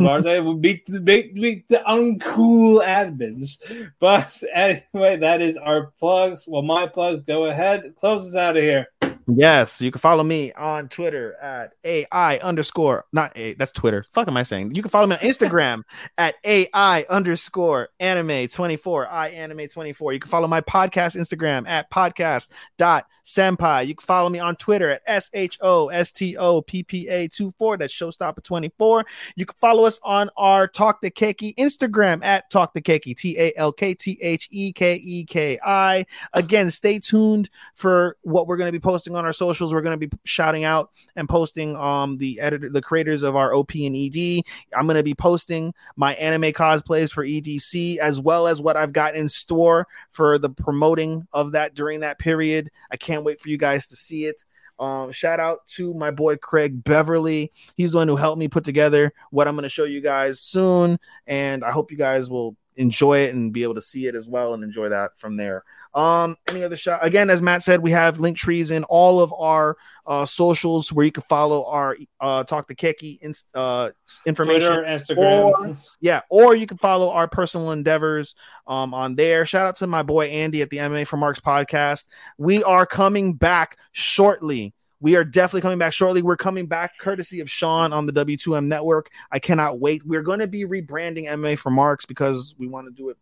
[0.00, 0.26] Mars.
[0.26, 3.58] I would beat, beat, beat the uncool admins.
[3.98, 6.46] But anyway, that is our plugs.
[6.46, 7.22] Well, my plugs.
[7.26, 7.94] Go ahead.
[7.96, 8.88] Close us out of here.
[9.28, 13.54] Yes, you can follow me on Twitter at AI underscore not A.
[13.54, 14.04] That's Twitter.
[14.12, 14.76] Fuck am I saying?
[14.76, 15.82] You can follow me on Instagram
[16.18, 19.08] at AI underscore anime 24.
[19.08, 20.12] I anime 24.
[20.12, 23.88] You can follow my podcast Instagram at podcast dot senpai.
[23.88, 27.08] You can follow me on Twitter at S H O S T O P P
[27.08, 27.78] A 24.
[27.78, 29.04] That's showstopper 24.
[29.34, 33.36] You can follow us on our Talk the Keki Instagram at Talk the Keki T
[33.40, 36.06] A L K T H E K E K I.
[36.32, 39.72] Again, stay tuned for what we're going to be posting on our socials.
[39.72, 43.54] We're going to be shouting out and posting um the editor, the creators of our
[43.54, 44.42] OP and ED.
[44.76, 48.92] I'm going to be posting my anime cosplays for EDC as well as what I've
[48.92, 52.70] got in store for the promoting of that during that period.
[52.90, 54.44] I can't wait for you guys to see it.
[54.78, 57.50] Um, shout out to my boy Craig Beverly.
[57.76, 60.40] He's the one who helped me put together what I'm going to show you guys
[60.40, 64.14] soon, and I hope you guys will enjoy it and be able to see it
[64.14, 65.64] as well and enjoy that from there.
[65.96, 69.32] Um, any other shot again, as Matt said, we have link trees in all of
[69.32, 73.92] our uh, socials where you can follow our uh, talk to Keki in, uh,
[74.26, 75.50] information, Twitter, Instagram.
[75.52, 78.34] Or, yeah, or you can follow our personal endeavors
[78.66, 79.46] um, on there.
[79.46, 82.04] Shout out to my boy Andy at the MMA for Marks podcast.
[82.36, 84.74] We are coming back shortly.
[85.00, 86.20] We are definitely coming back shortly.
[86.20, 89.08] We're coming back courtesy of Sean on the W2M network.
[89.32, 90.04] I cannot wait.
[90.04, 93.16] We're going to be rebranding MMA for Marks because we want to do it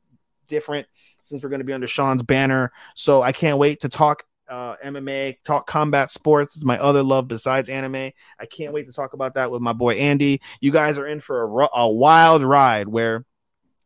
[0.46, 0.86] different
[1.24, 2.72] since we're going to be under Sean's banner.
[2.94, 6.56] So I can't wait to talk uh, MMA, talk combat sports.
[6.56, 8.12] It's my other love besides anime.
[8.38, 10.40] I can't wait to talk about that with my boy Andy.
[10.60, 13.24] You guys are in for a, a wild ride where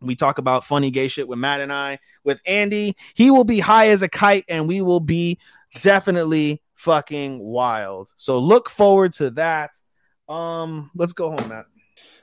[0.01, 1.99] we talk about funny gay shit with Matt and I.
[2.25, 5.39] With Andy, he will be high as a kite and we will be
[5.81, 8.13] definitely fucking wild.
[8.17, 9.71] So look forward to that.
[10.29, 11.67] Um, let's go home, Matt.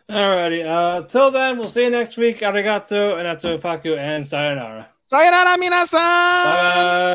[0.10, 0.64] Alrighty.
[0.66, 2.40] Uh, till then, we'll see you next week.
[2.40, 4.88] Arigato, and atsu faku, and sayonara.
[5.08, 5.94] Sayonara, minasan!
[5.94, 7.14] Bye.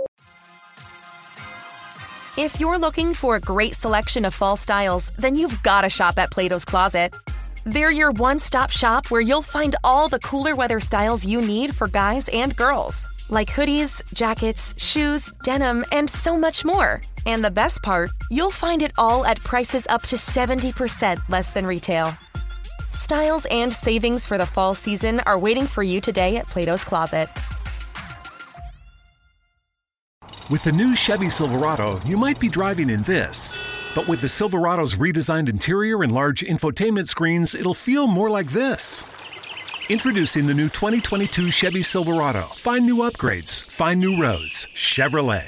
[2.37, 6.19] If you're looking for a great selection of fall styles, then you've got to shop
[6.19, 7.13] at Plato's Closet.
[7.65, 11.77] They're your one stop shop where you'll find all the cooler weather styles you need
[11.77, 17.03] for guys and girls, like hoodies, jackets, shoes, denim, and so much more.
[17.27, 21.67] And the best part, you'll find it all at prices up to 70% less than
[21.67, 22.17] retail.
[22.91, 27.29] Styles and savings for the fall season are waiting for you today at Plato's Closet.
[30.51, 33.61] With the new Chevy Silverado, you might be driving in this.
[33.95, 39.05] But with the Silverado's redesigned interior and large infotainment screens, it'll feel more like this.
[39.89, 42.47] Introducing the new 2022 Chevy Silverado.
[42.57, 44.69] Find new upgrades, find new roads.
[44.75, 45.47] Chevrolet.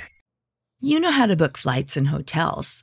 [0.81, 2.83] You know how to book flights and hotels.